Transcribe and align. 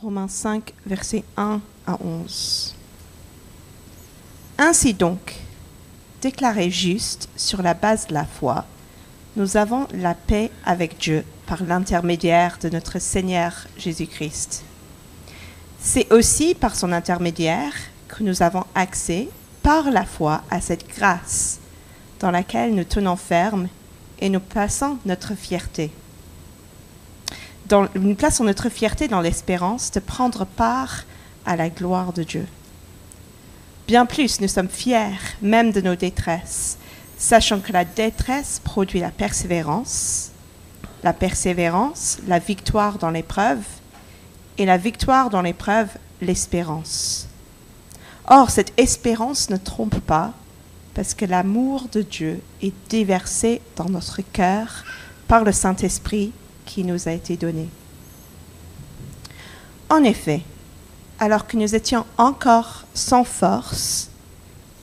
Romains 0.00 0.28
5, 0.28 0.74
versets 0.86 1.24
1 1.36 1.60
à 1.84 1.98
11. 2.00 2.76
Ainsi 4.56 4.94
donc, 4.94 5.34
déclarés 6.22 6.70
justes 6.70 7.28
sur 7.34 7.62
la 7.62 7.74
base 7.74 8.06
de 8.06 8.14
la 8.14 8.24
foi, 8.24 8.64
nous 9.34 9.56
avons 9.56 9.88
la 9.92 10.14
paix 10.14 10.52
avec 10.64 10.98
Dieu 10.98 11.24
par 11.46 11.64
l'intermédiaire 11.64 12.58
de 12.62 12.68
notre 12.68 13.00
Seigneur 13.00 13.66
Jésus-Christ. 13.76 14.62
C'est 15.80 16.12
aussi 16.12 16.54
par 16.54 16.76
son 16.76 16.92
intermédiaire 16.92 17.72
que 18.06 18.22
nous 18.22 18.40
avons 18.42 18.66
accès 18.76 19.28
par 19.64 19.90
la 19.90 20.04
foi 20.04 20.42
à 20.48 20.60
cette 20.60 20.88
grâce 20.88 21.58
dans 22.20 22.30
laquelle 22.30 22.72
nous 22.72 22.84
tenons 22.84 23.16
ferme 23.16 23.66
et 24.20 24.28
nous 24.28 24.38
plaçons 24.38 24.98
notre 25.04 25.34
fierté. 25.34 25.90
Dans, 27.68 27.86
nous 27.94 28.14
plaçons 28.14 28.44
notre 28.44 28.70
fierté 28.70 29.08
dans 29.08 29.20
l'espérance 29.20 29.90
de 29.90 30.00
prendre 30.00 30.46
part 30.46 31.04
à 31.44 31.54
la 31.54 31.68
gloire 31.68 32.14
de 32.14 32.22
Dieu. 32.22 32.46
Bien 33.86 34.06
plus, 34.06 34.40
nous 34.40 34.48
sommes 34.48 34.70
fiers 34.70 35.18
même 35.42 35.72
de 35.72 35.82
nos 35.82 35.94
détresses, 35.94 36.78
sachant 37.18 37.60
que 37.60 37.72
la 37.72 37.84
détresse 37.84 38.60
produit 38.64 39.00
la 39.00 39.10
persévérance, 39.10 40.30
la 41.02 41.12
persévérance, 41.12 42.18
la 42.26 42.38
victoire 42.38 42.98
dans 42.98 43.10
l'épreuve, 43.10 43.62
et 44.56 44.64
la 44.64 44.78
victoire 44.78 45.28
dans 45.28 45.42
l'épreuve, 45.42 45.88
l'espérance. 46.22 47.28
Or, 48.26 48.50
cette 48.50 48.72
espérance 48.78 49.50
ne 49.50 49.56
trompe 49.56 50.00
pas, 50.00 50.32
parce 50.94 51.12
que 51.12 51.26
l'amour 51.26 51.88
de 51.92 52.00
Dieu 52.00 52.40
est 52.62 52.74
déversé 52.88 53.60
dans 53.76 53.88
notre 53.88 54.22
cœur 54.32 54.84
par 55.28 55.44
le 55.44 55.52
Saint-Esprit 55.52 56.32
qui 56.68 56.84
nous 56.84 57.08
a 57.08 57.12
été 57.12 57.36
donné. 57.36 57.66
En 59.88 60.04
effet, 60.04 60.42
alors 61.18 61.46
que 61.46 61.56
nous 61.56 61.74
étions 61.74 62.04
encore 62.18 62.84
sans 62.92 63.24
force, 63.24 64.10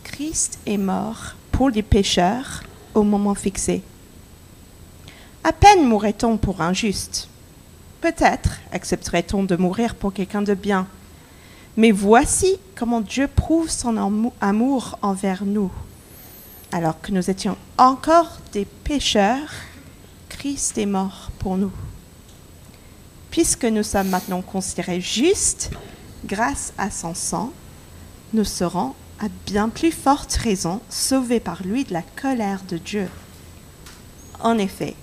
Christ 0.04 0.58
est 0.66 0.78
mort 0.78 1.36
pour 1.52 1.70
les 1.70 1.84
pécheurs 1.84 2.64
au 2.96 3.04
moment 3.04 3.36
fixé. 3.36 3.84
À 5.44 5.54
peine 5.54 5.86
mourrait-on 5.86 6.38
pour 6.38 6.62
un 6.62 6.74
juste. 6.74 7.30
Peut-être 8.02 8.58
accepterait-on 8.72 9.44
de 9.44 9.56
mourir 9.56 9.94
pour 9.94 10.12
quelqu'un 10.12 10.42
de 10.42 10.56
bien. 10.56 10.88
Mais 11.78 11.92
voici 11.92 12.58
comment 12.76 13.02
Dieu 13.02 13.28
prouve 13.28 13.70
son 13.70 13.96
amour 14.42 14.98
envers 15.04 15.46
nous. 15.46 15.72
Alors 16.72 17.00
que 17.00 17.12
nous 17.12 17.30
étions 17.30 17.58
encore 17.78 18.40
des 18.54 18.66
pécheurs, 18.66 19.54
Christ 20.46 20.78
est 20.78 20.86
mort 20.86 21.32
pour 21.40 21.58
nous. 21.58 21.72
Puisque 23.32 23.66
nous 23.66 23.82
sommes 23.82 24.10
maintenant 24.10 24.44
considérés 24.44 25.02
justes 25.02 25.72
grâce 26.24 26.72
à 26.78 26.92
son 26.92 27.16
sang, 27.16 27.52
nous 28.32 28.44
serons 28.44 28.94
à 29.20 29.26
bien 29.48 29.70
plus 29.70 29.92
forte 29.92 30.36
raison 30.36 30.82
sauvés 30.88 31.40
par 31.40 31.64
lui 31.64 31.84
de 31.84 31.94
la 31.94 32.04
colère 32.04 32.62
de 32.70 32.78
Dieu. 32.78 33.10
En 34.40 34.60
effet, 34.60 34.94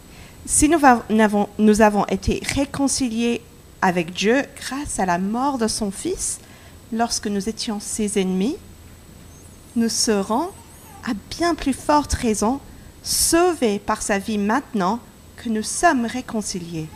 si 0.47 0.69
nous 0.69 0.79
avons, 0.85 1.49
nous 1.59 1.81
avons 1.81 2.07
été 2.07 2.41
réconciliés 2.55 3.43
avec 3.81 4.13
Dieu 4.13 4.45
grâce 4.55 5.01
à 5.01 5.07
la 5.07 5.19
mort 5.19 5.59
de 5.59 5.67
son 5.67 5.91
Fils, 5.91 6.39
lorsque 6.93 7.27
nous 7.27 7.49
étions 7.49 7.81
ses 7.81 8.21
ennemis, 8.21 8.59
nous 9.75 9.89
serons 9.89 10.51
à 11.05 11.15
bien 11.37 11.57
plus 11.57 11.75
forte 11.75 12.13
raison 12.13 12.61
sauvés 13.03 13.81
par 13.81 14.03
sa 14.03 14.21
vie 14.21 14.39
maintenant 14.39 15.01
que 15.37 15.49
nous 15.49 15.63
sommes 15.63 16.07
réconciliés. 16.07 16.89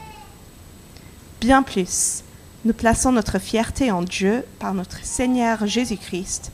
Bien 1.40 1.62
plus, 1.62 2.22
nous 2.64 2.72
plaçons 2.72 3.12
notre 3.12 3.38
fierté 3.38 3.90
en 3.90 4.02
Dieu 4.02 4.44
par 4.58 4.74
notre 4.74 5.04
Seigneur 5.04 5.66
Jésus-Christ, 5.66 6.50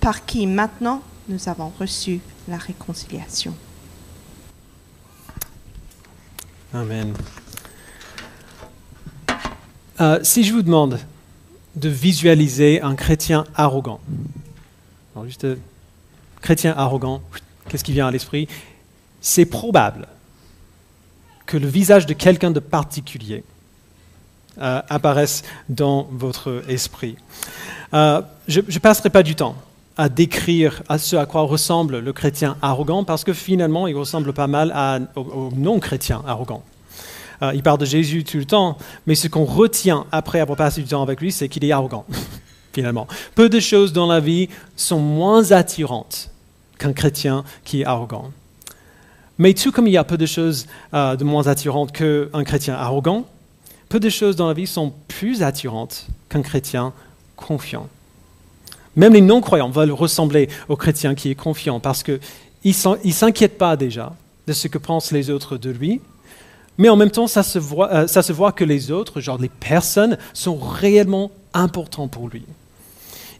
par 0.00 0.24
qui 0.24 0.46
maintenant 0.46 1.02
nous 1.28 1.48
avons 1.48 1.72
reçu 1.78 2.20
la 2.48 2.56
réconciliation. 2.56 3.54
Amen. 6.72 7.14
Euh, 10.00 10.20
si 10.22 10.44
je 10.44 10.52
vous 10.52 10.62
demande 10.62 11.00
de 11.74 11.88
visualiser 11.88 12.80
un 12.82 12.94
chrétien 12.94 13.44
arrogant, 13.54 14.00
juste 15.24 15.44
euh, 15.44 15.56
chrétien 16.40 16.74
arrogant, 16.76 17.20
qu'est-ce 17.68 17.82
qui 17.82 17.92
vient 17.92 18.06
à 18.06 18.10
l'esprit? 18.10 18.48
C'est 19.20 19.46
probable 19.46 20.06
que 21.48 21.56
le 21.56 21.66
visage 21.66 22.06
de 22.06 22.12
quelqu'un 22.12 22.52
de 22.52 22.60
particulier 22.60 23.42
euh, 24.60 24.80
apparaisse 24.88 25.42
dans 25.68 26.06
votre 26.12 26.62
esprit. 26.68 27.16
Euh, 27.94 28.20
je 28.46 28.60
ne 28.60 28.78
passerai 28.78 29.10
pas 29.10 29.22
du 29.22 29.34
temps 29.34 29.56
à 29.96 30.08
décrire 30.08 30.82
à 30.88 30.98
ce 30.98 31.16
à 31.16 31.26
quoi 31.26 31.42
ressemble 31.42 31.98
le 31.98 32.12
chrétien 32.12 32.56
arrogant, 32.62 33.02
parce 33.02 33.24
que 33.24 33.32
finalement, 33.32 33.88
il 33.88 33.96
ressemble 33.96 34.32
pas 34.32 34.46
mal 34.46 34.70
à, 34.74 35.00
au, 35.16 35.50
non-chrétien 35.56 36.22
arrogant. 36.26 36.62
Euh, 37.42 37.52
il 37.54 37.62
parle 37.62 37.78
de 37.78 37.86
Jésus 37.86 38.24
tout 38.24 38.36
le 38.36 38.44
temps, 38.44 38.76
mais 39.06 39.14
ce 39.14 39.26
qu'on 39.26 39.44
retient 39.44 40.06
après 40.12 40.40
avoir 40.40 40.58
passé 40.58 40.82
du 40.82 40.88
temps 40.88 41.02
avec 41.02 41.20
lui, 41.20 41.32
c'est 41.32 41.48
qu'il 41.48 41.64
est 41.64 41.72
arrogant, 41.72 42.04
finalement. 42.74 43.08
Peu 43.34 43.48
de 43.48 43.58
choses 43.58 43.92
dans 43.92 44.06
la 44.06 44.20
vie 44.20 44.48
sont 44.76 45.00
moins 45.00 45.50
attirantes 45.52 46.30
qu'un 46.78 46.92
chrétien 46.92 47.42
qui 47.64 47.80
est 47.80 47.86
arrogant. 47.86 48.30
Mais 49.38 49.54
tout 49.54 49.72
comme 49.72 49.86
il 49.86 49.92
y 49.92 49.96
a 49.96 50.04
peu 50.04 50.18
de 50.18 50.26
choses 50.26 50.66
euh, 50.94 51.16
de 51.16 51.24
moins 51.24 51.46
attirantes 51.46 51.92
qu'un 51.92 52.44
chrétien 52.44 52.74
arrogant, 52.74 53.26
peu 53.88 54.00
de 54.00 54.08
choses 54.08 54.36
dans 54.36 54.48
la 54.48 54.54
vie 54.54 54.66
sont 54.66 54.92
plus 55.06 55.42
attirantes 55.42 56.06
qu'un 56.28 56.42
chrétien 56.42 56.92
confiant. 57.36 57.88
Même 58.96 59.14
les 59.14 59.20
non-croyants 59.20 59.70
veulent 59.70 59.92
ressembler 59.92 60.48
au 60.68 60.76
chrétien 60.76 61.14
qui 61.14 61.30
est 61.30 61.36
confiant 61.36 61.78
parce 61.78 62.02
qu'il 62.02 62.18
ne 62.64 63.12
s'inquiète 63.12 63.56
pas 63.56 63.76
déjà 63.76 64.12
de 64.46 64.52
ce 64.52 64.66
que 64.66 64.78
pensent 64.78 65.12
les 65.12 65.30
autres 65.30 65.56
de 65.56 65.70
lui, 65.70 66.00
mais 66.78 66.88
en 66.88 66.96
même 66.96 67.10
temps, 67.10 67.26
ça 67.26 67.42
se, 67.42 67.58
voit, 67.58 67.92
euh, 67.92 68.06
ça 68.06 68.22
se 68.22 68.32
voit 68.32 68.52
que 68.52 68.64
les 68.64 68.90
autres, 68.90 69.20
genre 69.20 69.38
les 69.38 69.48
personnes, 69.48 70.16
sont 70.32 70.56
réellement 70.56 71.30
importants 71.52 72.08
pour 72.08 72.28
lui. 72.28 72.44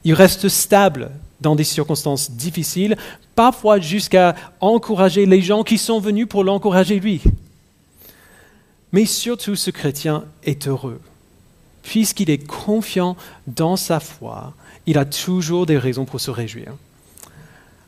Il 0.05 0.15
reste 0.15 0.49
stable 0.49 1.11
dans 1.41 1.55
des 1.55 1.65
circonstances 1.65 2.31
difficiles, 2.31 2.97
parfois 3.35 3.79
jusqu'à 3.79 4.35
encourager 4.61 5.27
les 5.27 5.41
gens 5.41 5.63
qui 5.63 5.79
sont 5.79 6.01
venus 6.01 6.27
pour 6.29 6.45
l'encourager 6.45 6.99
lui. 6.99 7.23
Mais 8.93 9.05
surtout, 9.05 9.55
ce 9.55 9.71
chrétien 9.71 10.25
est 10.45 10.67
heureux. 10.67 11.01
Puisqu'il 11.83 12.31
est 12.31 12.47
confiant 12.47 13.17
dans 13.47 13.77
sa 13.77 14.01
foi, 14.01 14.55
il 14.87 14.99
a 14.99 15.05
toujours 15.05 15.67
des 15.67 15.79
raisons 15.79 16.05
pour 16.05 16.21
se 16.21 16.31
réjouir. 16.31 16.73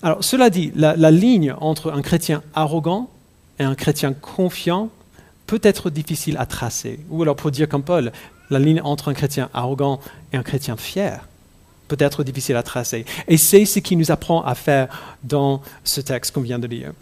Alors, 0.03 0.25
cela 0.25 0.49
dit, 0.49 0.73
la, 0.75 1.11
ligne 1.11 1.55
entre 1.61 1.93
un 1.93 2.03
chrétien 2.03 2.43
arrogant 2.55 3.11
et 3.59 3.65
un 3.65 3.75
chrétien 3.75 4.13
confiant 4.13 4.89
peut 5.47 5.61
être 5.63 5.91
difficile 5.91 6.37
à 6.39 6.47
tracer. 6.47 7.01
Ou 7.11 7.23
alors, 7.23 7.37
pour 7.37 7.51
dire 7.51 7.69
comme 7.69 7.83
Paul, 7.83 8.13
la 8.49 8.59
ligne 8.59 8.81
entre 8.83 9.09
un 9.09 9.15
chrétien 9.15 9.51
arrogant 9.53 10.01
et 10.33 10.37
un 10.37 10.43
chrétien 10.43 10.77
fier 10.77 11.27
peut 11.91 12.03
être 12.05 12.23
difficile 12.23 12.57
à 12.57 12.63
tracer. 12.63 13.05
Et 13.27 13.37
c'est 13.37 13.65
ce 13.65 13.81
qui 13.81 13.97
nous 13.97 14.11
apprend 14.13 14.43
à 14.45 14.55
faire 14.55 14.89
dans 15.25 15.61
ce 15.83 16.01
texte 16.01 16.33
qu'on 16.33 16.41
vient 16.41 16.61
de 16.61 16.69
lire. 16.69 16.93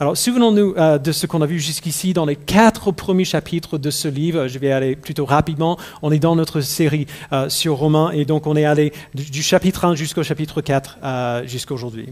Alors, 0.00 0.16
souvenons-nous 0.16 0.74
euh, 0.76 0.98
de 0.98 1.12
ce 1.12 1.26
qu'on 1.26 1.42
a 1.42 1.46
vu 1.46 1.60
jusqu'ici 1.60 2.14
dans 2.14 2.24
les 2.24 2.36
quatre 2.36 2.90
premiers 2.90 3.26
chapitres 3.26 3.76
de 3.76 3.90
ce 3.90 4.08
livre. 4.08 4.48
Je 4.48 4.58
vais 4.58 4.72
aller 4.72 4.96
plutôt 4.96 5.26
rapidement. 5.26 5.78
On 6.00 6.10
est 6.10 6.18
dans 6.18 6.34
notre 6.34 6.62
série 6.62 7.06
euh, 7.32 7.50
sur 7.50 7.76
Romains 7.76 8.10
et 8.12 8.24
donc 8.24 8.46
on 8.46 8.56
est 8.56 8.64
allé 8.64 8.92
du, 9.14 9.42
chapitre 9.42 9.84
1 9.84 9.94
jusqu'au 9.94 10.22
chapitre 10.22 10.62
4 10.62 10.98
euh, 11.02 11.46
jusqu'à 11.46 11.74
aujourd'hui. 11.74 12.08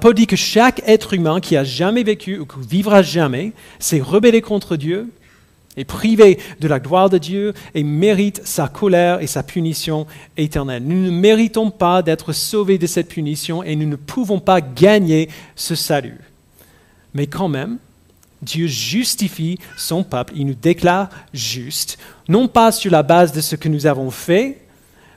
Paul 0.00 0.14
dit 0.14 0.26
que 0.26 0.34
chaque 0.34 0.82
être 0.84 1.14
humain 1.14 1.38
qui 1.38 1.56
a 1.56 1.62
jamais 1.62 2.02
vécu 2.02 2.40
ou 2.40 2.44
qui 2.44 2.58
vivra 2.68 3.02
jamais 3.02 3.52
s'est 3.78 4.00
rebellé 4.00 4.42
contre 4.42 4.74
Dieu 4.74 5.10
est 5.76 5.84
privé 5.84 6.38
de 6.60 6.68
la 6.68 6.80
gloire 6.80 7.10
de 7.10 7.18
Dieu 7.18 7.54
et 7.74 7.82
mérite 7.82 8.42
sa 8.44 8.68
colère 8.68 9.20
et 9.20 9.26
sa 9.26 9.42
punition 9.42 10.06
éternelle. 10.36 10.82
Nous 10.84 11.04
ne 11.06 11.10
méritons 11.10 11.70
pas 11.70 12.02
d'être 12.02 12.32
sauvés 12.32 12.78
de 12.78 12.86
cette 12.86 13.08
punition 13.08 13.62
et 13.62 13.76
nous 13.76 13.88
ne 13.88 13.96
pouvons 13.96 14.40
pas 14.40 14.60
gagner 14.60 15.28
ce 15.54 15.74
salut. 15.74 16.20
Mais 17.14 17.26
quand 17.26 17.48
même, 17.48 17.78
Dieu 18.42 18.66
justifie 18.66 19.58
son 19.76 20.04
peuple, 20.04 20.34
il 20.36 20.46
nous 20.46 20.54
déclare 20.54 21.08
juste, 21.32 21.98
non 22.28 22.48
pas 22.48 22.72
sur 22.72 22.90
la 22.90 23.02
base 23.02 23.32
de 23.32 23.40
ce 23.40 23.56
que 23.56 23.68
nous 23.68 23.86
avons 23.86 24.10
fait, 24.10 24.60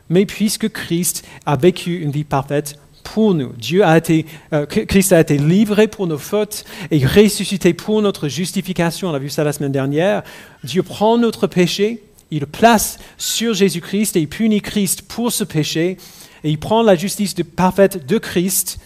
mais 0.10 0.26
puisque 0.26 0.70
Christ 0.70 1.26
a 1.46 1.56
vécu 1.56 2.02
une 2.02 2.12
vie 2.12 2.24
parfaite 2.24 2.80
pour 3.14 3.34
nous. 3.34 3.54
Dieu 3.58 3.84
a 3.84 3.98
été, 3.98 4.26
euh, 4.54 4.66
Christ 4.66 5.14
a 5.14 5.20
été 5.20 5.38
livré 5.38 5.88
pour 5.88 6.06
nos 6.06 6.18
fautes 6.18 6.64
et 6.92 7.06
ressuscité 7.06 7.74
pour 7.74 8.02
notre 8.02 8.28
justification. 8.28 9.10
On 9.10 9.14
a 9.14 9.20
vu 9.20 9.30
ça 9.30 9.44
la 9.44 9.54
semaine 9.54 9.72
dernière. 9.72 10.24
Dieu 10.64 10.84
prend 10.84 11.18
notre 11.18 11.48
péché, 11.48 12.04
il 12.30 12.42
le 12.42 12.46
place 12.46 13.00
sur 13.18 13.54
Jésus-Christ 13.54 14.16
et 14.16 14.22
il 14.22 14.30
punit 14.30 14.62
Christ 14.62 15.02
pour 15.04 15.32
ce 15.32 15.44
péché. 15.44 15.98
Et 16.44 16.52
il 16.52 16.60
prend 16.60 16.84
la 16.84 16.96
justice 16.96 17.34
parfaite 17.56 18.06
de 18.06 18.18
Christ 18.18 18.80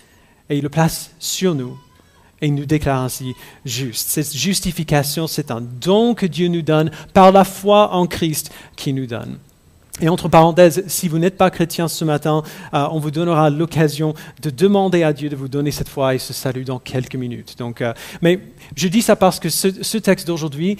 et 0.50 0.58
il 0.58 0.64
le 0.64 0.70
place 0.70 1.12
sur 1.20 1.54
nous. 1.54 1.78
Et 2.42 2.48
il 2.48 2.56
nous 2.56 2.66
déclare 2.66 3.02
ainsi 3.02 3.34
juste. 3.66 4.10
Cette 4.10 4.36
justification, 4.36 5.28
c'est 5.28 5.52
un 5.52 5.62
don 5.62 6.14
que 6.14 6.26
Dieu 6.26 6.48
nous 6.48 6.62
donne 6.62 6.92
par 7.14 7.32
la 7.32 7.44
foi 7.44 7.94
en 7.94 8.08
Christ 8.08 8.52
qu'il 8.76 8.96
nous 8.96 9.06
donne. 9.06 9.38
Et 10.02 10.10
entre 10.10 10.28
parenthèses, 10.28 10.84
si 10.88 11.08
vous 11.08 11.20
n'êtes 11.20 11.38
pas 11.38 11.52
chrétien 11.52 11.88
ce 11.88 12.04
matin, 12.04 12.42
euh, 12.74 12.88
on 12.92 13.00
vous 13.00 13.12
donnera 13.12 13.52
l'occasion 13.52 14.16
de 14.42 14.50
demander 14.50 15.04
à 15.04 15.14
Dieu 15.14 15.30
de 15.30 15.36
vous 15.36 15.48
donner 15.48 15.70
cette 15.70 15.88
foi 15.90 16.16
et 16.16 16.20
ce 16.20 16.34
salut 16.34 16.64
dans 16.64 16.80
quelques 16.80 17.16
minutes. 17.16 17.58
Donc, 17.60 17.82
euh, 17.82 17.94
mais 18.22 18.40
je 18.76 18.88
dis 18.88 19.04
ça 19.04 19.16
parce 19.16 19.40
que 19.40 19.50
ce, 19.50 19.98
texte 20.00 20.26
d'aujourd'hui, 20.26 20.78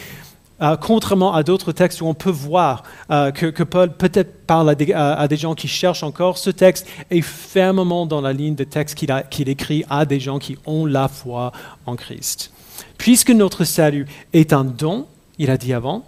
euh, 0.64 0.76
contrairement 0.78 1.32
à 1.36 1.44
d'autres 1.44 1.72
textes 1.74 2.02
où 2.02 2.08
on 2.08 2.16
peut 2.16 2.32
voir 2.32 2.82
que, 3.08 3.64
Paul 3.64 3.94
peut-être 3.94 4.48
parle 4.48 4.70
à 4.70 5.28
des, 5.28 5.38
gens 5.38 5.54
qui 5.54 5.68
cherchent 5.68 6.04
encore, 6.04 6.40
ce 6.40 6.50
texte 6.50 6.88
est 7.12 7.22
fermement 7.22 8.08
dans 8.08 8.22
la 8.22 8.34
ligne 8.34 8.56
de 8.56 8.64
texte 8.64 8.96
qu'il 8.96 9.50
écrit 9.50 9.86
à 9.92 10.06
des 10.06 10.20
gens 10.20 10.40
qui 10.40 10.58
ont 10.66 10.88
la 10.88 11.08
foi 11.08 11.52
en 11.86 11.96
Christ. 11.96 12.52
Puisque 12.98 13.30
notre 13.30 13.64
salut 13.64 14.08
est 14.34 14.54
un 14.54 14.64
don, 14.64 15.06
il 15.38 15.52
a 15.52 15.58
dit 15.58 15.74
avant, 15.74 16.04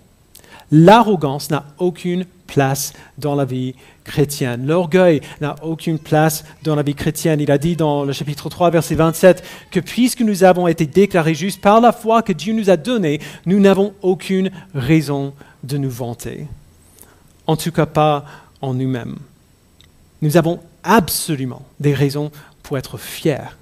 l'arrogance 0.71 1.51
n'a 1.51 1.65
aucune 1.77 2.25
place 2.45 2.93
dans 3.17 3.35
la 3.35 3.45
vie 3.45 3.75
chrétienne. 4.03 4.65
L'orgueil 4.65 5.21
n'a 5.41 5.55
aucune 5.63 5.99
place 5.99 6.45
dans 6.63 6.75
la 6.75 6.83
vie 6.83 6.95
chrétienne. 6.95 7.41
Il 7.41 7.51
a 7.51 7.57
dit 7.57 7.75
dans 7.75 8.03
le 8.03 8.13
chapitre 8.13 8.49
3, 8.49 8.69
verset 8.69 8.95
27, 8.95 9.43
que 9.71 9.79
puisque 9.79 10.21
nous 10.21 10.43
avons 10.43 10.67
été 10.67 10.85
déclarés 10.85 11.35
justes 11.35 11.61
par 11.61 11.81
la 11.81 11.91
foi 11.91 12.21
que 12.21 12.33
Dieu 12.33 12.53
nous 12.53 12.69
a 12.69 12.77
donnée, 12.77 13.19
nous 13.45 13.59
n'avons 13.59 13.93
aucune 14.01 14.51
raison 14.73 15.33
de 15.63 15.77
nous 15.77 15.89
vanter. 15.89 16.47
En 17.47 17.57
tout 17.57 17.71
cas 17.71 17.85
pas 17.85 18.25
en 18.61 18.73
nous-mêmes. 18.73 19.17
Nous 20.21 20.37
avons 20.37 20.59
absolument 20.83 21.63
des 21.79 21.93
raisons 21.93 22.31
pour 22.63 22.77
être 22.77 22.97
fiers, 22.97 23.55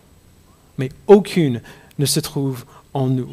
mais 0.78 0.90
aucune 1.08 1.62
ne 2.00 2.06
se 2.06 2.20
trouve 2.20 2.66
en 2.94 3.08
nous. 3.08 3.30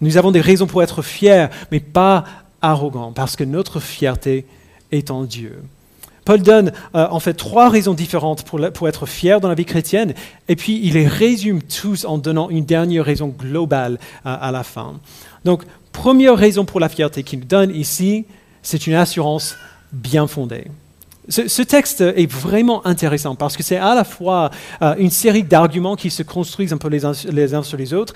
Nous 0.00 0.16
avons 0.16 0.32
des 0.32 0.40
raisons 0.40 0.66
pour 0.66 0.82
être 0.82 1.02
fiers, 1.02 1.46
mais 1.70 1.80
pas 1.80 2.24
arrogant, 2.62 3.12
parce 3.12 3.36
que 3.36 3.44
notre 3.44 3.80
fierté 3.80 4.46
est 4.90 5.10
en 5.10 5.24
Dieu. 5.24 5.62
Paul 6.24 6.40
donne 6.40 6.72
euh, 6.94 7.08
en 7.10 7.18
fait 7.18 7.34
trois 7.34 7.68
raisons 7.68 7.94
différentes 7.94 8.44
pour, 8.44 8.60
pour, 8.72 8.88
être 8.88 9.06
fier 9.06 9.40
dans 9.40 9.48
la 9.48 9.54
vie 9.54 9.64
chrétienne, 9.64 10.14
et 10.48 10.56
puis 10.56 10.80
il 10.82 10.94
les 10.94 11.08
résume 11.08 11.60
tous 11.62 12.04
en 12.04 12.18
donnant 12.18 12.48
une 12.48 12.64
dernière 12.64 13.04
raison 13.04 13.28
globale 13.28 13.98
à 14.24 14.52
la 14.52 14.62
fin. 14.62 14.94
Donc, 15.44 15.64
première 15.90 16.36
raison 16.36 16.64
pour 16.64 16.80
la 16.80 16.88
fierté 16.88 17.22
qu'il 17.22 17.46
donne 17.46 17.74
ici, 17.74 18.24
c'est 18.62 18.86
une 18.86 18.94
assurance 18.94 19.56
bien 19.92 20.26
fondée. 20.26 20.66
Ce, 21.28 21.62
texte 21.62 22.00
est 22.00 22.30
vraiment 22.30 22.84
intéressant 22.84 23.36
parce 23.36 23.56
que 23.56 23.62
c'est 23.62 23.76
à 23.76 23.94
la 23.94 24.02
fois 24.02 24.50
euh, 24.82 24.96
une 24.98 25.10
série 25.10 25.44
d'arguments 25.44 25.94
qui 25.94 26.10
se 26.10 26.24
construisent 26.24 26.72
un 26.72 26.78
peu 26.78 26.88
les 26.88 27.54
uns 27.54 27.62
sur 27.62 27.76
les 27.76 27.94
autres, 27.94 28.14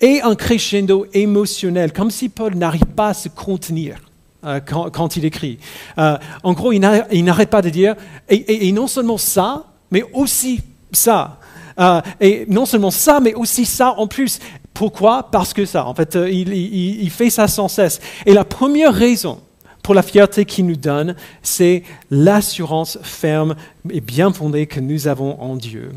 et 0.00 0.20
un 0.22 0.34
crescendo 0.34 1.06
émotionnel, 1.12 1.92
comme 1.92 2.10
si 2.10 2.28
Paul 2.28 2.54
n'arrive 2.54 2.86
pas 2.86 3.08
à 3.08 3.14
se 3.14 3.28
contenir. 3.28 3.96
Euh, 4.42 4.58
quand, 4.60 5.16
il 5.16 5.26
écrit. 5.26 5.58
Euh, 5.98 6.16
en 6.42 6.54
gros, 6.54 6.72
il 6.72 6.80
n'arrête 6.80 7.50
pas 7.50 7.60
de 7.60 7.68
dire, 7.68 7.94
et, 8.30 8.72
non 8.72 8.86
seulement 8.86 9.18
ça, 9.18 9.66
mais 9.90 10.02
aussi 10.14 10.62
ça. 10.92 11.38
Euh, 11.78 12.00
et 12.20 12.46
non 12.48 12.64
seulement 12.64 12.90
ça, 12.90 13.20
mais 13.20 13.34
aussi 13.34 13.66
ça 13.66 13.94
en 13.98 14.06
plus. 14.06 14.38
Pourquoi? 14.72 15.28
Parce 15.30 15.52
que 15.52 15.66
ça. 15.66 15.84
En 15.84 15.94
fait, 15.94 16.14
il, 16.14 16.54
il 16.54 17.10
fait 17.10 17.28
ça 17.28 17.48
sans 17.48 17.68
cesse. 17.68 18.00
Et 18.24 18.32
la 18.32 18.44
première 18.44 18.94
raison 18.94 19.40
pour 19.82 19.94
la 19.94 20.02
fierté 20.02 20.46
qu'il 20.46 20.66
nous 20.66 20.76
donne, 20.76 21.16
c'est 21.42 21.82
l'assurance 22.10 22.98
ferme 23.02 23.56
et 23.90 24.00
bien 24.00 24.32
fondée 24.32 24.66
que 24.66 24.80
nous 24.80 25.06
avons 25.06 25.38
en 25.38 25.56
Dieu. 25.56 25.90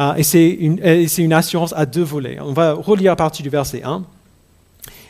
Ah, 0.00 0.14
et 0.16 0.22
c'est 0.22 0.48
une, 0.48 1.32
assurance 1.32 1.74
à 1.76 1.84
deux 1.84 2.04
volets. 2.04 2.38
On 2.40 2.52
va 2.52 2.72
relire 2.72 3.12
à 3.12 3.16
partir 3.16 3.42
du 3.42 3.50
verset 3.50 3.82
1. 3.82 4.04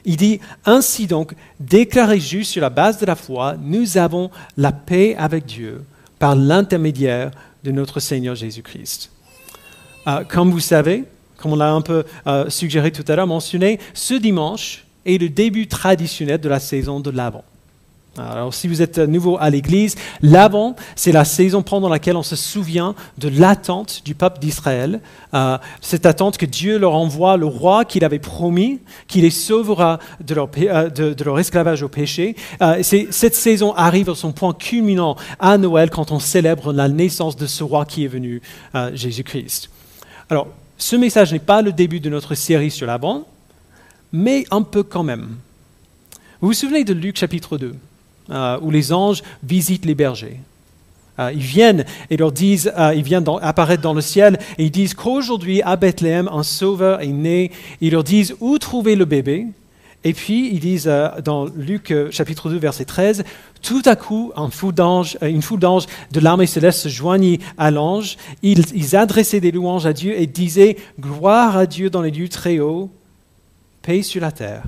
Il 0.07 0.17
dit, 0.17 0.41
Ainsi 0.65 1.07
donc, 1.07 1.35
déclaré 1.61 2.19
juste 2.19 2.53
sur 2.53 2.63
la 2.63 2.71
base 2.71 2.99
de 2.99 3.05
la 3.05 3.15
foi, 3.15 3.57
nous 3.61 3.99
avons 3.99 4.31
la 4.57 4.73
paix 4.73 5.15
avec 5.19 5.45
Dieu 5.45 5.85
par 6.19 6.35
l'intermédiaire 6.35 7.31
de 7.65 7.71
notre 7.71 8.01
Seigneur 8.01 8.35
Jésus-Christ. 8.35 9.11
Ah, 10.07 10.23
comme 10.27 10.51
vous 10.51 10.59
savez, 10.59 11.05
comme 11.37 11.53
on 11.53 11.57
l'a 11.57 11.71
un 11.71 11.83
peu 11.83 12.05
euh, 12.27 12.49
suggéré 12.49 12.91
tout 12.91 13.05
à 13.09 13.15
l'heure, 13.15 13.27
mentionné, 13.27 13.79
ce 13.93 14.15
dimanche 14.15 14.87
est 15.05 15.21
le 15.21 15.29
début 15.29 15.67
traditionnel 15.67 16.41
de 16.41 16.49
la 16.49 16.61
saison 16.61 17.01
de 17.01 17.11
l'Avent. 17.11 17.45
Alors, 18.19 18.53
si 18.53 18.69
vous 18.69 18.83
êtes 18.83 18.99
nouveau 18.99 19.37
à 19.39 19.51
l'Église, 19.51 19.95
l'Avent, 20.23 20.75
c'est 20.97 21.13
la 21.13 21.25
saison 21.25 21.63
pendant 21.63 21.89
laquelle 21.89 22.17
on 22.17 22.23
se 22.23 22.37
souvient 22.37 22.95
de 23.19 23.29
l'attente 23.29 24.03
du 24.05 24.15
peuple 24.15 24.41
d'Israël, 24.41 25.01
euh, 25.35 25.59
cette 25.81 26.07
attente 26.07 26.37
que 26.37 26.47
Dieu 26.47 26.79
leur 26.79 26.95
envoie 26.95 27.37
le 27.37 27.47
roi 27.47 27.85
qu'il 27.85 28.05
avait 28.05 28.19
promis, 28.19 28.81
qu'il 29.07 29.23
les 29.23 29.31
sauvera 29.31 29.99
de 30.21 30.35
leur, 30.35 30.49
euh, 30.59 31.37
esclavage 31.37 31.83
au 31.83 31.89
péché. 31.89 32.35
Euh, 32.63 32.83
cette 32.83 33.35
saison 33.35 33.73
arrive 33.75 34.11
à 34.11 34.15
son 34.15 34.33
point 34.33 34.53
culminant 34.53 35.17
à 35.39 35.59
Noël 35.59 35.91
quand 35.91 36.11
on 36.11 36.19
célèbre 36.19 36.73
la 36.73 36.89
naissance 36.89 37.37
de 37.37 37.47
ce 37.47 37.63
roi 37.63 37.85
qui 37.85 38.05
est 38.05 38.09
venu, 38.09 38.43
Jésus-Christ. 38.93 39.71
Alors, 40.31 40.49
ce 40.77 40.97
message 40.97 41.33
n'est 41.33 41.39
pas 41.39 41.63
le 41.63 41.73
début 41.73 42.01
de 42.01 42.11
notre 42.11 42.35
série 42.35 42.71
sur 42.71 42.87
l'Avent, 42.87 43.27
mais 44.13 44.45
un 44.51 44.63
peu 44.63 44.83
quand 44.83 45.03
même. 45.03 45.37
Vous 46.41 46.49
vous 46.49 46.55
souvenez 46.55 46.85
de 46.85 46.93
Luc 46.93 47.17
chapitre 47.17 47.59
2 47.59 47.75
euh, 48.31 48.59
où 48.61 48.71
les 48.71 48.93
anges 48.93 49.23
visitent 49.43 49.87
les 49.87 49.95
bergers. 49.95 50.39
Euh, 51.19 51.33
ils 51.33 51.41
viennent 51.41 51.85
et 52.11 52.17
leur 52.17 52.31
disent, 52.31 52.73
euh, 52.79 52.95
ils 52.95 53.03
viennent 53.03 53.25
apparaître 53.41 53.83
dans 53.83 53.95
le 53.95 54.01
ciel 54.01 54.39
et 54.59 54.65
ils 54.65 54.71
disent 54.71 54.95
qu'aujourd'hui 54.95 55.63
à 55.63 55.77
Bethléem 55.77 56.29
un 56.31 56.43
sauveur 56.43 57.01
est 57.01 57.07
né. 57.07 57.51
Ils 57.81 57.93
leur 57.93 58.05
disent 58.05 58.37
où 58.41 58.59
trouver 58.59 58.97
le 58.97 59.05
bébé. 59.05 59.47
Et 60.05 60.13
puis 60.13 60.51
ils 60.53 60.61
disent 60.61 60.91
dans 61.25 61.47
Luc 61.57 61.93
chapitre 62.13 62.51
2 62.51 62.59
verset 62.59 62.85
13, 62.85 63.25
tout 63.63 63.83
à 63.85 63.97
coup 63.97 64.31
une 64.37 64.51
foule 64.53 64.75
d'anges 64.75 65.87
de 66.13 66.21
l'armée 66.21 66.47
céleste 66.47 66.81
se 66.81 66.89
joignit 66.89 67.41
à 67.57 67.73
l'ange. 67.73 68.17
Ils, 68.43 68.63
ils 68.77 68.95
adressaient 68.95 69.41
des 69.41 69.51
louanges 69.51 69.87
à 69.87 69.93
Dieu 69.93 70.17
et 70.17 70.29
disaient 70.29 70.77
gloire 71.01 71.57
à 71.57 71.67
Dieu 71.67 71.91
dans 71.91 72.03
les 72.03 72.13
lieux 72.13 72.29
très 72.29 72.61
hauts, 72.61 72.91
paix 73.83 74.03
sur 74.03 74.21
la 74.21 74.31
terre 74.31 74.63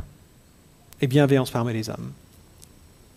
et 1.00 1.06
bienveillance 1.06 1.50
parmi 1.50 1.72
les 1.72 1.88
hommes. 1.88 2.10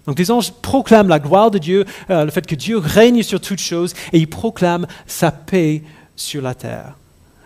Donc 0.05 0.19
les 0.19 0.31
anges 0.31 0.51
proclament 0.51 1.07
la 1.07 1.19
gloire 1.19 1.51
de 1.51 1.57
Dieu, 1.57 1.85
euh, 2.09 2.25
le 2.25 2.31
fait 2.31 2.45
que 2.45 2.55
Dieu 2.55 2.77
règne 2.77 3.23
sur 3.23 3.39
toutes 3.39 3.59
choses, 3.59 3.93
et 4.11 4.19
ils 4.19 4.29
proclament 4.29 4.87
sa 5.07 5.31
paix 5.31 5.83
sur 6.15 6.41
la 6.41 6.53
terre. 6.53 6.95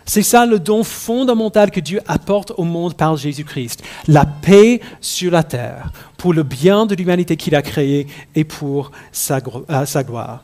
C'est 0.05 0.23
ça 0.23 0.45
le 0.45 0.57
don 0.57 0.83
fondamental 0.83 1.69
que 1.69 1.81
Dieu 1.81 1.99
apporte 2.07 2.53
au 2.57 2.63
monde 2.63 2.95
par 2.95 3.17
Jésus-Christ. 3.17 3.83
La 4.07 4.25
paix 4.25 4.79
sur 5.01 5.31
la 5.31 5.43
terre, 5.43 5.91
pour 6.17 6.33
le 6.33 6.43
bien 6.43 6.85
de 6.85 6.95
l'humanité 6.95 7.35
qu'il 7.35 7.55
a 7.55 7.61
créée 7.61 8.07
et 8.33 8.45
pour 8.45 8.91
sa, 9.11 9.39
euh, 9.69 9.85
sa 9.85 10.03
gloire. 10.03 10.43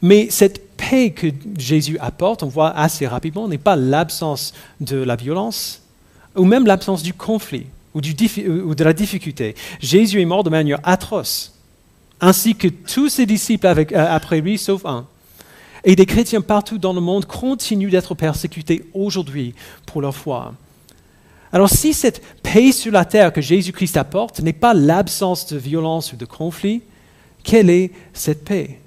Mais 0.00 0.28
cette 0.30 0.76
paix 0.76 1.10
que 1.10 1.26
Jésus 1.58 1.98
apporte, 2.00 2.44
on 2.44 2.48
voit 2.48 2.70
assez 2.70 3.06
rapidement, 3.06 3.48
n'est 3.48 3.58
pas 3.58 3.74
l'absence 3.74 4.54
de 4.80 4.96
la 4.96 5.16
violence 5.16 5.82
ou 6.36 6.44
même 6.44 6.64
l'absence 6.64 7.02
du 7.02 7.12
conflit 7.12 7.66
ou, 7.98 8.74
de 8.74 8.84
la 8.84 8.92
difficulté. 8.92 9.54
Jésus 9.80 10.20
est 10.20 10.24
mort 10.24 10.44
de 10.44 10.50
manière 10.50 10.80
atroce, 10.82 11.54
ainsi 12.20 12.54
que 12.54 12.68
tous 12.68 13.08
ses 13.08 13.26
disciples 13.26 13.66
euh, 13.66 13.84
après 13.92 14.40
lui, 14.40 14.58
sauf 14.58 14.84
un. 14.86 15.06
Et 15.84 15.94
des 15.96 16.06
chrétiens 16.06 16.40
partout 16.40 16.78
dans 16.78 16.92
le 16.92 17.00
monde 17.00 17.26
continuent 17.26 17.90
d'être 17.90 18.14
persécutés 18.14 18.84
aujourd'hui 18.94 19.54
pour 19.86 20.00
leur 20.00 20.14
foi. 20.14 20.54
Alors 21.52 21.70
si 21.70 21.94
cette 21.94 22.22
paix 22.42 22.72
sur 22.72 22.92
la 22.92 23.04
terre 23.04 23.32
que 23.32 23.40
Jésus-Christ 23.40 23.96
apporte 23.96 24.40
n'est 24.40 24.52
pas 24.52 24.74
l'absence 24.74 25.46
de 25.46 25.56
violence 25.56 26.12
ou 26.12 26.16
de 26.16 26.24
conflit, 26.24 26.82
quelle 27.42 27.70
est 27.70 27.90
cette 28.12 28.44
paix? 28.44 28.80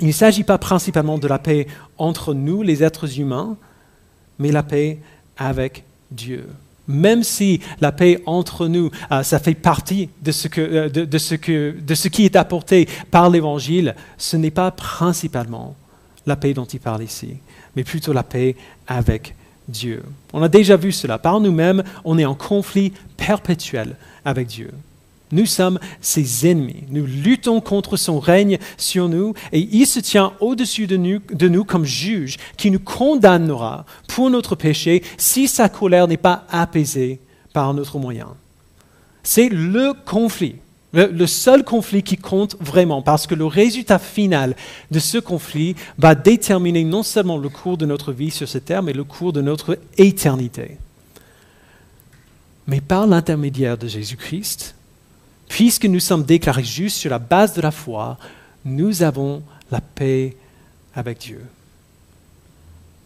Il 0.00 0.08
ne 0.08 0.12
s'agit 0.12 0.44
pas 0.44 0.58
principalement 0.58 1.18
de 1.18 1.28
la 1.28 1.38
paix 1.38 1.66
entre 1.96 2.34
nous, 2.34 2.62
les 2.62 2.82
êtres 2.82 3.20
humains, 3.20 3.56
mais 4.38 4.50
la 4.50 4.62
paix 4.62 4.98
avec 5.36 5.84
Dieu. 6.10 6.48
Même 6.88 7.22
si 7.22 7.60
la 7.80 7.92
paix 7.92 8.22
entre 8.26 8.66
nous, 8.66 8.90
euh, 9.10 9.22
ça 9.22 9.38
fait 9.38 9.54
partie 9.54 10.10
de 10.22 10.32
ce, 10.32 10.48
euh, 10.58 10.88
de 10.88 11.94
ce 11.94 12.08
qui 12.08 12.24
est 12.24 12.36
apporté 12.36 12.88
par 13.10 13.30
l'Évangile, 13.30 13.94
ce 14.18 14.36
n'est 14.36 14.50
pas 14.50 14.70
principalement 14.70 15.76
la 16.26 16.36
paix 16.36 16.54
dont 16.54 16.64
il 16.64 16.80
parle 16.80 17.02
ici, 17.02 17.36
mais 17.76 17.84
plutôt 17.84 18.12
la 18.12 18.22
paix 18.22 18.56
avec 18.86 19.34
Dieu. 19.68 20.02
On 20.32 20.42
a 20.42 20.48
déjà 20.48 20.76
vu 20.76 20.92
cela. 20.92 21.18
Par 21.18 21.40
nous-mêmes, 21.40 21.82
on 22.04 22.18
est 22.18 22.24
en 22.24 22.34
conflit 22.34 22.92
perpétuel 23.16 23.96
avec 24.24 24.48
Dieu. 24.48 24.70
Nous 25.32 25.46
sommes 25.46 25.78
ses 26.02 26.46
ennemis. 26.46 26.84
Nous 26.90 27.06
luttons 27.06 27.60
contre 27.60 27.96
son 27.96 28.20
règne 28.20 28.58
sur 28.76 29.08
nous 29.08 29.32
et 29.50 29.66
il 29.72 29.86
se 29.86 29.98
tient 29.98 30.34
au-dessus 30.40 30.86
de 30.86 30.98
nous, 30.98 31.20
de 31.32 31.48
nous 31.48 31.64
comme 31.64 31.86
juge 31.86 32.36
qui 32.58 32.70
nous 32.70 32.78
condamnera 32.78 33.86
pour 34.08 34.28
notre 34.28 34.54
péché 34.54 35.02
si 35.16 35.48
sa 35.48 35.70
colère 35.70 36.06
n'est 36.06 36.18
pas 36.18 36.44
apaisée 36.50 37.18
par 37.54 37.72
notre 37.72 37.98
moyen. 37.98 38.28
C'est 39.22 39.48
le 39.48 39.94
conflit, 40.04 40.56
le, 40.92 41.26
seul 41.26 41.64
conflit 41.64 42.02
qui 42.02 42.18
compte 42.18 42.56
vraiment, 42.60 43.00
parce 43.00 43.26
que 43.26 43.34
le 43.34 43.46
résultat 43.46 43.98
final 43.98 44.54
de 44.90 44.98
ce 44.98 45.16
conflit 45.16 45.76
va 45.96 46.14
déterminer 46.14 46.84
non 46.84 47.02
seulement 47.02 47.38
le 47.38 47.48
cours 47.48 47.78
de 47.78 47.86
notre 47.86 48.12
vie 48.12 48.30
sur 48.30 48.48
cette 48.48 48.66
terre, 48.66 48.82
mais 48.82 48.92
le 48.92 49.04
cours 49.04 49.32
de 49.32 49.40
notre 49.40 49.78
éternité. 49.96 50.76
Mais 52.66 52.80
par 52.80 53.06
l'intermédiaire 53.06 53.78
de 53.78 53.88
Jésus-Christ, 53.88 54.74
puisque 55.52 55.84
nous 55.84 56.00
sommes 56.00 56.24
déclarés 56.24 56.64
justes 56.64 56.96
sur 56.96 57.10
la 57.10 57.18
base 57.18 57.52
de 57.52 57.60
la 57.60 57.70
foi, 57.70 58.16
nous 58.64 59.02
avons 59.02 59.42
la 59.70 59.82
paix 59.82 60.34
avec 60.94 61.18
Dieu. 61.18 61.44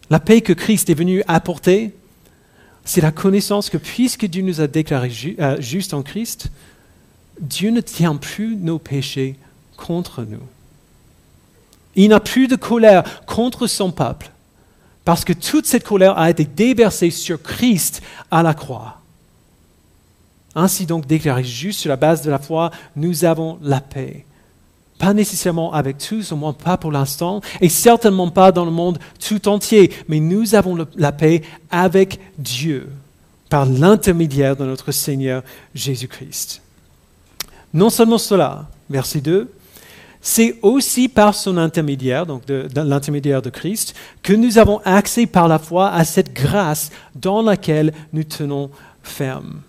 La 0.09 0.21
paix 0.21 0.39
que 0.39 0.53
Christ 0.53 0.89
est 0.89 0.93
venu 0.93 1.21
apporter, 1.27 1.93
c'est 2.85 3.01
la 3.01 3.11
connaissance 3.11 3.69
que 3.69 3.75
puisque 3.77 4.25
Dieu 4.27 4.43
nous 4.43 4.61
a 4.61 4.67
déclarés 4.67 5.11
euh, 5.39 5.59
justes 5.59 5.93
en 5.93 6.03
Christ, 6.03 6.47
Dieu 7.41 7.69
ne 7.69 7.81
tient 7.81 8.15
plus 8.15 8.55
nos 8.55 8.79
péchés 8.79 9.35
contre 9.75 10.23
nous. 10.23 10.47
Il 11.97 12.07
n'a 12.07 12.21
plus 12.21 12.47
de 12.47 12.55
colère 12.55 13.25
contre 13.25 13.67
son 13.67 13.91
peuple, 13.91 14.31
parce 15.03 15.25
que 15.25 15.33
toute 15.33 15.65
cette 15.65 15.83
colère 15.83 16.17
a 16.17 16.29
été 16.29 16.45
déversée 16.45 17.09
sur 17.09 17.43
Christ 17.43 18.01
à 18.31 18.41
la 18.41 18.53
croix. 18.53 18.96
Ainsi 20.59 20.87
donc 20.87 21.05
déclaré 21.05 21.43
juste 21.43 21.81
sur 21.81 21.89
la 21.89 21.97
base 21.97 22.23
de 22.23 22.31
la 22.31 22.39
foi, 22.39 22.71
nous 22.95 23.25
avons 23.25 23.59
la 23.61 23.79
paix. 23.79 24.25
Pas 24.97 25.13
nécessairement 25.13 25.71
avec 25.71 25.99
tous, 25.99 26.31
au 26.31 26.35
moins 26.35 26.53
pas 26.53 26.77
pour 26.77 26.91
l'instant, 26.91 27.41
et 27.61 27.69
certainement 27.69 28.31
pas 28.31 28.51
dans 28.51 28.65
le 28.65 28.71
monde 28.71 28.97
tout 29.19 29.47
entier, 29.47 29.93
mais 30.07 30.19
nous 30.19 30.55
avons 30.55 30.75
la 30.95 31.11
paix 31.11 31.43
avec 31.69 32.19
Dieu 32.39 32.89
par 33.49 33.67
l'intermédiaire 33.67 34.55
de 34.55 34.65
notre 34.65 34.91
Seigneur 34.91 35.43
Jésus-Christ. 35.75 36.63
Non 37.71 37.91
seulement 37.91 38.17
cela, 38.17 38.65
verset 38.89 39.21
2, 39.21 39.51
c'est 40.21 40.57
aussi 40.63 41.07
par 41.07 41.35
son 41.35 41.59
intermédiaire, 41.59 42.25
donc 42.25 42.47
de, 42.47 42.67
l'intermédiaire 42.73 43.43
de 43.43 43.51
Christ, 43.51 43.93
que 44.23 44.33
nous 44.33 44.57
avons 44.57 44.81
accès 44.85 45.27
par 45.27 45.47
la 45.47 45.59
foi 45.59 45.91
à 45.91 46.03
cette 46.03 46.33
grâce 46.33 46.89
dans 47.13 47.43
laquelle 47.43 47.93
nous 48.11 48.23
tenons 48.23 48.71
ferme. 49.03 49.61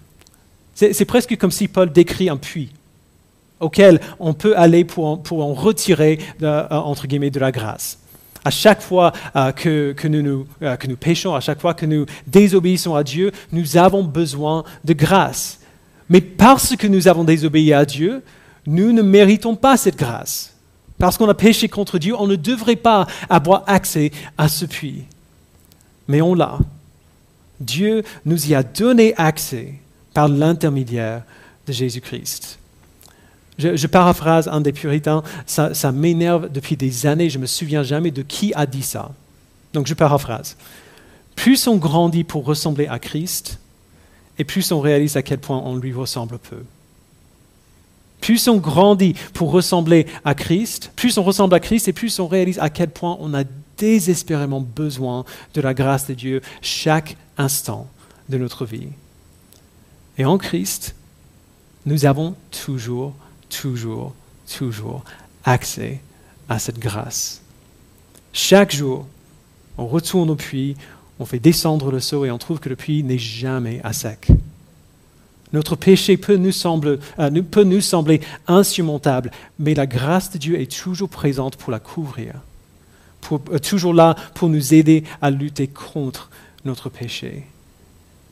C'est 0.79 1.05
presque 1.07 1.37
comme 1.37 1.51
si 1.51 1.67
Paul 1.67 1.91
décrit 1.91 2.29
un 2.29 2.37
puits 2.37 2.71
auquel 3.59 4.01
on 4.21 4.33
peut 4.33 4.57
aller 4.57 4.85
pour 4.85 5.09
en, 5.09 5.53
retirer, 5.53 6.21
euh, 6.41 6.69
entre 6.71 7.09
guillemets, 7.09 7.31
de 7.31 7.41
la 7.41 7.51
grâce. 7.51 7.99
À 8.45 8.53
chaque 8.53 8.81
fois 8.81 9.13
euh, 9.35 9.51
que, 9.51 10.07
nous, 10.07 10.47
euh, 10.63 10.77
que 10.77 10.87
nous 10.87 10.97
péchons, 10.97 11.35
à 11.35 11.41
chaque 11.41 11.61
fois 11.61 11.75
que 11.75 11.85
nous 11.85 12.07
désobéissons 12.29 12.95
à 12.95 13.03
Dieu, 13.03 13.33
nous 13.51 13.77
avons 13.77 14.05
besoin 14.05 14.63
de 14.85 14.93
grâce. 14.93 15.59
Mais 16.09 16.21
parce 16.21 16.77
que 16.77 16.87
nous 16.87 17.09
avons 17.09 17.25
désobéi 17.25 17.73
à 17.73 17.85
Dieu, 17.85 18.23
nous 18.65 18.93
ne 18.93 19.03
méritons 19.03 19.57
pas 19.57 19.77
cette 19.77 19.99
grâce. 19.99 20.55
Parce 20.97 21.19
qu'on 21.19 21.29
a 21.29 21.35
péché 21.35 21.69
contre 21.69 21.99
Dieu, 21.99 22.15
on 22.17 22.29
ne 22.29 22.37
devrait 22.37 22.77
pas 22.77 23.09
avoir 23.29 23.65
accès 23.67 24.13
à 24.39 24.47
ce 24.47 24.65
puits. 24.65 25.03
Mais 26.07 26.23
on 26.23 26.35
l'a. 26.37 26.61
Dieu 27.59 28.05
nous 28.25 28.47
y 28.49 28.55
a 28.55 28.63
donné 28.63 29.13
accès 29.17 29.75
par 30.19 30.27
l'intermédiaire 30.27 31.23
de 31.65 31.73
Jésus-Christ. 31.73 32.59
Je, 33.57 33.87
paraphrase 33.87 34.49
un 34.49 34.61
des 34.61 34.73
puritains, 34.73 35.23
ça, 35.47 35.75
ça 35.75 35.93
m'énerve 35.93 36.51
depuis 36.51 36.77
des 36.77 37.07
années, 37.07 37.31
je 37.31 37.39
ne 37.39 37.43
me 37.43 37.47
souviens 37.47 37.85
jamais 37.85 38.11
de 38.11 38.23
qui 38.23 38.53
a 38.57 38.67
dit 38.67 38.83
ça. 38.83 39.13
Donc 39.73 39.87
je 39.87 39.95
paraphrase. 39.95 40.57
Plus 41.37 41.69
on 41.69 41.77
grandit 41.77 42.25
pour 42.25 42.45
ressembler 42.45 42.89
à 42.89 42.99
Christ, 42.99 43.61
et 44.41 44.43
plus 44.43 44.73
on 44.73 44.81
réalise 44.81 45.17
à 45.17 45.23
quel 45.23 45.39
point 45.39 45.63
on 45.65 45.77
lui 45.77 45.93
ressemble 45.93 46.41
peu. 46.41 46.65
Plus 48.21 48.49
on 48.49 48.57
grandit 48.57 49.15
pour 49.35 49.53
ressembler 49.53 50.09
à 50.25 50.35
Christ, 50.35 50.91
plus 50.97 51.17
on 51.17 51.23
ressemble 51.23 51.55
à 51.55 51.61
Christ 51.61 51.87
et 51.87 51.93
plus 51.93 52.19
on 52.19 52.27
réalise 52.27 52.59
à 52.59 52.71
quel 52.71 52.91
point 52.91 53.17
on 53.21 53.35
a 53.35 53.45
désespérément 53.77 54.63
besoin 54.63 55.25
de 55.55 55.61
la 55.61 55.75
grâce 55.75 56.09
de 56.09 56.15
Dieu 56.15 56.43
chaque 56.61 57.17
instant 57.37 57.87
de 58.29 58.37
notre 58.37 58.67
vie. 58.67 58.89
Et 60.19 60.25
en 60.25 60.37
Christ, 60.37 60.95
nous 61.87 62.05
avons 62.05 62.35
toujours, 62.51 63.15
toujours, 63.49 64.15
toujours 64.53 65.05
accès 65.45 66.01
à 66.49 66.59
cette 66.59 66.79
grâce. 66.79 67.41
Chaque 68.33 68.75
jour, 68.75 69.07
on 69.79 69.87
retourne 69.87 70.31
au 70.31 70.35
puits, 70.35 70.77
on 71.21 71.25
fait 71.25 71.39
descendre 71.39 71.91
le 71.91 72.01
seau 72.01 72.25
et 72.25 72.31
on 72.31 72.39
trouve 72.39 72.59
que 72.59 72.69
le 72.69 72.77
puits 72.77 73.03
n'est 73.05 73.19
jamais 73.19 73.81
à 73.85 73.93
sec. 73.93 74.29
Notre 75.53 75.77
péché 75.77 76.17
peut 76.17 76.37
nous, 76.37 76.53
sembler, 76.53 76.99
euh, 77.19 77.81
sembler 77.81 78.21
insurmontable, 78.47 79.31
mais 79.59 79.75
la 79.75 79.87
grâce 79.87 80.31
de 80.31 80.39
Dieu 80.39 80.61
est 80.61 80.71
toujours 80.71 81.09
présente 81.09 81.57
pour 81.57 81.71
la 81.73 81.79
couvrir, 81.79 82.35
euh, 83.33 83.59
toujours 83.59 83.95
là 83.95 84.15
pour 84.35 84.49
nous 84.49 84.75
aider 84.75 85.05
à 85.23 85.31
lutter 85.31 85.69
contre 85.69 86.29
notre 86.65 86.91
péché. 86.91 87.47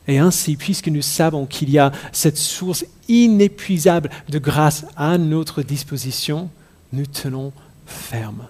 Et 0.07 0.19
ainsi, 0.19 0.55
puisque 0.55 0.87
nous 0.87 1.01
savons 1.01 1.45
qu'il 1.45 1.69
y 1.69 1.79
a 1.79 1.91
cette 2.11 2.37
source 2.37 2.85
inépuisable 3.09 4.09
de 4.29 4.39
grâce 4.39 4.85
à 4.95 5.17
notre 5.17 5.61
disposition, 5.61 6.49
nous 6.93 7.05
tenons 7.05 7.51
ferme. 7.85 8.47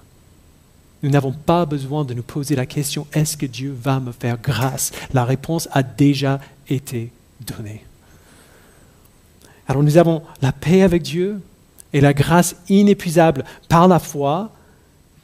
Nous 1.03 1.09
n'avons 1.09 1.31
pas 1.31 1.65
besoin 1.65 2.05
de 2.05 2.13
nous 2.13 2.23
poser 2.23 2.55
la 2.55 2.65
question, 2.65 3.07
est-ce 3.13 3.37
que 3.37 3.45
Dieu 3.45 3.75
va 3.79 3.99
me 3.99 4.11
faire 4.11 4.37
grâce? 4.41 4.91
La 5.13 5.25
réponse 5.25 5.67
a 5.71 5.83
déjà 5.83 6.39
été 6.69 7.11
donnée. 7.45 7.83
Alors 9.67 9.83
nous 9.83 9.97
avons 9.97 10.23
la 10.41 10.51
paix 10.51 10.81
avec 10.81 11.03
Dieu 11.03 11.41
et 11.93 12.01
la 12.01 12.13
grâce 12.13 12.55
inépuisable 12.69 13.43
par 13.69 13.87
la 13.87 13.99
foi. 13.99 14.51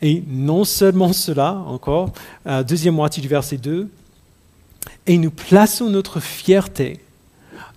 Et 0.01 0.23
non 0.27 0.65
seulement 0.65 1.13
cela, 1.13 1.53
encore, 1.53 2.11
euh, 2.45 2.61
deuxième 2.61 2.95
moitié 2.95 3.21
du 3.21 3.29
verset 3.29 3.57
2, 3.57 3.89
et 5.07 5.17
nous 5.17 5.31
plaçons 5.31 5.89
notre 5.89 6.19
fierté 6.19 6.99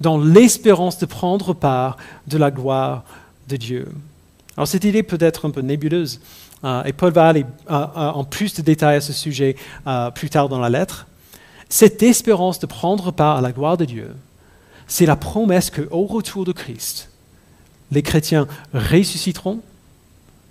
dans 0.01 0.19
l'espérance 0.19 0.99
de 0.99 1.07
prendre 1.07 1.55
part 1.55 1.97
de 2.27 2.39
la 2.39 2.51
gloire 2.51 3.05
de 3.49 3.57
Dieu. 3.57 3.89
Alors 4.57 4.69
cette 4.69 4.85
idée 4.85 5.03
peut 5.03 5.19
être 5.21 5.47
un 5.47 5.51
peu 5.51 5.61
nébuleuse, 5.61 6.21
euh, 6.65 6.85
et 6.85 6.93
Paul 6.93 7.13
va 7.13 7.29
aller 7.29 7.45
euh, 7.71 7.87
en 7.95 8.25
plus 8.25 8.55
de 8.55 8.63
détails 8.63 8.97
à 8.97 9.01
ce 9.01 9.13
sujet 9.13 9.57
plus 10.15 10.31
tard 10.31 10.49
dans 10.49 10.59
la 10.59 10.71
lettre. 10.71 11.07
Cette 11.69 12.03
espérance 12.03 12.59
de 12.59 12.67
prendre 12.67 13.11
part 13.11 13.39
à 13.39 13.41
la 13.41 13.53
gloire 13.53 13.77
de 13.77 13.85
Dieu, 13.85 14.15
c'est 14.87 15.07
la 15.07 15.17
promesse 15.17 15.71
qu'au 15.71 16.07
retour 16.07 16.45
de 16.45 16.53
Christ, 16.53 17.11
les 17.91 18.03
chrétiens 18.03 18.47
ressusciteront, 18.73 19.61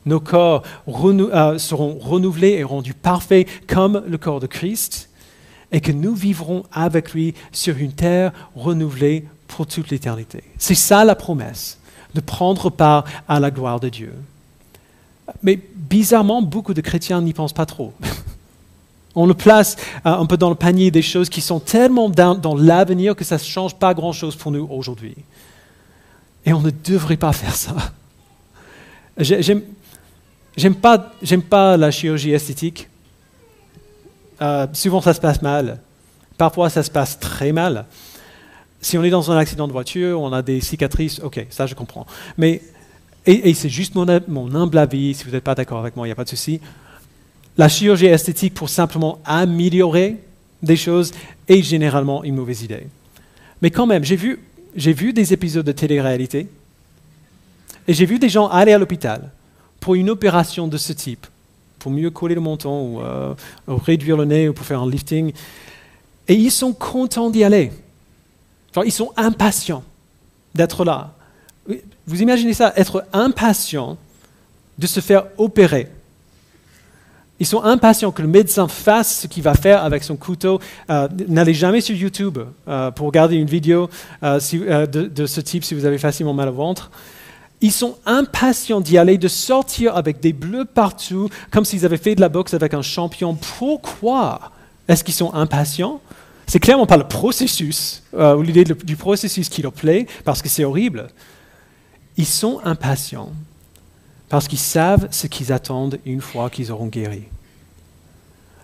nos 0.05 0.19
corps 0.19 0.63
euh, 0.87 1.57
seront 1.57 1.97
renouvelés 1.99 2.51
et 2.51 2.63
rendus 2.63 2.93
parfaits 2.93 3.47
comme 3.67 4.03
le 4.07 4.17
corps 4.17 4.39
de 4.39 4.47
Christ, 4.47 5.09
et 5.71 5.81
que 5.81 5.91
nous 5.91 6.15
vivrons 6.15 6.63
avec 6.71 7.13
lui 7.13 7.33
sur 7.51 7.77
une 7.77 7.93
terre 7.93 8.31
renouvelée 8.55 9.25
pour 9.47 9.67
toute 9.67 9.89
l'éternité. 9.89 10.43
C'est 10.57 10.75
ça 10.75 11.05
la 11.05 11.15
promesse, 11.15 11.79
de 12.13 12.21
prendre 12.21 12.69
part 12.69 13.05
à 13.27 13.39
la 13.39 13.51
gloire 13.51 13.79
de 13.79 13.89
Dieu. 13.89 14.13
Mais 15.43 15.59
bizarrement, 15.75 16.41
beaucoup 16.41 16.73
de 16.73 16.81
chrétiens 16.81 17.21
n'y 17.21 17.33
pensent 17.33 17.53
pas 17.53 17.65
trop. 17.65 17.93
On 19.15 19.25
le 19.25 19.33
place 19.33 19.77
euh, 20.05 20.11
un 20.11 20.25
peu 20.25 20.35
dans 20.35 20.49
le 20.49 20.55
panier 20.55 20.91
des 20.91 21.01
choses 21.01 21.29
qui 21.29 21.41
sont 21.41 21.59
tellement 21.59 22.09
dans, 22.09 22.55
l'avenir 22.55 23.15
que 23.15 23.23
ça 23.23 23.35
ne 23.35 23.41
change 23.41 23.75
pas 23.75 23.93
grand-chose 23.93 24.35
pour 24.35 24.51
nous 24.51 24.67
aujourd'hui. 24.69 25.15
Et 26.45 26.53
on 26.53 26.61
ne 26.61 26.69
devrait 26.69 27.17
pas 27.17 27.31
faire 27.31 27.55
ça. 27.55 27.75
J'aime 29.17 30.75
pas, 30.75 31.13
pas 31.49 31.77
la 31.77 31.91
chirurgie 31.91 32.31
esthétique. 32.31 32.89
Euh, 34.41 34.67
souvent, 34.73 35.01
ça 35.01 35.13
se 35.13 35.21
passe 35.21 35.41
mal. 35.41 35.79
Parfois, 36.37 36.69
ça 36.69 36.83
se 36.83 36.91
passe 36.91 37.19
très 37.19 37.51
mal. 37.51 37.85
Si 38.81 38.97
on 38.97 39.03
est 39.03 39.09
dans 39.09 39.31
un 39.31 39.37
accident 39.37 39.67
de 39.67 39.71
voiture, 39.71 40.21
on 40.21 40.33
a 40.33 40.41
des 40.41 40.61
cicatrices, 40.61 41.19
ok, 41.19 41.47
ça 41.49 41.65
je 41.65 41.73
comprends. 41.73 42.05
Mais, 42.37 42.61
et, 43.25 43.53
c'est 43.55 43.69
juste 43.69 43.95
mon, 43.95 44.05
mon 44.27 44.53
humble 44.53 44.77
avis, 44.77 45.15
si 45.15 45.23
vous 45.23 45.31
n'êtes 45.31 45.43
pas 45.43 45.55
d'accord 45.55 45.79
avec 45.79 45.95
moi, 45.95 46.05
il 46.05 46.09
n'y 46.09 46.13
a 46.13 46.15
pas 46.15 46.25
de 46.25 46.29
souci 46.29 46.59
la 47.57 47.69
chirurgie 47.69 48.07
esthétique 48.07 48.53
pour 48.53 48.69
simplement 48.69 49.19
améliorer 49.25 50.17
des 50.61 50.75
choses 50.75 51.11
est 51.47 51.61
généralement 51.61 52.23
une 52.23 52.35
mauvaise 52.35 52.63
idée. 52.63 52.87
Mais 53.61 53.71
quand 53.71 53.85
même, 53.85 54.03
j'ai 54.03 54.15
vu, 54.15 55.13
des 55.13 55.33
épisodes 55.33 55.65
de 55.65 55.71
télé-réalité 55.71 56.47
et 57.87 57.93
j'ai 57.93 58.05
vu 58.05 58.19
des 58.19 58.29
gens 58.29 58.47
aller 58.47 58.73
à 58.73 58.77
l'hôpital 58.77 59.31
pour 59.79 59.95
une 59.95 60.09
opération 60.09 60.67
de 60.67 60.77
ce 60.77 60.91
type, 60.91 61.27
pour 61.85 61.91
mieux 61.91 62.09
coller 62.09 62.33
le 62.33 62.41
menton 62.41 62.95
ou, 62.95 63.01
euh, 63.01 63.35
réduire 63.67 64.17
le 64.17 64.25
nez 64.25 64.49
ou 64.49 64.53
pour 64.53 64.65
faire 64.65 64.81
un 64.81 64.89
lifting. 64.89 65.33
Et 66.27 66.33
ils 66.33 66.49
sont 66.49 66.73
contents 66.73 67.29
d'y 67.29 67.43
aller. 67.43 67.71
ils 68.83 68.91
sont 68.91 69.11
impatients 69.17 69.83
d'être 70.55 70.83
là. 70.83 71.13
Vous 72.07 72.23
imaginez 72.23 72.55
ça, 72.55 72.73
être 72.75 73.05
impatient 73.13 73.97
de 74.79 74.87
se 74.87 74.99
faire 74.99 75.25
opérer 75.37 75.87
ils 77.39 77.45
sont 77.45 77.61
impatients 77.63 78.11
que 78.11 78.21
le 78.21 78.29
médecin 78.29 78.67
fasse 78.67 79.19
ce 79.19 79.27
qu'il 79.27 79.43
va 79.43 79.53
faire 79.53 79.83
avec 79.83 80.03
son 80.03 80.15
couteau. 80.15 80.61
Euh, 80.89 81.09
n'allez 81.27 81.53
jamais 81.53 81.81
sur 81.81 81.93
YouTube 81.93 82.39
euh, 82.67 82.91
pour 82.91 83.07
regarder 83.07 83.35
une 83.35 83.45
vidéo 83.45 83.89
de, 84.23 85.25
ce 85.25 85.41
type 85.41 85.65
si 85.65 85.75
vous 85.75 85.85
avez 85.85 85.97
facilement 85.97 86.33
mal 86.33 86.47
au 86.47 86.53
ventre. 86.53 86.89
Ils 87.65 87.71
sont 87.71 87.97
impatients 88.05 88.79
d'y 88.79 88.95
aller, 88.99 89.17
de 89.17 89.27
sortir 89.27 89.97
avec 89.97 90.19
des 90.19 90.33
bleus 90.33 90.65
partout, 90.65 91.29
comme 91.49 91.65
s'ils 91.65 91.83
avaient 91.83 91.97
fait 91.97 92.13
de 92.13 92.21
la 92.21 92.29
boxe 92.29 92.53
avec 92.53 92.75
un 92.75 92.83
champion. 92.83 93.33
Pourquoi 93.57 94.51
est-ce 94.87 95.03
qu'ils 95.03 95.15
sont 95.15 95.33
impatients? 95.33 95.99
C'est 96.45 96.59
clairement 96.59 96.85
pas 96.85 96.97
le 96.97 97.07
processus 97.07 98.03
ou 98.13 98.43
l'idée 98.43 98.65
du 98.65 98.95
processus 98.95 99.49
qui 99.49 99.63
leur 99.63 99.73
plaît, 99.73 100.05
parce 100.25 100.43
que 100.43 100.47
c'est 100.47 100.63
horrible. 100.63 101.07
Ils 102.17 102.27
sont 102.27 102.61
impatients 102.63 103.31
parce 104.29 104.47
qu'ils 104.47 104.59
savent 104.59 105.07
ce 105.09 105.25
qu'ils 105.25 105.51
attendent 105.51 105.97
une 106.05 106.21
fois 106.21 106.51
qu'ils 106.51 106.71
auront 106.71 106.85
guéri. 106.85 107.23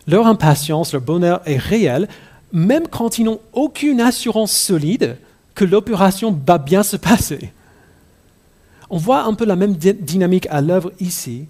Leur 0.06 0.28
impatience, 0.28 0.94
leur 0.94 1.02
bonheur 1.02 1.42
est 1.48 1.58
réel, 1.58 2.08
même 2.54 2.88
quand 2.88 3.18
ils 3.18 3.24
n'ont 3.24 3.40
aucune 3.54 4.00
assurance 4.00 4.52
solide 4.52 5.18
que 5.56 5.66
l'opération 5.66 6.40
va 6.46 6.60
bien 6.60 6.84
se 6.84 6.98
passer. 6.98 7.52
On 8.94 8.98
voit 8.98 9.24
un 9.24 9.34
peu 9.34 9.46
la 9.46 9.56
même 9.56 9.76
dynamique 9.76 10.48
à 10.52 10.60
l'œuvre 10.60 10.92
ici, 11.00 11.46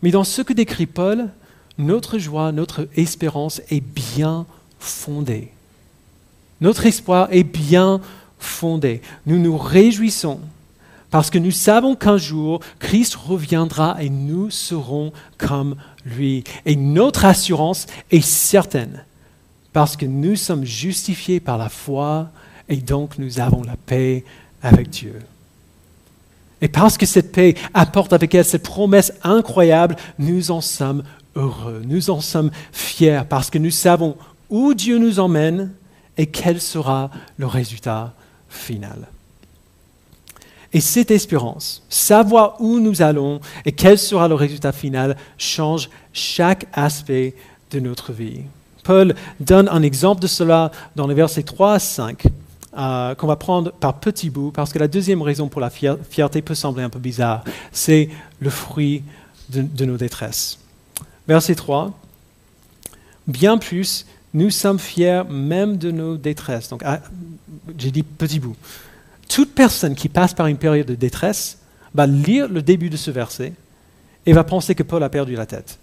mais 0.00 0.10
dans 0.10 0.24
ce 0.24 0.40
que 0.40 0.54
décrit 0.54 0.86
Paul, 0.86 1.28
notre 1.76 2.18
joie, 2.18 2.50
notre 2.50 2.88
espérance 2.96 3.60
est 3.70 3.82
bien 3.82 4.46
fondée. 4.80 5.52
Notre 6.62 6.86
espoir 6.86 7.28
est 7.30 7.44
bien 7.44 8.00
fondé. 8.38 9.02
Nous 9.26 9.38
nous 9.38 9.58
réjouissons 9.58 10.40
parce 11.10 11.28
que 11.28 11.38
nous 11.38 11.50
savons 11.50 11.94
qu'un 11.94 12.16
jour, 12.16 12.60
Christ 12.78 13.14
reviendra 13.16 14.02
et 14.02 14.08
nous 14.08 14.50
serons 14.50 15.12
comme 15.36 15.76
lui. 16.06 16.42
Et 16.64 16.74
notre 16.74 17.26
assurance 17.26 17.86
est 18.10 18.24
certaine 18.24 19.04
parce 19.74 19.94
que 19.94 20.06
nous 20.06 20.36
sommes 20.36 20.64
justifiés 20.64 21.38
par 21.38 21.58
la 21.58 21.68
foi 21.68 22.30
et 22.70 22.76
donc 22.76 23.18
nous 23.18 23.40
avons 23.40 23.62
la 23.62 23.76
paix 23.76 24.24
avec 24.62 24.88
Dieu. 24.88 25.20
Et 26.60 26.68
parce 26.68 26.98
que 26.98 27.06
cette 27.06 27.32
paix 27.32 27.54
apporte 27.74 28.12
avec 28.12 28.34
elle 28.34 28.44
cette 28.44 28.64
promesse 28.64 29.12
incroyable, 29.22 29.96
nous 30.18 30.50
en 30.50 30.60
sommes 30.60 31.02
heureux, 31.36 31.82
nous 31.86 32.10
en 32.10 32.20
sommes 32.20 32.50
fiers 32.72 33.22
parce 33.28 33.50
que 33.50 33.58
nous 33.58 33.70
savons 33.70 34.16
où 34.50 34.74
Dieu 34.74 34.98
nous 34.98 35.20
emmène 35.20 35.72
et 36.16 36.26
quel 36.26 36.60
sera 36.60 37.10
le 37.36 37.46
résultat 37.46 38.12
final. 38.48 39.08
Et 40.72 40.80
cette 40.80 41.10
espérance, 41.10 41.82
savoir 41.88 42.60
où 42.60 42.78
nous 42.78 43.00
allons 43.00 43.40
et 43.64 43.72
quel 43.72 43.98
sera 43.98 44.28
le 44.28 44.34
résultat 44.34 44.72
final, 44.72 45.16
change 45.38 45.88
chaque 46.12 46.66
aspect 46.72 47.34
de 47.70 47.80
notre 47.80 48.12
vie. 48.12 48.42
Paul 48.82 49.14
donne 49.40 49.68
un 49.68 49.82
exemple 49.82 50.20
de 50.20 50.26
cela 50.26 50.70
dans 50.96 51.06
les 51.06 51.14
versets 51.14 51.42
3 51.42 51.74
à 51.74 51.78
5, 51.78 52.24
euh, 52.76 53.14
qu'on 53.14 53.26
va 53.26 53.36
prendre 53.36 53.72
par 53.72 54.00
petits 54.00 54.30
bouts, 54.30 54.50
parce 54.50 54.72
que 54.72 54.78
la 54.78 54.88
deuxième 54.88 55.22
raison 55.22 55.48
pour 55.48 55.60
la 55.60 55.70
fierté 55.70 56.42
peut 56.42 56.54
sembler 56.54 56.82
un 56.82 56.90
peu 56.90 56.98
bizarre, 56.98 57.44
c'est 57.72 58.08
le 58.40 58.50
fruit 58.50 59.02
de, 59.50 59.62
de 59.62 59.84
nos 59.84 59.96
détresses. 59.96 60.58
Verset 61.26 61.54
3, 61.54 61.98
bien 63.26 63.58
plus, 63.58 64.06
nous 64.34 64.50
sommes 64.50 64.78
fiers 64.78 65.22
même 65.28 65.76
de 65.78 65.90
nos 65.90 66.16
détresses. 66.16 66.68
Donc, 66.68 66.82
ah, 66.84 67.00
j'ai 67.78 67.90
dit 67.90 68.02
petit 68.02 68.40
bout. 68.40 68.56
Toute 69.28 69.54
personne 69.54 69.94
qui 69.94 70.08
passe 70.08 70.34
par 70.34 70.46
une 70.46 70.56
période 70.56 70.86
de 70.86 70.94
détresse 70.94 71.58
va 71.94 72.06
lire 72.06 72.48
le 72.48 72.62
début 72.62 72.90
de 72.90 72.96
ce 72.96 73.10
verset 73.10 73.52
et 74.26 74.32
va 74.32 74.44
penser 74.44 74.74
que 74.74 74.82
Paul 74.82 75.02
a 75.02 75.08
perdu 75.08 75.34
la 75.34 75.46
tête. 75.46 75.78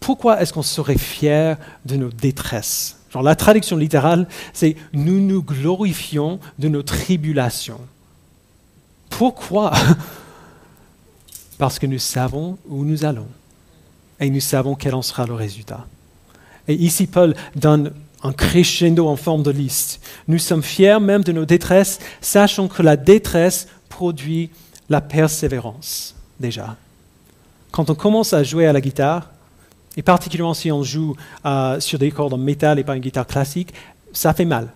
Pourquoi 0.00 0.40
est-ce 0.40 0.52
qu'on 0.52 0.62
serait 0.62 0.98
fier 0.98 1.58
de 1.84 1.96
nos 1.96 2.10
détresses? 2.10 2.97
Genre, 3.12 3.22
La 3.22 3.34
traduction 3.34 3.76
littérale, 3.76 4.26
c'est 4.52 4.76
nous 4.92 5.20
nous 5.20 5.42
glorifions 5.42 6.40
de 6.58 6.68
nos 6.68 6.82
tribulations. 6.82 7.80
Pourquoi? 9.10 9.72
Parce 11.58 11.78
que 11.78 11.86
nous 11.86 11.98
savons 11.98 12.58
où 12.68 12.84
nous 12.84 13.04
allons 13.04 13.26
et 14.20 14.30
nous 14.30 14.40
savons 14.40 14.74
quel 14.74 14.94
en 14.94 15.02
sera 15.02 15.26
le 15.26 15.34
résultat. 15.34 15.86
Et 16.66 16.74
ici, 16.74 17.06
Paul 17.06 17.34
donne 17.56 17.92
un 18.22 18.32
crescendo 18.32 19.06
en 19.08 19.16
forme 19.16 19.42
de 19.42 19.50
liste. 19.50 20.00
Nous 20.26 20.38
sommes 20.38 20.62
fiers 20.62 21.00
même 21.00 21.22
de 21.22 21.32
nos 21.32 21.44
détresses, 21.44 21.98
sachant 22.20 22.68
que 22.68 22.82
la 22.82 22.96
détresse 22.96 23.68
produit 23.88 24.50
la 24.88 25.00
persévérance, 25.00 26.14
déjà. 26.40 26.76
Quand 27.70 27.90
on 27.90 27.94
commence 27.94 28.32
à 28.32 28.42
jouer 28.42 28.66
à 28.66 28.72
la 28.72 28.80
guitare, 28.80 29.30
et 29.98 30.02
particulièrement 30.02 30.54
si 30.54 30.70
on 30.70 30.84
joue 30.84 31.16
euh, 31.44 31.80
sur 31.80 31.98
des 31.98 32.12
cordes 32.12 32.32
en 32.32 32.38
métal 32.38 32.78
et 32.78 32.84
pas 32.84 32.94
une 32.94 33.02
guitare 33.02 33.26
classique, 33.26 33.74
ça 34.12 34.32
fait 34.32 34.44
mal. 34.44 34.68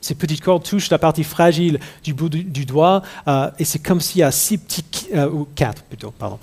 Ces 0.00 0.14
petites 0.14 0.40
cordes 0.40 0.62
touchent 0.62 0.88
la 0.88 0.98
partie 0.98 1.24
fragile 1.24 1.80
du 2.04 2.14
bout 2.14 2.30
du, 2.30 2.64
doigt, 2.64 3.02
euh, 3.26 3.50
et 3.58 3.64
c'est 3.64 3.80
comme 3.80 4.00
s'il 4.00 4.20
y 4.20 4.22
a 4.22 4.30
six 4.30 4.56
petits, 4.56 5.08
euh, 5.12 5.28
ou 5.28 5.46
quatre 5.54 5.82
plutôt, 5.82 6.12
pardon, 6.12 6.38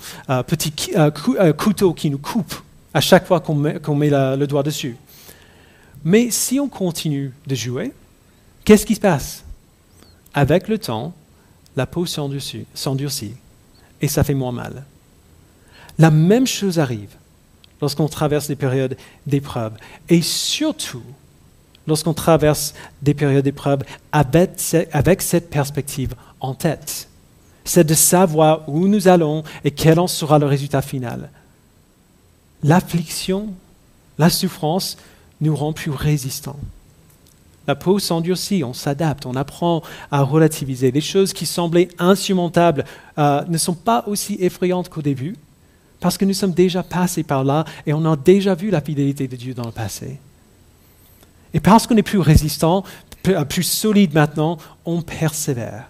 petits 0.46 0.72
couteaux 1.56 1.94
qui 1.94 2.10
nous 2.10 2.18
coupent 2.18 2.54
à 2.92 3.00
chaque 3.00 3.26
fois 3.26 3.40
qu'on 3.40 3.54
met, 3.54 4.10
le 4.10 4.46
doigt 4.46 4.62
dessus. 4.62 4.96
Mais 6.04 6.30
si 6.30 6.60
on 6.60 6.68
continue 6.68 7.32
de 7.46 7.54
jouer, 7.54 7.92
qu'est-ce 8.64 8.86
qui 8.86 8.94
se 8.94 9.00
passe? 9.00 9.44
Avec 10.34 10.68
le 10.68 10.78
temps, 10.78 11.14
la 11.74 11.86
peau 11.86 12.04
s'endurcit 12.06 13.32
et 14.00 14.08
ça 14.08 14.22
fait 14.22 14.34
moins 14.34 14.52
mal. 14.52 14.84
La 15.98 16.10
même 16.10 16.46
chose 16.46 16.78
arrive 16.78 17.16
lorsqu'on 17.80 18.08
traverse 18.08 18.48
des 18.48 18.56
périodes 18.56 18.96
d'épreuve 19.26 19.72
et 20.08 20.22
surtout 20.22 21.02
lorsqu'on 21.86 22.14
traverse 22.14 22.74
des 23.02 23.14
périodes 23.14 23.44
d'épreuve 23.44 23.82
avec 24.12 25.22
cette 25.22 25.50
perspective 25.50 26.14
en 26.40 26.54
tête. 26.54 27.08
C'est 27.64 27.84
de 27.84 27.94
savoir 27.94 28.68
où 28.68 28.86
nous 28.88 29.08
allons 29.08 29.42
et 29.64 29.70
quel 29.70 29.98
en 29.98 30.06
sera 30.06 30.38
le 30.38 30.46
résultat 30.46 30.82
final. 30.82 31.30
L'affliction, 32.62 33.48
la 34.18 34.30
souffrance 34.30 34.96
nous 35.40 35.54
rend 35.54 35.72
plus 35.72 35.90
résistants. 35.90 36.58
La 37.66 37.74
peau 37.74 37.98
s'endurcit, 37.98 38.64
on 38.64 38.72
s'adapte, 38.72 39.26
on 39.26 39.36
apprend 39.36 39.82
à 40.10 40.22
relativiser. 40.22 40.90
Les 40.90 41.02
choses 41.02 41.34
qui 41.34 41.44
semblaient 41.44 41.88
insurmontables 41.98 42.86
euh, 43.18 43.44
ne 43.46 43.58
sont 43.58 43.74
pas 43.74 44.04
aussi 44.06 44.38
effrayantes 44.40 44.88
qu'au 44.88 45.02
début, 45.02 45.36
parce 46.00 46.16
que 46.16 46.24
nous 46.24 46.34
sommes 46.34 46.52
déjà 46.52 46.82
passés 46.82 47.22
par 47.22 47.44
là 47.44 47.64
et 47.86 47.92
on 47.92 48.04
a 48.04 48.16
déjà 48.16 48.54
vu 48.54 48.70
la 48.70 48.80
fidélité 48.80 49.28
de 49.28 49.36
Dieu 49.36 49.54
dans 49.54 49.66
le 49.66 49.72
passé. 49.72 50.18
Et 51.54 51.60
parce 51.60 51.86
qu'on 51.86 51.96
est 51.96 52.02
plus 52.02 52.18
résistant, 52.18 52.84
euh, 53.28 53.44
plus 53.44 53.62
solide 53.62 54.14
maintenant, 54.14 54.58
on 54.84 55.02
persévère. 55.02 55.88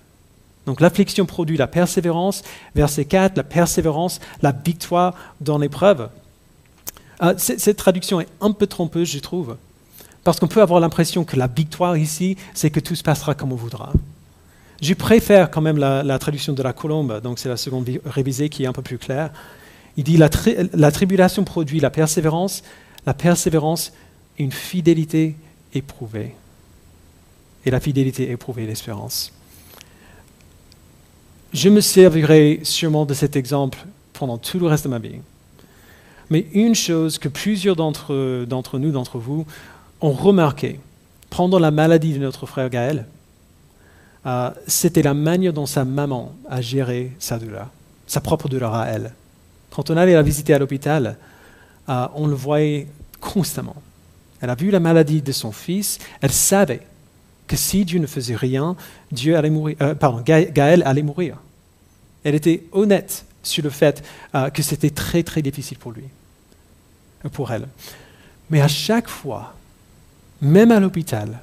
Donc 0.67 0.81
l'affliction 0.81 1.25
produit 1.27 1.57
la 1.57 1.67
persévérance. 1.67 2.43
Verset 2.75 3.07
4, 3.07 3.37
la 3.37 3.43
persévérance, 3.43 4.21
la 4.43 4.53
victoire 4.53 5.15
dans 5.41 5.59
l'épreuve. 5.59 6.11
Ah, 7.21 7.35
cette 7.37 7.77
traduction 7.77 8.21
est 8.21 8.29
un 8.41 8.53
peu 8.53 8.67
trompeuse, 8.67 9.11
je 9.11 9.19
trouve, 9.19 9.57
parce 10.23 10.39
qu'on 10.39 10.47
peut 10.47 10.63
avoir 10.63 10.79
l'impression 10.79 11.25
que 11.25 11.37
la 11.37 11.49
victoire 11.49 11.97
ici, 11.97 12.37
c'est 12.55 12.71
que 12.71 12.81
tout 12.81 12.95
se 12.95 13.03
passera 13.03 13.35
comme 13.35 13.53
on 13.53 13.57
voudra. 13.57 13.93
Je 14.81 14.95
préfère 14.95 15.51
quand 15.51 15.61
même 15.61 15.79
la, 15.79 16.19
traduction 16.19 16.53
de 16.53 16.63
la 16.63 16.73
colombe, 16.73 17.21
donc 17.21 17.41
c'est 17.41 17.49
la 17.49 17.57
seconde 17.57 17.89
révisée 18.05 18.49
qui 18.49 18.63
est 18.63 18.67
un 18.67 18.73
peu 18.73 18.83
plus 18.83 18.99
claire. 18.99 19.31
Il 19.99 20.05
dit 20.05 20.17
la, 20.17 20.31
la 20.75 20.93
tribulation 20.93 21.43
produit 21.43 21.81
la 21.81 21.91
persévérance, 21.91 22.63
la 23.05 23.15
persévérance, 23.15 23.93
une 24.39 24.53
fidélité 24.53 25.35
éprouvée. 25.75 26.35
Et 27.67 27.71
la 27.71 27.81
fidélité 27.81 28.31
éprouvée, 28.31 28.65
l'espérance. 28.65 29.33
Je 31.53 31.69
me 31.69 31.81
servirai 31.81 32.61
sûrement 32.63 33.07
de 33.07 33.13
cet 33.13 33.35
exemple 33.35 33.79
pendant 34.13 34.39
tout 34.39 34.61
le 34.61 34.67
reste 34.67 34.85
de 34.85 34.89
ma 34.89 35.01
vie. 35.01 35.17
Mais 36.31 36.47
une 36.53 36.77
chose 36.77 37.19
que 37.19 37.29
plusieurs 37.29 37.75
d'entre 37.75 38.79
nous, 38.79 38.93
d'entre 38.93 39.19
vous, 39.19 39.47
ont 40.01 40.13
remarqué 40.13 40.79
pendant 41.29 41.59
la 41.59 41.73
maladie 41.73 42.13
de 42.13 42.19
notre 42.19 42.47
frère 42.47 42.71
Gaël, 42.71 43.07
euh, 44.27 44.51
c'était 44.69 45.03
la 45.03 45.15
manière 45.15 45.53
dont 45.53 45.67
sa 45.67 45.85
maman 45.85 46.35
a 46.49 46.61
géré 46.61 47.13
sa 47.19 47.39
douleur, 47.39 47.69
sa 48.07 48.21
propre 48.21 48.49
douleur 48.49 48.75
à 48.75 48.87
elle. 48.87 49.13
Quand 49.71 49.91
on 49.91 49.97
allait 49.97 50.15
la 50.15 50.23
visiter 50.23 50.55
à 50.55 50.59
l'hôpital, 50.59 51.17
euh, 51.89 52.07
on 52.15 52.27
le 52.27 52.35
voyait 52.35 52.87
constamment. 53.21 53.77
Elle 54.41 54.51
a 54.51 54.55
vu 54.55 54.71
la 54.71 54.81
maladie 54.81 55.23
de 55.23 55.33
son 55.33 55.53
fils, 55.53 55.99
elle 56.21 56.33
savait 56.33 56.83
que 57.47 57.57
si 57.57 57.85
Dieu 57.85 57.99
ne 57.99 58.07
faisait 58.07 58.37
rien, 58.37 58.77
Dieu 59.11 59.37
allait 59.37 59.51
mourir, 59.51 59.77
euh, 59.81 59.95
Gaël 60.25 60.83
allait 60.85 61.03
mourir. 61.03 61.39
Elle 62.25 62.35
était 62.35 62.65
honnête 62.73 63.25
sur 63.43 63.65
le 63.65 63.71
fait 63.71 64.05
que 64.53 64.63
c'était 64.63 64.91
très 64.91 65.23
très 65.23 65.41
difficile 65.41 65.79
pour 65.79 65.93
lui 65.93 66.05
pour 67.29 67.51
elle. 67.51 67.67
Mais 68.51 68.61
à 68.61 68.69
chaque 68.69 69.09
fois, 69.09 69.55
même 70.41 70.71
à 70.71 70.79
l'hôpital, 70.79 71.41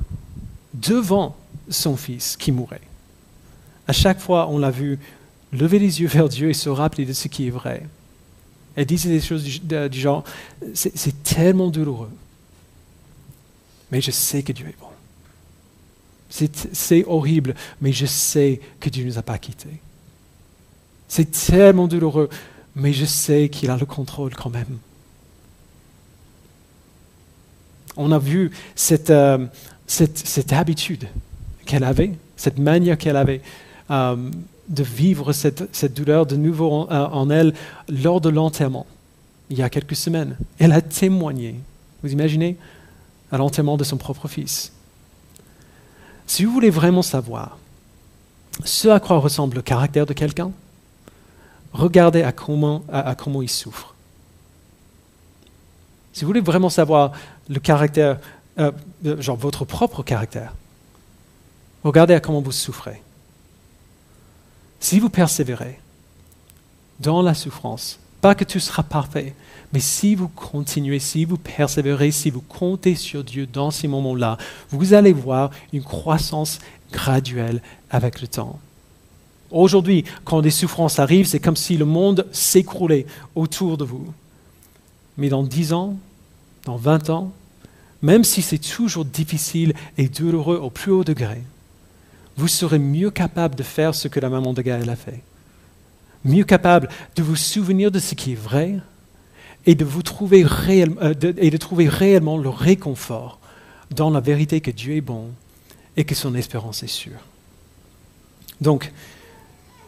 devant 0.73 1.35
son 1.69 1.97
fils 1.97 2.37
qui 2.37 2.51
mourait, 2.51 2.81
à 3.87 3.93
chaque 3.93 4.19
fois, 4.19 4.47
on 4.49 4.57
l'a 4.57 4.71
vu 4.71 4.97
lever 5.51 5.79
les 5.79 6.01
yeux 6.01 6.07
vers 6.07 6.29
Dieu 6.29 6.49
et 6.49 6.53
se 6.53 6.69
rappeler 6.69 7.05
de 7.05 7.13
ce 7.13 7.27
qui 7.27 7.47
est 7.47 7.51
vrai. 7.51 7.83
Elle 8.75 8.85
disait 8.85 9.09
des 9.09 9.21
choses 9.21 9.43
du, 9.43 9.99
genre, 9.99 10.23
c'est 10.73 11.23
tellement 11.23 11.69
douloureux, 11.69 12.11
mais 13.91 14.01
je 14.01 14.11
sais 14.11 14.43
que 14.43 14.51
Dieu 14.51 14.67
est 14.67 14.79
bon. 14.79 14.87
C'est 16.29 17.05
horrible, 17.05 17.55
mais 17.79 17.93
je 17.93 18.05
sais 18.05 18.59
que 18.79 18.89
Dieu 18.89 19.05
ne 19.05 19.09
nous 19.09 19.17
a 19.17 19.21
pas 19.21 19.37
quittés. 19.37 19.79
C'est 21.07 21.31
tellement 21.31 21.87
douloureux, 21.87 22.29
mais 22.75 22.91
je 22.91 23.05
sais 23.05 23.47
qu'il 23.47 23.69
a 23.69 23.77
le 23.77 23.85
contrôle 23.85 24.35
quand 24.35 24.49
même. 24.49 24.79
on 27.97 28.11
a 28.11 28.19
vu 28.19 28.51
euh, 29.09 29.47
cette, 29.87 30.53
habitude 30.53 31.07
qu'elle 31.65 31.83
avait, 31.83 32.11
cette 32.35 32.59
manière 32.59 32.97
qu'elle 32.97 33.17
avait 33.17 33.41
euh, 33.91 34.15
de 34.69 34.83
vivre 34.83 35.33
cette, 35.33 35.93
douleur 35.93 36.25
de 36.25 36.35
nouveau 36.35 36.71
en, 36.71 36.91
euh, 36.91 37.07
en 37.07 37.29
elle 37.29 37.53
lors 37.87 38.21
de 38.21 38.29
l'enterrement, 38.29 38.87
il 39.49 39.57
y 39.57 39.63
a 39.63 39.69
quelques 39.69 39.95
semaines. 39.95 40.37
Elle 40.59 40.71
a 40.71 40.81
témoigné, 40.81 41.55
vous 42.03 42.11
imaginez, 42.11 42.57
à 43.31 43.37
l'enterrement 43.37 43.77
de 43.77 43.83
son 43.83 43.97
propre 43.97 44.27
fils. 44.27 44.71
Si 46.27 46.45
vous 46.45 46.51
voulez 46.51 46.69
vraiment 46.69 47.01
savoir 47.01 47.57
ce 48.63 48.87
à 48.87 48.99
quoi 48.99 49.17
ressemble 49.17 49.57
le 49.57 49.61
caractère 49.61 50.05
de 50.05 50.13
quelqu'un, 50.13 50.51
regardez 51.73 52.23
à 52.23 52.31
comment, 52.31 52.83
à, 52.91 53.15
comment 53.15 53.41
il 53.41 53.49
souffre. 53.49 53.93
Si 56.13 56.21
vous 56.23 56.27
voulez 56.27 56.41
vraiment 56.41 56.69
savoir 56.69 57.11
le 57.49 57.59
caractère, 57.59 58.19
euh, 58.57 58.71
genre 59.19 59.35
votre 59.35 59.65
propre 59.65 60.01
caractère, 60.01 60.53
regardez 61.83 62.13
à 62.13 62.19
comment 62.21 62.41
vous 62.41 62.53
souffrez. 62.53 63.01
Si 64.79 64.99
vous 64.99 65.09
persévérez 65.09 65.79
dans 66.99 67.21
la 67.21 67.33
souffrance, 67.33 67.99
pas 68.21 68.35
que 68.35 68.43
tout 68.43 68.59
sera 68.59 68.83
parfait, 68.83 69.35
mais 69.73 69.79
si 69.79 70.15
vous 70.15 70.27
continuez, 70.29 70.99
si 70.99 71.25
vous 71.25 71.37
persévérez, 71.37 72.11
si 72.11 72.29
vous 72.29 72.41
comptez 72.41 72.95
sur 72.95 73.23
Dieu 73.23 73.45
dans 73.45 73.71
ces 73.71 73.87
moments-là, 73.87 74.37
vous 74.69 74.93
allez 74.93 75.13
voir 75.13 75.51
une 75.73 75.83
croissance 75.83 76.59
graduelle 76.91 77.61
avec 77.89 78.21
le 78.21 78.27
temps. 78.27 78.59
Aujourd'hui, 79.51 80.05
quand 80.23 80.41
des 80.41 80.51
souffrances 80.51 80.99
arrivent, 80.99 81.27
c'est 81.27 81.39
comme 81.39 81.55
si 81.55 81.77
le 81.77 81.85
monde 81.85 82.25
s'écroulait 82.31 83.05
autour 83.35 83.77
de 83.77 83.85
vous. 83.85 84.11
Mais 85.17 85.29
dans 85.29 85.43
dix 85.43 85.73
ans, 85.73 85.95
dans 86.65 86.77
vingt 86.77 87.09
ans, 87.09 87.31
même 88.01 88.23
si 88.23 88.41
c'est 88.41 88.57
toujours 88.57 89.05
difficile 89.05 89.73
et 89.97 90.09
douloureux 90.09 90.57
au 90.57 90.69
plus 90.69 90.91
haut 90.91 91.03
degré, 91.03 91.41
vous 92.37 92.47
serez 92.47 92.79
mieux 92.79 93.11
capable 93.11 93.55
de 93.55 93.63
faire 93.63 93.95
ce 93.95 94.07
que 94.07 94.19
la 94.19 94.29
maman 94.29 94.53
de 94.53 94.61
Gaël 94.61 94.89
a 94.89 94.95
fait. 94.95 95.21
Mieux 96.23 96.43
capable 96.43 96.89
de 97.15 97.23
vous 97.23 97.35
souvenir 97.35 97.91
de 97.91 97.99
ce 97.99 98.15
qui 98.15 98.33
est 98.33 98.35
vrai 98.35 98.75
et 99.65 99.75
de, 99.75 99.85
trouver 100.01 100.45
euh, 100.69 101.57
trouver 101.59 101.87
réellement 101.87 102.37
le 102.37 102.49
réconfort 102.49 103.39
dans 103.91 104.09
la 104.09 104.19
vérité 104.19 104.61
que 104.61 104.71
Dieu 104.71 104.95
est 104.95 105.01
bon 105.01 105.29
et 105.97 106.03
que 106.03 106.15
son 106.15 106.35
espérance 106.35 106.83
est 106.83 106.87
sûre. 106.87 107.19
Donc, 108.61 108.91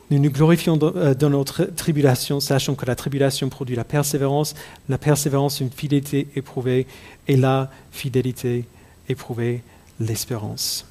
nous 0.10 0.20
nous 0.20 0.30
glorifions 0.30 0.80
euh, 0.82 1.14
dans 1.14 1.30
notre 1.30 1.66
tribulation, 1.66 2.40
sachant 2.40 2.76
que 2.76 2.86
la 2.86 2.96
tribulation 2.96 3.50
produit 3.50 3.76
la 3.76 3.84
persévérance, 3.84 4.56
la 4.88 4.98
persévérance 4.98 5.60
une 5.60 5.72
fidélité 5.72 6.28
éprouvée, 6.36 6.88
et 7.28 7.36
la 7.36 7.70
fidélité 7.92 8.66
éprouvée 9.10 9.64
l'espérance. 10.00 10.86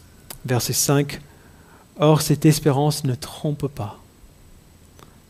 Verset 0.45 0.75
5. 0.75 1.21
Or, 1.99 2.21
cette 2.21 2.45
espérance 2.45 3.05
ne 3.05 3.15
trompe 3.15 3.69
pas, 3.69 3.99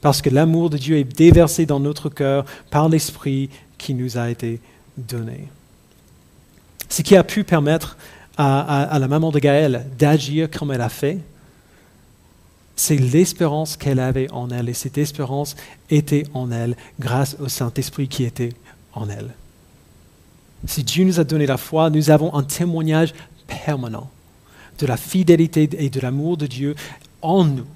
parce 0.00 0.20
que 0.20 0.30
l'amour 0.30 0.70
de 0.70 0.78
Dieu 0.78 0.98
est 0.98 1.04
déversé 1.04 1.64
dans 1.64 1.80
notre 1.80 2.08
cœur 2.08 2.44
par 2.70 2.88
l'Esprit 2.88 3.50
qui 3.78 3.94
nous 3.94 4.18
a 4.18 4.30
été 4.30 4.60
donné. 4.96 5.48
Ce 6.88 7.02
qui 7.02 7.16
a 7.16 7.24
pu 7.24 7.44
permettre 7.44 7.96
à, 8.36 8.98
la 8.98 9.08
maman 9.08 9.30
de 9.30 9.38
Gaël 9.38 9.86
d'agir 9.98 10.50
comme 10.50 10.72
elle 10.72 10.80
a 10.80 10.88
fait, 10.88 11.18
c'est 12.74 12.96
l'espérance 12.96 13.76
qu'elle 13.76 13.98
avait 13.98 14.30
en 14.32 14.50
elle. 14.50 14.68
Et 14.68 14.74
cette 14.74 14.98
espérance 14.98 15.56
était 15.88 16.24
en 16.34 16.50
elle 16.50 16.76
grâce 17.00 17.36
au 17.40 17.48
Saint-Esprit 17.48 18.08
qui 18.08 18.24
était 18.24 18.52
en 18.92 19.08
elle. 19.08 19.30
Si 20.66 20.84
Dieu 20.84 21.04
nous 21.04 21.18
a 21.18 21.24
donné 21.24 21.46
la 21.46 21.56
foi, 21.56 21.90
nous 21.90 22.10
avons 22.10 22.34
un 22.34 22.42
témoignage 22.42 23.14
permanent 23.46 24.10
de 24.78 24.86
la 24.86 24.96
fidélité 24.96 25.68
et 25.78 25.90
de 25.90 26.00
l'amour 26.00 26.36
de 26.36 26.46
Dieu 26.46 26.74
en 27.22 27.44
nous, 27.44 27.66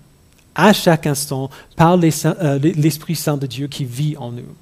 à 0.54 0.72
chaque 0.72 1.06
instant, 1.06 1.50
par 1.76 1.98
euh, 2.02 2.58
l'Esprit 2.58 3.16
Saint 3.16 3.36
de 3.36 3.46
Dieu 3.46 3.68
qui 3.68 3.84
vit 3.84 4.16
en 4.16 4.32
nous. 4.32 4.54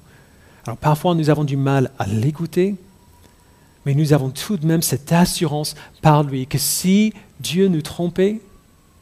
Alors 0.65 0.77
parfois, 0.77 1.15
nous 1.15 1.29
avons 1.29 1.43
du 1.43 1.57
mal 1.57 1.91
à 1.99 2.05
l'écouter, 2.07 2.75
mais 3.85 3.93
nous 3.93 4.13
avons 4.13 4.29
tout 4.29 4.57
de 4.57 4.65
même 4.65 4.81
cette 4.81 5.11
assurance 5.11 5.75
par 6.01 6.23
lui 6.23 6.47
que 6.47 6.57
si 6.57 7.13
Dieu 7.39 7.67
nous 7.67 7.81
trompait, 7.81 8.41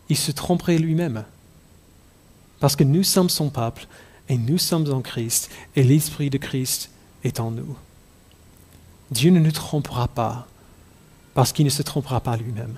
il 0.09 0.17
se 0.17 0.31
tromperait 0.31 0.77
lui-même. 0.77 1.23
Parce 2.59 2.75
que 2.75 2.83
nous 2.83 3.03
sommes 3.03 3.29
son 3.29 3.49
peuple 3.49 3.87
et 4.29 4.37
nous 4.37 4.57
sommes 4.57 4.91
en 4.91 5.01
Christ 5.01 5.49
et 5.75 5.83
l'Esprit 5.83 6.29
de 6.29 6.37
Christ 6.37 6.89
est 7.23 7.39
en 7.39 7.51
nous. 7.51 7.75
Dieu 9.11 9.31
ne 9.31 9.39
nous 9.39 9.51
trompera 9.51 10.07
pas 10.07 10.47
parce 11.33 11.51
qu'il 11.51 11.65
ne 11.65 11.69
se 11.71 11.83
trompera 11.83 12.19
pas 12.19 12.35
lui-même. 12.35 12.77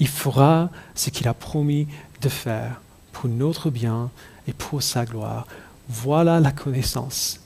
Il 0.00 0.08
fera 0.08 0.70
ce 0.94 1.10
qu'il 1.10 1.28
a 1.28 1.34
promis 1.34 1.86
de 2.20 2.28
faire 2.28 2.80
pour 3.12 3.30
notre 3.30 3.70
bien 3.70 4.10
et 4.48 4.52
pour 4.52 4.82
sa 4.82 5.04
gloire. 5.04 5.46
Voilà 5.88 6.40
la 6.40 6.52
connaissance 6.52 7.40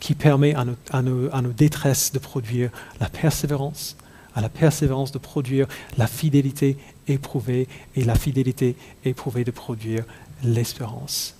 qui 0.00 0.14
permet 0.14 0.54
à 0.54 1.02
nos, 1.02 1.52
détresses 1.52 2.12
de 2.12 2.18
produire 2.18 2.70
la 3.00 3.08
persévérance, 3.08 3.96
à 4.34 4.40
la 4.40 4.48
persévérance 4.48 5.12
de 5.12 5.18
produire 5.18 5.66
la 5.96 6.06
fidélité 6.06 6.76
éprouvée 7.08 7.68
et 7.94 8.04
la 8.04 8.14
fidélité 8.14 8.76
éprouvée 9.04 9.44
de 9.44 9.50
produire 9.50 10.04
l'espérance. 10.42 11.34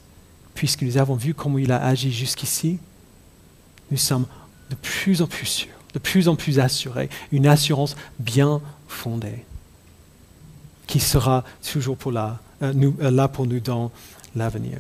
Puisque 0.54 0.82
nous 0.82 0.96
avons 0.96 1.16
vu 1.16 1.34
comment 1.34 1.58
il 1.58 1.70
a 1.72 1.84
agi 1.84 2.12
jusqu'ici, 2.12 2.78
nous 3.90 3.98
sommes 3.98 4.26
de 4.70 4.74
plus 4.76 5.22
en 5.22 5.26
plus 5.26 5.46
sûrs, 5.46 5.74
de 5.94 5.98
plus 5.98 6.28
en 6.28 6.36
plus 6.36 6.58
assurés, 6.58 7.10
une 7.30 7.46
assurance 7.46 7.96
bien 8.18 8.60
fondée, 8.88 9.44
qui 10.86 11.00
sera 11.00 11.44
toujours 11.70 11.96
pour 11.96 12.12
là, 12.12 12.38
euh, 12.62 12.72
euh, 13.02 13.10
là 13.10 13.28
pour 13.28 13.46
nous 13.46 13.60
dans 13.60 13.90
l'avenir. 14.34 14.78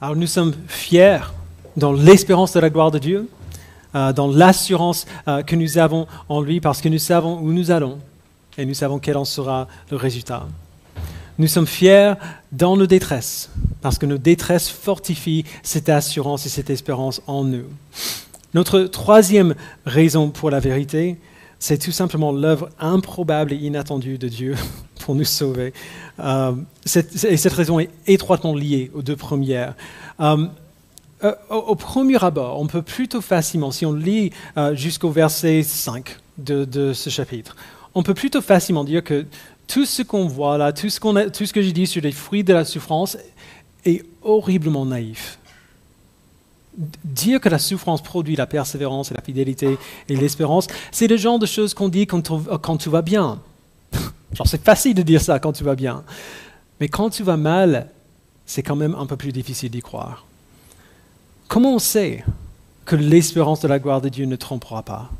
Alors 0.00 0.16
nous 0.16 0.26
sommes 0.26 0.54
fiers 0.68 1.20
dans 1.76 1.92
l'espérance 1.92 2.52
de 2.52 2.60
la 2.60 2.70
gloire 2.70 2.90
de 2.90 2.98
Dieu, 2.98 3.28
euh, 3.94 4.12
dans 4.12 4.28
l'assurance 4.28 5.06
que 5.46 5.56
nous 5.56 5.78
avons 5.78 6.06
en 6.28 6.40
lui, 6.40 6.60
parce 6.60 6.80
que 6.80 6.88
nous 6.88 6.98
savons 6.98 7.38
où 7.38 7.52
nous 7.52 7.70
allons 7.70 7.98
et 8.58 8.64
nous 8.64 8.74
savons 8.74 8.98
quel 8.98 9.16
en 9.16 9.24
sera 9.24 9.66
le 9.90 9.96
résultat. 9.96 10.46
Nous 11.38 11.48
sommes 11.48 11.66
fiers 11.66 12.14
dans 12.52 12.76
nos 12.76 12.86
détresses, 12.86 13.50
parce 13.82 13.98
que 13.98 14.06
nos 14.06 14.18
détresses 14.18 14.68
fortifient 14.68 15.44
cette 15.64 15.88
assurance 15.88 16.46
et 16.46 16.48
cette 16.48 16.70
espérance 16.70 17.20
en 17.26 17.42
nous. 17.42 17.64
Notre 18.52 18.82
troisième 18.82 19.56
raison 19.84 20.30
pour 20.30 20.50
la 20.50 20.60
vérité, 20.60 21.18
c'est 21.66 21.78
tout 21.78 21.92
simplement 21.92 22.30
l'œuvre 22.30 22.68
improbable 22.78 23.54
et 23.54 23.56
inattendue 23.56 24.18
de 24.18 24.28
Dieu 24.28 24.54
pour 25.00 25.14
nous 25.14 25.24
sauver. 25.24 25.72
Euh, 26.20 26.52
et 27.26 27.38
cette 27.38 27.52
raison 27.54 27.80
est 27.80 27.88
étroitement 28.06 28.54
liée 28.54 28.90
aux 28.92 29.00
deux 29.00 29.16
premières. 29.16 29.74
Euh, 30.20 30.46
au, 31.48 31.74
premier 31.74 32.22
abord, 32.22 32.60
on 32.60 32.66
peut 32.66 32.82
plutôt 32.82 33.22
facilement, 33.22 33.70
si 33.70 33.86
on 33.86 33.94
lit 33.94 34.30
euh, 34.58 34.76
jusqu'au 34.76 35.08
verset 35.08 35.62
5 35.62 36.18
de, 36.36 36.92
ce 36.92 37.08
chapitre, 37.08 37.56
on 37.94 38.02
peut 38.02 38.12
plutôt 38.12 38.42
facilement 38.42 38.84
dire 38.84 39.02
que 39.02 39.24
tout 39.66 39.86
ce 39.86 40.02
qu'on 40.02 40.26
voit 40.26 40.58
là, 40.58 40.70
tout 40.74 40.90
ce, 40.90 41.28
tout 41.30 41.46
ce 41.46 41.52
que 41.54 41.62
j'ai 41.62 41.72
dit 41.72 41.86
sur 41.86 42.02
les 42.02 42.12
fruits 42.12 42.44
de 42.44 42.52
la 42.52 42.66
souffrance 42.66 43.16
est 43.86 44.04
horriblement 44.22 44.84
naïf. 44.84 45.38
Dire 47.04 47.40
que 47.40 47.48
la 47.48 47.58
souffrance 47.58 48.02
produit 48.02 48.36
la 48.36 48.46
persévérance 48.46 49.10
et 49.10 49.14
la 49.14 49.20
fidélité 49.20 49.78
et 50.08 50.16
l'espérance, 50.16 50.66
c'est 50.90 51.06
le 51.06 51.16
genre 51.16 51.38
de 51.38 51.46
choses 51.46 51.74
qu'on 51.74 51.88
dit 51.88 52.06
quand, 52.06 52.22
tout 52.22 52.90
va 52.90 53.02
bien. 53.02 53.40
c'est 54.44 54.62
facile 54.62 54.94
de 54.94 55.02
dire 55.02 55.20
ça 55.20 55.38
quand 55.38 55.52
tu 55.52 55.64
vas 55.64 55.76
bien. 55.76 56.02
Mais 56.80 56.88
quand 56.88 57.10
tu 57.10 57.22
vas 57.22 57.36
mal, 57.36 57.90
c'est 58.46 58.62
quand 58.62 58.76
même 58.76 58.94
un 58.94 59.06
peu 59.06 59.16
plus 59.16 59.32
difficile 59.32 59.70
d'y 59.70 59.80
croire. 59.80 60.24
Comment 61.48 61.74
on 61.74 61.78
sait 61.78 62.24
que 62.84 62.96
l'espérance 62.96 63.60
de 63.60 63.68
la 63.68 63.78
gloire 63.78 64.00
de 64.00 64.08
Dieu 64.08 64.26
ne 64.26 64.36
trompera 64.36 64.82
pas? 64.82 65.10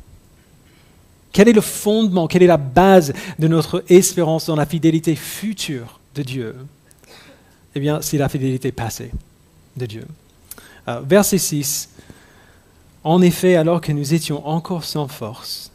Quel 1.31 1.49
est 1.49 1.53
le 1.53 1.61
fondement, 1.61 2.27
quelle 2.27 2.43
est 2.43 2.47
la 2.47 2.57
base 2.57 3.13
de 3.39 3.47
notre 3.47 3.83
espérance 3.89 4.45
dans 4.45 4.55
la 4.55 4.65
fidélité 4.65 5.15
future 5.15 5.99
de 6.15 6.23
Dieu? 6.23 6.55
Eh 7.75 7.79
bien, 7.79 8.01
c'est 8.01 8.17
la 8.17 8.29
fidélité 8.29 8.71
passée 8.71 9.11
de 9.75 9.85
Dieu. 9.85 10.07
Euh, 10.87 11.01
verset 11.01 11.37
6. 11.37 11.89
En 13.03 13.21
effet, 13.21 13.55
alors 13.55 13.81
que 13.81 13.91
nous 13.91 14.13
étions 14.13 14.47
encore 14.47 14.83
sans 14.83 15.07
force, 15.07 15.71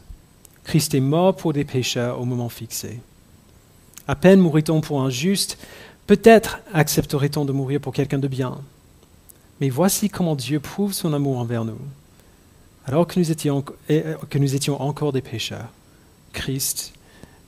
Christ 0.63 0.93
est 0.93 0.99
mort 0.99 1.35
pour 1.35 1.53
des 1.53 1.65
pécheurs 1.65 2.19
au 2.19 2.25
moment 2.25 2.49
fixé. 2.49 2.99
À 4.07 4.15
peine 4.15 4.39
mourrait-on 4.39 4.81
pour 4.81 5.01
un 5.01 5.09
juste, 5.09 5.57
peut-être 6.07 6.59
accepterait-on 6.73 7.45
de 7.45 7.51
mourir 7.51 7.79
pour 7.79 7.93
quelqu'un 7.93 8.19
de 8.19 8.27
bien. 8.27 8.59
Mais 9.59 9.69
voici 9.69 10.09
comment 10.09 10.35
Dieu 10.35 10.59
prouve 10.59 10.93
son 10.93 11.13
amour 11.13 11.39
envers 11.39 11.65
nous. 11.65 11.79
Alors 12.85 13.05
que 13.07 13.19
nous 13.19 13.31
étions, 13.31 13.63
euh, 13.89 14.15
que 14.29 14.37
nous 14.37 14.55
étions 14.55 14.81
encore 14.81 15.13
des 15.13 15.21
pécheurs, 15.21 15.69
Christ 16.33 16.93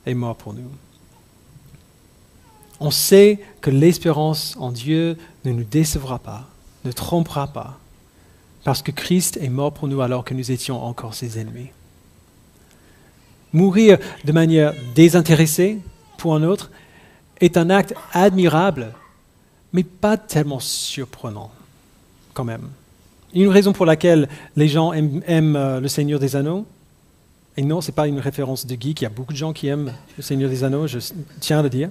est 0.06 0.14
mort 0.14 0.36
pour 0.36 0.54
nous. 0.54 0.70
On 2.80 2.90
sait 2.90 3.40
que 3.60 3.70
l'espérance 3.70 4.56
en 4.58 4.70
Dieu 4.70 5.16
ne 5.44 5.52
nous 5.52 5.64
décevra 5.64 6.18
pas, 6.18 6.48
ne 6.84 6.92
trompera 6.92 7.46
pas, 7.48 7.78
parce 8.64 8.82
que 8.82 8.90
Christ 8.90 9.38
est 9.40 9.48
mort 9.48 9.72
pour 9.72 9.88
nous 9.88 10.00
alors 10.00 10.24
que 10.24 10.34
nous 10.34 10.50
étions 10.50 10.82
encore 10.82 11.14
ses 11.14 11.38
ennemis. 11.38 11.68
Mourir 13.52 13.98
de 14.24 14.32
manière 14.32 14.74
désintéressée 14.94 15.78
pour 16.18 16.34
un 16.34 16.42
autre 16.42 16.70
est 17.40 17.56
un 17.56 17.70
acte 17.70 17.94
admirable, 18.12 18.92
mais 19.72 19.84
pas 19.84 20.16
tellement 20.16 20.60
surprenant 20.60 21.50
quand 22.32 22.44
même. 22.44 22.68
Une 23.32 23.48
raison 23.48 23.72
pour 23.72 23.86
laquelle 23.86 24.28
les 24.56 24.68
gens 24.68 24.92
aiment, 24.92 25.56
euh, 25.56 25.80
le 25.80 25.88
Seigneur 25.88 26.20
des 26.20 26.36
Anneaux, 26.36 26.66
et 27.56 27.62
non, 27.62 27.80
ce 27.80 27.88
n'est 27.88 27.94
pas 27.94 28.08
une 28.08 28.18
référence 28.18 28.66
de 28.66 28.74
geek, 28.74 29.00
il 29.00 29.04
y 29.04 29.06
a 29.06 29.10
beaucoup 29.10 29.32
de 29.32 29.38
gens 29.38 29.52
qui 29.52 29.68
aiment 29.68 29.92
le 30.16 30.22
Seigneur 30.22 30.50
des 30.50 30.64
Anneaux, 30.64 30.86
je 30.86 30.98
tiens 31.40 31.60
à 31.60 31.62
le 31.62 31.70
dire. 31.70 31.90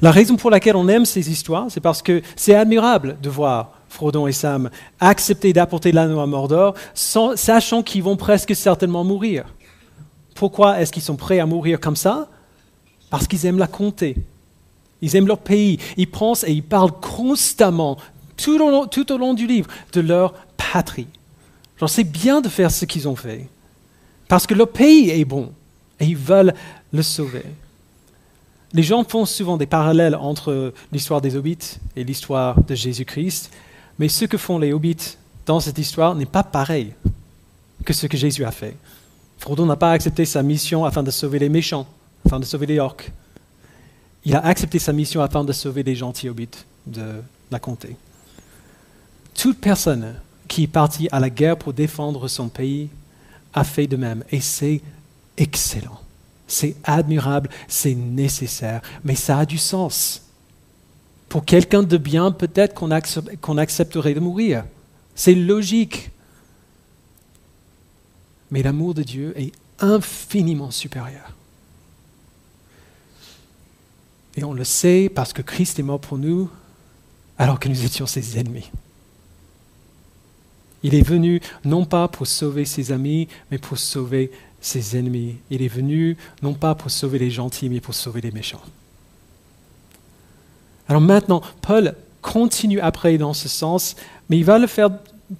La 0.00 0.10
raison 0.10 0.36
pour 0.36 0.50
laquelle 0.50 0.76
on 0.76 0.88
aime 0.88 1.04
ces 1.04 1.30
histoires, 1.30 1.66
c'est 1.70 1.80
parce 1.80 2.02
que 2.02 2.22
c'est 2.36 2.54
admirable 2.54 3.16
de 3.22 3.28
voir 3.28 3.79
Frodon 3.90 4.26
et 4.26 4.32
Sam 4.32 4.70
accepter 5.00 5.52
d'apporter 5.52 5.92
l'anneau 5.92 6.20
à 6.20 6.26
Mordor, 6.26 6.74
sachant 6.94 7.82
qu'ils 7.82 8.02
vont 8.02 8.16
presque 8.16 8.56
certainement 8.56 9.04
mourir. 9.04 9.44
Pourquoi 10.34 10.80
est-ce 10.80 10.92
qu'ils 10.92 11.02
sont 11.02 11.16
prêts 11.16 11.40
à 11.40 11.44
mourir 11.44 11.80
comme 11.80 11.96
ça? 11.96 12.28
Parce 13.10 13.26
qu'ils 13.26 13.44
aiment 13.44 13.58
la 13.58 13.66
comté. 13.66 14.16
Ils 15.02 15.16
aiment 15.16 15.26
leur 15.26 15.38
pays. 15.38 15.78
Ils 15.96 16.08
pensent 16.08 16.44
et 16.44 16.52
ils 16.52 16.62
parlent 16.62 16.92
constamment, 16.92 17.98
tout 18.36 18.54
au 18.54 18.70
long, 18.70 18.86
tout 18.86 19.10
au 19.12 19.18
long 19.18 19.34
du 19.34 19.46
livre, 19.46 19.68
de 19.92 20.00
leur 20.00 20.32
patrie. 20.56 21.08
Genre, 21.78 21.90
c'est 21.90 22.04
bien 22.04 22.40
de 22.40 22.48
faire 22.48 22.70
ce 22.70 22.84
qu'ils 22.84 23.08
ont 23.08 23.16
fait. 23.16 23.48
Parce 24.28 24.46
que 24.46 24.54
leur 24.54 24.68
pays 24.68 25.10
est 25.10 25.24
bon 25.24 25.52
et 25.98 26.06
ils 26.06 26.16
veulent 26.16 26.54
le 26.92 27.02
sauver. 27.02 27.44
Les 28.72 28.84
gens 28.84 29.02
font 29.02 29.24
souvent 29.24 29.56
des 29.56 29.66
parallèles 29.66 30.14
entre 30.14 30.72
l'histoire 30.92 31.20
des 31.20 31.34
hobbits 31.34 31.78
et 31.96 32.04
l'histoire 32.04 32.62
de 32.62 32.74
Jésus-Christ, 32.76 33.50
mais 34.00 34.08
ce 34.08 34.24
que 34.24 34.38
font 34.38 34.58
les 34.58 34.72
hobbits 34.72 35.18
dans 35.44 35.60
cette 35.60 35.76
histoire 35.76 36.14
n'est 36.14 36.24
pas 36.24 36.42
pareil 36.42 36.94
que 37.84 37.92
ce 37.92 38.06
que 38.06 38.16
Jésus 38.16 38.46
a 38.46 38.50
fait. 38.50 38.74
Frodon 39.38 39.66
n'a 39.66 39.76
pas 39.76 39.92
accepté 39.92 40.24
sa 40.24 40.42
mission 40.42 40.86
afin 40.86 41.02
de 41.02 41.10
sauver 41.10 41.38
les 41.38 41.50
méchants, 41.50 41.86
afin 42.24 42.40
de 42.40 42.46
sauver 42.46 42.64
les 42.64 42.78
orques. 42.78 43.12
Il 44.24 44.34
a 44.34 44.44
accepté 44.46 44.78
sa 44.78 44.94
mission 44.94 45.20
afin 45.20 45.44
de 45.44 45.52
sauver 45.52 45.82
les 45.82 45.94
gentils 45.94 46.30
hobbits 46.30 46.64
de 46.86 47.22
la 47.50 47.58
comté. 47.58 47.94
Toute 49.34 49.60
personne 49.60 50.14
qui 50.48 50.62
est 50.62 50.66
partie 50.66 51.08
à 51.12 51.20
la 51.20 51.28
guerre 51.28 51.58
pour 51.58 51.74
défendre 51.74 52.26
son 52.26 52.48
pays 52.48 52.88
a 53.52 53.64
fait 53.64 53.86
de 53.86 53.96
même, 53.96 54.24
et 54.30 54.40
c'est 54.40 54.80
excellent. 55.36 56.00
C'est 56.48 56.74
admirable, 56.84 57.50
c'est 57.68 57.94
nécessaire, 57.94 58.80
mais 59.04 59.14
ça 59.14 59.40
a 59.40 59.46
du 59.46 59.58
sens. 59.58 60.22
Pour 61.30 61.44
quelqu'un 61.44 61.84
de 61.84 61.96
bien, 61.96 62.32
peut-être 62.32 62.74
qu'on 62.74 63.56
accepterait 63.56 64.14
de 64.14 64.20
mourir. 64.20 64.64
C'est 65.14 65.36
logique. 65.36 66.10
Mais 68.50 68.64
l'amour 68.64 68.94
de 68.94 69.04
Dieu 69.04 69.32
est 69.38 69.52
infiniment 69.78 70.72
supérieur. 70.72 71.36
Et 74.36 74.42
on 74.42 74.52
le 74.52 74.64
sait 74.64 75.08
parce 75.14 75.32
que 75.32 75.40
Christ 75.40 75.78
est 75.78 75.84
mort 75.84 76.00
pour 76.00 76.18
nous 76.18 76.50
alors 77.38 77.60
que 77.60 77.68
nous 77.68 77.84
étions 77.84 78.06
ses 78.06 78.36
ennemis. 78.36 78.68
Il 80.82 80.96
est 80.96 81.06
venu 81.06 81.40
non 81.64 81.84
pas 81.84 82.08
pour 82.08 82.26
sauver 82.26 82.64
ses 82.64 82.90
amis, 82.90 83.28
mais 83.52 83.58
pour 83.58 83.78
sauver 83.78 84.32
ses 84.60 84.96
ennemis. 84.96 85.36
Il 85.48 85.62
est 85.62 85.68
venu 85.68 86.16
non 86.42 86.54
pas 86.54 86.74
pour 86.74 86.90
sauver 86.90 87.20
les 87.20 87.30
gentils, 87.30 87.68
mais 87.68 87.80
pour 87.80 87.94
sauver 87.94 88.20
les 88.20 88.32
méchants. 88.32 88.62
Alors 90.90 91.00
maintenant, 91.00 91.40
Paul 91.62 91.94
continue 92.20 92.80
après 92.80 93.16
dans 93.16 93.32
ce 93.32 93.48
sens, 93.48 93.94
mais 94.28 94.38
il 94.38 94.44
va 94.44 94.58
le 94.58 94.66
faire 94.66 94.90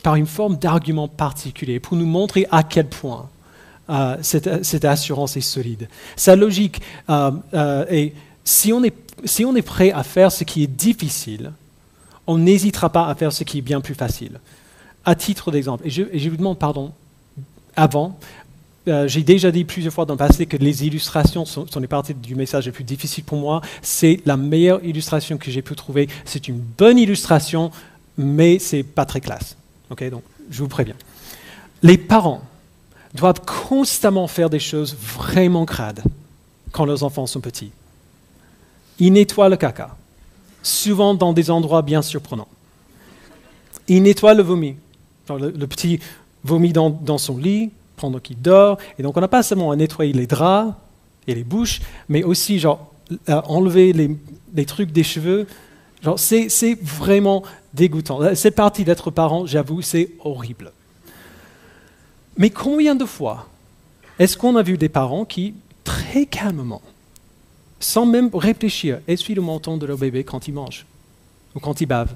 par 0.05 0.15
une 0.15 0.27
forme 0.27 0.57
d'argument 0.57 1.09
particulier 1.09 1.81
pour 1.81 1.97
nous 1.97 2.07
montrer 2.07 2.47
à 2.53 2.63
quel 2.63 2.87
point 2.87 3.29
euh, 3.91 4.17
cette, 4.23 4.85
assurance 4.85 5.37
est 5.37 5.41
solide. 5.41 5.89
Sa 6.15 6.37
logique 6.37 6.81
euh, 7.11 7.33
euh, 7.55 7.85
est, 7.89 8.15
si 8.45 8.73
on 8.73 8.85
est, 8.85 8.95
si 9.25 9.45
on 9.45 9.57
est 9.57 9.63
prêt 9.63 9.91
à 9.91 10.05
faire 10.05 10.31
ce 10.31 10.45
qui 10.45 10.63
est 10.63 10.69
difficile, 10.69 11.51
on 12.29 12.39
n'hésitera 12.39 12.89
pas 12.91 13.09
à 13.09 13.17
faire 13.17 13.33
ce 13.33 13.43
qui 13.43 13.59
est 13.59 13.63
bien 13.63 13.81
plus 13.81 13.97
facile. 13.97 14.39
À 15.05 15.17
titre 15.17 15.51
d'exemple, 15.51 15.85
et 15.85 15.91
je, 15.91 16.03
et 16.13 16.21
je 16.21 16.31
vous 16.31 16.37
demande 16.37 16.61
pardon 16.61 16.93
avant, 17.75 18.17
euh, 18.89 19.07
j'ai 19.07 19.23
déjà 19.23 19.51
dit 19.51 19.65
plusieurs 19.65 19.93
fois 19.93 20.07
dans 20.07 20.15
le 20.15 20.19
passé 20.19 20.47
que 20.47 20.57
les 20.57 20.87
illustrations 20.87 21.45
sont, 21.45 21.67
les 21.79 21.87
parties 21.87 22.15
du 22.15 22.35
message 22.35 22.67
les 22.67 22.73
plus 22.73 22.85
difficiles 22.85 23.25
pour 23.25 23.39
moi. 23.39 23.61
C'est 23.83 24.21
la 24.25 24.37
meilleure 24.37 24.83
illustration 24.85 25.37
que 25.37 25.51
j'ai 25.51 25.63
pu 25.63 25.75
trouver. 25.75 26.09
C'est 26.25 26.49
une 26.49 26.59
bonne 26.59 26.99
illustration, 26.99 27.71
mais 28.17 28.59
c'est 28.59 28.83
pas 28.83 29.05
très 29.05 29.21
classe. 29.21 29.57
Ok, 29.91 30.09
donc 30.09 30.23
je 30.51 30.63
vous 30.63 30.69
préviens. 30.69 30.95
Les 31.83 31.99
parents 31.99 32.43
doivent 33.15 33.41
constamment 33.45 34.27
faire 34.27 34.49
des 34.49 34.59
choses 34.59 34.97
vraiment 34.97 35.67
crades 35.67 36.03
quand 36.73 36.87
leurs 36.87 37.03
enfants 37.03 37.27
sont 37.27 37.41
petits. 37.41 37.73
Ils 38.99 39.13
nettoient 39.13 39.49
le 39.49 39.57
caca, 39.57 39.97
souvent 40.63 41.15
dans 41.15 41.33
des 41.33 41.51
endroits 41.51 41.83
bien 41.83 42.03
surprenants. 42.03 42.49
Ils 43.89 44.03
nettoient 44.03 44.35
le 44.35 44.43
vomi. 44.43 44.77
Le, 45.29 45.67
petit 45.67 46.01
vomit 46.43 46.73
dans, 46.73 46.91
dans 46.91 47.19
son 47.19 47.37
lit, 47.37 47.71
pendant 48.01 48.19
qu'il 48.19 48.41
dort. 48.41 48.79
Et 48.99 49.03
donc, 49.03 49.17
on 49.17 49.21
n'a 49.21 49.29
pas 49.29 49.43
seulement 49.43 49.71
à 49.71 49.77
nettoyer 49.77 50.13
les 50.13 50.27
draps 50.27 50.75
et 51.27 51.35
les 51.35 51.45
bouches, 51.45 51.81
mais 52.09 52.25
aussi, 52.25 52.59
genre, 52.59 52.93
enlever 53.29 53.93
les, 53.93 54.65
trucs 54.65 54.91
des 54.91 55.05
cheveux. 55.05 55.47
Genre, 56.03 56.19
c'est, 56.19 56.79
vraiment 56.83 57.43
dégoûtant. 57.75 58.35
Cette 58.35 58.57
partie 58.57 58.85
d'être 58.85 59.11
parent, 59.11 59.47
j'avoue, 59.47 59.83
c'est 59.83 60.11
horrible. 60.25 60.73
Mais 62.37 62.51
combien 62.51 62.95
de 62.95 63.05
fois 63.05 63.47
est-ce 64.19 64.37
qu'on 64.37 64.57
a 64.57 64.63
vu 64.63 64.77
des 64.77 64.89
parents 64.89 65.25
qui, 65.25 65.55
très 65.85 66.27
calmement, 66.27 66.83
sans 67.79 68.05
même 68.07 68.31
réfléchir, 68.35 69.01
essuient 69.09 69.35
le 69.35 69.43
menton 69.43 69.77
de 69.77 69.87
leur 69.87 69.97
bébé 69.97 70.25
quand 70.25 70.47
il 70.49 70.53
mange 70.53 70.87
ou 71.55 71.61
quand 71.61 71.81
il 71.81 71.87
bave? 71.87 72.15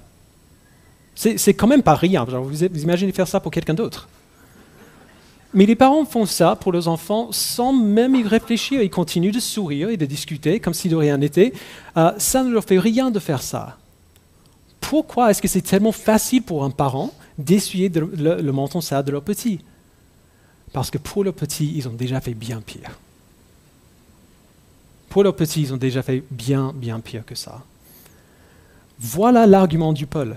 C'est, 1.14 1.38
c'est 1.38 1.54
quand 1.54 1.66
même 1.66 1.82
pas 1.82 1.94
rien. 1.94 2.26
Genre, 2.28 2.42
vous 2.42 2.64
imaginez 2.64 3.12
faire 3.12 3.28
ça 3.28 3.40
pour 3.40 3.52
quelqu'un 3.52 3.74
d'autre 3.74 4.08
mais 5.54 5.66
les 5.66 5.76
parents 5.76 6.04
font 6.04 6.26
ça 6.26 6.56
pour 6.56 6.72
leurs 6.72 6.88
enfants 6.88 7.28
sans 7.30 7.72
même 7.72 8.16
y 8.16 8.24
réfléchir. 8.24 8.82
Ils 8.82 8.90
continuent 8.90 9.32
de 9.32 9.40
sourire 9.40 9.88
et 9.88 9.96
de 9.96 10.04
discuter 10.04 10.58
comme 10.58 10.74
si 10.74 10.88
de 10.88 10.96
rien 10.96 11.16
n'était. 11.16 11.52
Euh, 11.96 12.12
ça 12.18 12.42
ne 12.42 12.50
leur 12.50 12.64
fait 12.64 12.78
rien 12.78 13.12
de 13.12 13.20
faire 13.20 13.40
ça. 13.40 13.78
Pourquoi 14.80 15.30
est-ce 15.30 15.40
que 15.40 15.48
c'est 15.48 15.62
tellement 15.62 15.92
facile 15.92 16.42
pour 16.42 16.64
un 16.64 16.70
parent 16.70 17.12
d'essuyer 17.38 17.88
le, 17.88 18.52
menton 18.52 18.80
sale 18.80 19.04
de 19.04 19.12
leur 19.12 19.22
petit? 19.22 19.60
Parce 20.72 20.90
que 20.90 20.98
pour 20.98 21.22
leur 21.22 21.34
petit, 21.34 21.72
ils 21.76 21.88
ont 21.88 21.92
déjà 21.92 22.20
fait 22.20 22.34
bien 22.34 22.60
pire. 22.60 22.98
Pour 25.08 25.22
leur 25.22 25.36
petit, 25.36 25.62
ils 25.62 25.72
ont 25.72 25.76
déjà 25.76 26.02
fait 26.02 26.24
bien, 26.32 26.72
bien 26.74 26.98
pire 26.98 27.24
que 27.24 27.36
ça. 27.36 27.62
Voilà 28.98 29.46
l'argument 29.46 29.92
de 29.92 30.04
Paul 30.04 30.36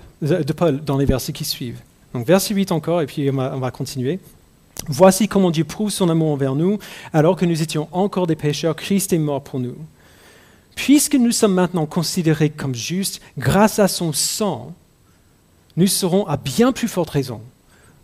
dans 0.84 0.96
les 0.96 1.06
versets 1.06 1.32
qui 1.32 1.44
suivent. 1.44 1.80
Donc 2.14 2.26
verset 2.26 2.54
8 2.54 2.72
encore, 2.72 3.02
et 3.02 3.06
puis 3.06 3.28
on 3.30 3.58
va 3.58 3.70
continuer. 3.72 4.20
Voici 4.86 5.28
comment 5.28 5.50
Dieu 5.50 5.64
prouve 5.64 5.90
son 5.90 6.08
amour 6.08 6.30
envers 6.30 6.54
nous, 6.54 6.78
alors 7.12 7.36
que 7.36 7.44
nous 7.44 7.62
étions 7.62 7.88
encore 7.92 8.26
des 8.26 8.36
pécheurs, 8.36 8.76
Christ 8.76 9.12
est 9.12 9.18
mort 9.18 9.42
pour 9.42 9.60
nous. 9.60 9.76
Puisque 10.76 11.16
nous 11.16 11.32
sommes 11.32 11.54
maintenant 11.54 11.86
considérés 11.86 12.50
comme 12.50 12.74
justes 12.74 13.20
grâce 13.36 13.80
à 13.80 13.88
son 13.88 14.12
sang, 14.12 14.72
nous 15.76 15.88
serons 15.88 16.26
à 16.26 16.36
bien 16.36 16.72
plus 16.72 16.88
forte 16.88 17.10
raison 17.10 17.40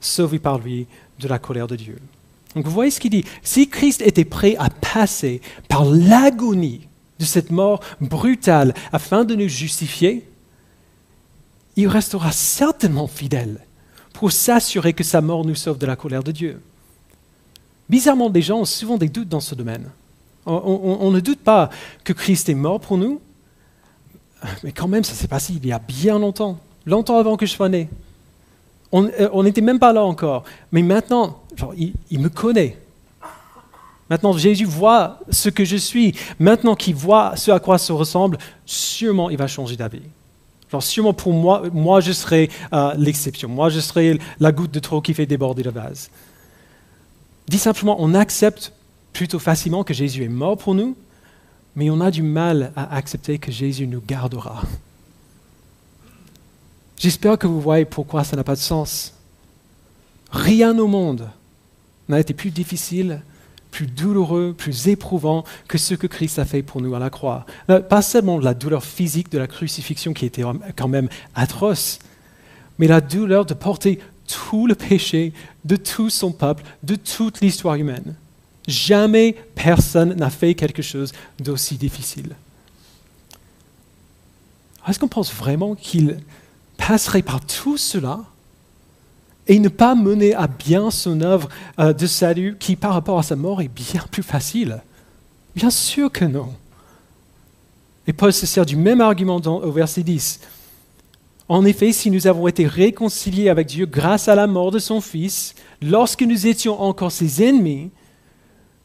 sauvés 0.00 0.38
par 0.38 0.58
lui 0.58 0.87
de 1.20 1.28
la 1.28 1.38
colère 1.38 1.66
de 1.66 1.76
Dieu. 1.76 1.98
Donc 2.54 2.64
vous 2.64 2.72
voyez 2.72 2.90
ce 2.90 3.00
qu'il 3.00 3.10
dit. 3.10 3.24
Si 3.42 3.68
Christ 3.68 4.00
était 4.00 4.24
prêt 4.24 4.56
à 4.58 4.70
passer 4.70 5.40
par 5.68 5.84
l'agonie 5.84 6.87
de 7.18 7.24
cette 7.24 7.50
mort 7.50 7.80
brutale 8.00 8.74
afin 8.92 9.24
de 9.24 9.34
nous 9.34 9.48
justifier, 9.48 10.26
il 11.76 11.88
restera 11.88 12.32
certainement 12.32 13.06
fidèle 13.06 13.60
pour 14.14 14.33
s'assurer 14.33 14.94
que 14.94 15.05
sa 15.05 15.20
mort 15.20 15.44
nous 15.44 15.57
sauve 15.57 15.77
de 15.77 15.85
la 15.85 15.96
colère 15.96 16.22
de 16.22 16.33
Dieu. 16.33 16.62
Bizarrement, 17.90 18.31
les 18.31 18.40
gens 18.40 18.61
ont 18.61 18.64
souvent 18.64 18.96
des 18.96 19.09
doutes 19.09 19.29
dans 19.29 19.40
ce 19.40 19.55
domaine. 19.55 19.90
On, 20.46 21.11
ne 21.11 21.20
doute 21.20 21.40
pas 21.40 21.68
que 22.05 22.12
Christ 22.12 22.48
est 22.48 22.55
mort 22.55 22.81
pour 22.81 22.96
nous, 22.96 23.20
mais 24.62 24.72
quand 24.72 24.88
même, 24.88 25.05
ça 25.05 25.14
s'est 25.14 25.29
passé 25.29 25.55
il 25.55 25.66
y 25.66 25.72
a 25.72 25.79
bien 25.79 26.18
longtemps, 26.18 26.59
longtemps 26.87 27.18
avant 27.18 27.37
que 27.37 27.44
je 27.44 27.53
sois 27.53 27.68
né. 27.68 27.88
On 28.92 29.07
euh, 29.07 29.42
n'était 29.42 29.62
même 29.62 29.79
pas 29.79 29.92
là 29.92 30.05
encore. 30.05 30.44
Mais 30.70 30.83
maintenant, 30.83 31.42
il, 31.77 32.20
me 32.20 32.29
connaît. 32.29 32.79
Maintenant, 34.09 34.35
Jésus 34.35 34.66
voit 34.66 35.18
ce 35.31 35.48
que 35.48 35.64
je 35.64 35.77
suis. 35.77 36.14
Maintenant 36.38 36.77
qu'il 36.77 36.94
voit 36.94 37.35
ce 37.37 37.50
à 37.50 37.59
quoi 37.59 37.79
ça 37.79 37.94
ressemble, 37.94 38.38
sûrement 38.64 39.31
il 39.31 39.38
va 39.38 39.48
changer 39.48 39.77
d'avis. 39.77 40.03
Alors 40.70 40.83
sûrement 40.83 41.12
pour 41.12 41.33
moi, 41.33 41.62
moi 41.72 42.00
je 42.00 42.12
serai 42.12 42.50
euh, 42.72 42.94
l'exception. 42.96 43.48
Moi 43.48 43.68
je 43.68 43.81
serai 43.81 44.18
la 44.40 44.53
goutte 44.53 44.72
de 44.72 44.81
trop 44.81 45.00
qui 45.00 45.14
fait 45.14 45.27
déborder 45.27 45.62
le 45.62 45.70
vase. 45.70 46.11
Dit 47.48 47.59
simplement, 47.59 47.96
on 47.98 48.14
accepte 48.14 48.72
plutôt 49.12 49.38
facilement 49.38 49.85
que 49.85 49.94
Jésus 49.94 50.24
est 50.24 50.29
mort 50.29 50.57
pour 50.57 50.74
nous, 50.74 50.96
mais 51.77 51.90
on 51.90 52.00
a 52.00 52.11
du 52.11 52.22
mal 52.22 52.72
à 52.77 52.96
accepter 52.96 53.38
que 53.38 53.53
Jésus 53.53 53.87
nous 53.87 54.03
gardera. 54.07 54.62
J'espère 56.98 57.38
que 57.38 57.46
vous 57.46 57.61
voyez 57.61 57.85
pourquoi 57.85 58.24
ça 58.24 58.37
n'a 58.37 58.44
pas 58.44 58.55
de 58.55 58.61
sens. 58.61 59.14
Rien 60.31 60.79
au 60.79 60.87
monde 60.87 61.29
n'a 62.09 62.20
été 62.20 62.35
plus 62.35 62.50
difficile, 62.50 63.22
plus 63.74 63.87
douloureux, 63.88 64.54
plus 64.56 64.87
éprouvant 64.87 65.42
que 65.66 65.78
ce 65.78 65.94
que 65.94 66.06
Christ 66.06 66.38
a 66.38 66.44
fait 66.44 66.62
pour 66.62 66.80
nous 66.80 66.94
à 66.94 67.00
la 67.00 67.10
croix. 67.10 67.44
Euh, 67.70 67.80
pas 67.80 68.02
seulement 68.02 68.38
la 68.38 68.54
douleur 68.54 68.84
physique 68.84 69.32
de 69.32 69.38
la 69.38 69.48
crucifixion 69.48 70.12
qui 70.12 70.26
était 70.26 70.44
quand 70.76 70.87
même 70.87 71.08
atroce, 71.34 71.98
mais 72.78 72.87
la 72.87 73.00
douleur 73.00 73.44
de 73.44 73.52
porter 73.52 73.98
tout 74.28 74.68
le 74.68 74.76
péché 74.76 75.32
de 75.64 75.74
tout 75.74 76.08
son 76.08 76.30
peuple, 76.30 76.62
de 76.84 76.94
toute 76.94 77.40
l'histoire 77.40 77.74
humaine. 77.74 78.14
Jamais 78.68 79.34
personne 79.56 80.14
n'a 80.14 80.30
fait 80.30 80.54
quelque 80.54 80.80
chose 80.80 81.10
d'aussi 81.40 81.74
difficile. 81.74 82.37
Est-ce 84.87 85.00
qu'on 85.00 85.08
pense 85.08 85.34
vraiment 85.34 85.74
qu'il 85.74 86.18
passerait 86.76 87.22
par 87.22 87.44
tout 87.44 87.76
cela 87.76 88.20
et 89.46 89.59
ne 89.59 89.68
pas 89.68 89.94
mener 89.94 90.35
à 90.35 90.46
bien 90.46 90.90
son 90.90 91.20
œuvre 91.20 91.48
euh, 91.78 91.92
de 91.92 92.07
salut 92.07 92.57
qui, 92.59 92.76
par 92.76 92.94
rapport 92.94 93.18
à 93.18 93.22
sa 93.22 93.37
mort, 93.37 93.61
est 93.61 93.68
bien 93.68 94.02
plus 94.11 94.22
facile 94.22 94.83
Bien 95.54 95.70
sûr 95.70 96.11
que 96.11 96.24
non. 96.24 96.52
Et 98.07 98.12
Paul 98.12 98.33
se 98.33 98.46
sert 98.46 98.66
du 98.66 98.76
même 98.76 99.00
argument 99.00 99.37
au 99.37 99.70
verset 99.70 100.02
10. 100.02 100.40
En 101.48 101.64
effet, 101.64 101.92
si 101.92 102.11
nous 102.11 102.26
avons 102.26 102.48
été 102.48 102.66
réconciliés 102.66 103.48
avec 103.48 103.68
Dieu 103.68 103.87
grâce 103.87 104.28
à 104.28 104.35
la 104.35 104.46
mort 104.46 104.70
de 104.70 104.78
son 104.78 105.00
Fils, 105.00 105.54
lorsque 105.80 106.22
nous 106.22 106.46
étions 106.46 106.80
encore 106.80 107.12
ses 107.12 107.42
ennemis, 107.42 107.90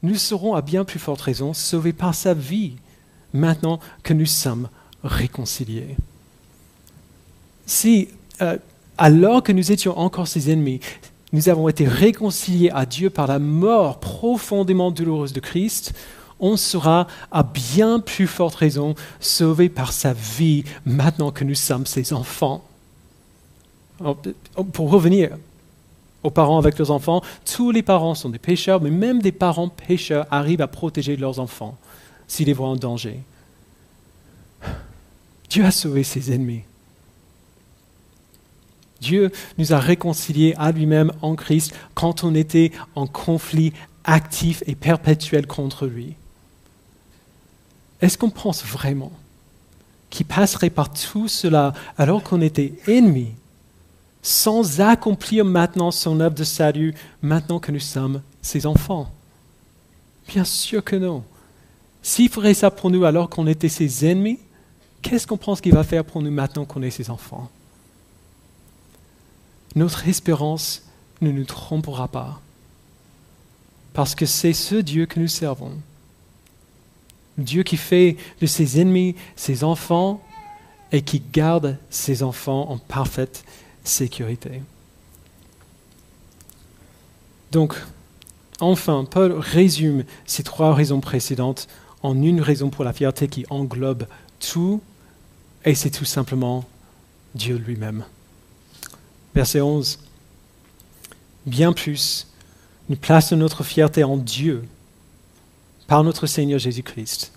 nous 0.04 0.16
serons 0.16 0.54
à 0.54 0.62
bien 0.62 0.86
plus 0.86 1.00
forte 1.00 1.22
raison 1.22 1.54
sauvés 1.54 1.94
par 1.94 2.14
sa 2.14 2.34
vie, 2.34 2.74
maintenant 3.34 3.80
que 4.04 4.14
nous 4.14 4.26
sommes 4.26 4.70
réconciliés. 5.04 5.96
Si, 7.66 8.10
euh, 8.42 8.58
alors 9.00 9.42
que 9.42 9.54
nous 9.54 9.72
étions 9.72 9.98
encore 9.98 10.28
ses 10.28 10.52
ennemis, 10.52 10.82
nous 11.32 11.48
avons 11.48 11.70
été 11.70 11.88
réconciliés 11.88 12.70
à 12.70 12.86
Dieu 12.86 13.10
par 13.10 13.28
la 13.28 13.40
mort 13.40 14.00
profondément 14.00 14.92
douloureuse 14.92 15.32
de 15.32 15.40
Christ, 15.40 15.94
on 16.40 16.58
sera 16.58 17.08
à 17.32 17.44
bien 17.44 18.00
plus 18.00 18.28
forte 18.28 18.56
raison 18.56 18.96
sauvés 19.20 19.70
par 19.70 19.94
sa 19.94 20.14
vie 20.14 20.66
maintenant 20.86 21.32
que 21.32 21.44
nous 21.44 21.56
sommes 21.56 21.86
ses 21.86 22.14
enfants. 22.14 22.64
Pour 24.74 24.90
revenir 24.90 25.32
aux 26.24 26.30
parents 26.30 26.58
avec 26.58 26.78
leurs 26.78 26.92
enfants, 26.92 27.22
tous 27.46 27.72
les 27.72 27.84
parents 27.84 28.16
sont 28.16 28.30
des 28.30 28.40
pécheurs, 28.40 28.82
mais 28.82 28.92
même 28.92 29.22
des 29.22 29.32
parents 29.32 29.70
pécheurs 29.70 30.28
arrivent 30.30 30.62
à 30.62 30.68
protéger 30.68 31.16
leurs 31.16 31.40
enfants 31.40 31.78
s'ils 32.28 32.48
les 32.48 32.54
voient 32.54 32.68
en 32.68 32.76
danger. 32.76 33.20
Dieu 35.50 35.66
a 35.66 35.72
sauvé 35.72 36.04
ses 36.04 36.34
ennemis. 36.34 36.64
Dieu 39.02 39.32
nous 39.58 39.74
a 39.74 39.80
réconciliés 39.80 40.54
à 40.58 40.72
lui-même 40.72 41.12
en 41.22 41.36
Christ 41.36 41.74
quand 41.94 42.24
on 42.24 42.36
était 42.36 42.72
en 42.96 43.08
conflit 43.08 43.74
actif 44.04 44.64
et 44.68 44.76
perpétuel 44.76 45.48
contre 45.48 45.86
lui. 45.86 46.16
Est-ce 48.02 48.18
qu'on 48.18 48.30
pense 48.30 48.64
vraiment 48.64 49.12
qu'il 50.10 50.26
passerait 50.26 50.70
par 50.70 50.92
tout 50.92 51.28
cela 51.28 51.74
alors 51.98 52.24
qu'on 52.24 52.42
était 52.42 52.74
ennemis, 52.88 53.32
sans 54.22 54.82
accomplir 54.82 55.46
maintenant 55.46 55.92
son 55.92 56.20
œuvre 56.20 56.36
de 56.36 56.44
salut, 56.44 56.96
maintenant 57.22 57.60
que 57.60 57.72
nous 57.72 57.80
sommes 57.80 58.22
ses 58.42 58.66
enfants? 58.66 59.12
Bien 60.28 60.46
sûr 60.46 60.84
que 60.84 60.96
non. 60.96 61.24
S'il 62.02 62.30
ferait 62.30 62.54
ça 62.54 62.72
pour 62.72 62.90
nous 62.90 63.04
alors 63.04 63.30
qu'on 63.30 63.48
était 63.48 63.70
ses 63.70 64.06
ennemis, 64.06 64.40
qu'est-ce 65.02 65.28
qu'on 65.28 65.38
pense 65.38 65.62
qu'il 65.62 65.74
va 65.74 65.84
faire 65.84 66.06
pour 66.06 66.22
nous 66.22 66.32
maintenant 66.32 66.66
qu'on 66.66 66.82
est 66.82 66.92
ses 66.92 67.10
enfants? 67.10 67.50
Notre 69.76 70.08
espérance 70.08 70.84
ne 71.22 71.32
nous 71.32 71.46
trompera 71.46 72.08
pas, 72.08 72.42
parce 73.94 74.16
que 74.16 74.26
c'est 74.26 74.54
ce 74.54 74.76
Dieu 74.76 75.06
que 75.06 75.20
nous 75.20 75.28
servons 75.28 75.74
Dieu 77.40 77.64
qui 77.64 77.78
fait 77.78 78.18
de 78.42 78.46
ses 78.46 78.80
ennemis 78.80 79.16
ses 79.36 79.64
enfants 79.64 80.22
et 80.92 81.02
qui 81.02 81.22
garde 81.32 81.78
ses 81.90 82.24
enfants 82.24 82.70
en 82.70 82.78
parfaite 82.78 83.44
sécurité. 83.84 84.62
Donc, 87.52 87.76
enfin, 88.60 89.06
Paul 89.10 89.34
résume 89.34 90.04
ces 90.26 90.44
trois 90.44 90.74
raisons 90.74 91.00
précédentes 91.00 91.68
en 92.04 92.22
une 92.22 92.42
raison 92.42 92.70
pour 92.70 92.84
la 92.84 92.94
fierté 92.94 93.28
qui 93.28 93.46
englobe 93.50 94.06
tout, 94.40 94.82
et 95.66 95.76
c'est 95.76 95.90
tout 95.90 96.06
simplement 96.06 96.66
Dieu 97.36 97.58
lui-même. 97.58 98.04
Verset 99.36 99.62
11. 99.62 100.00
Bien 101.46 101.74
plus, 101.74 102.28
nous 102.90 102.96
plaçons 102.96 103.38
notre 103.38 103.64
fierté 103.64 104.04
en 104.04 104.18
Dieu 104.18 104.66
par 105.88 106.04
notre 106.04 106.28
Seigneur 106.28 106.60
Jésus-Christ, 106.60 107.32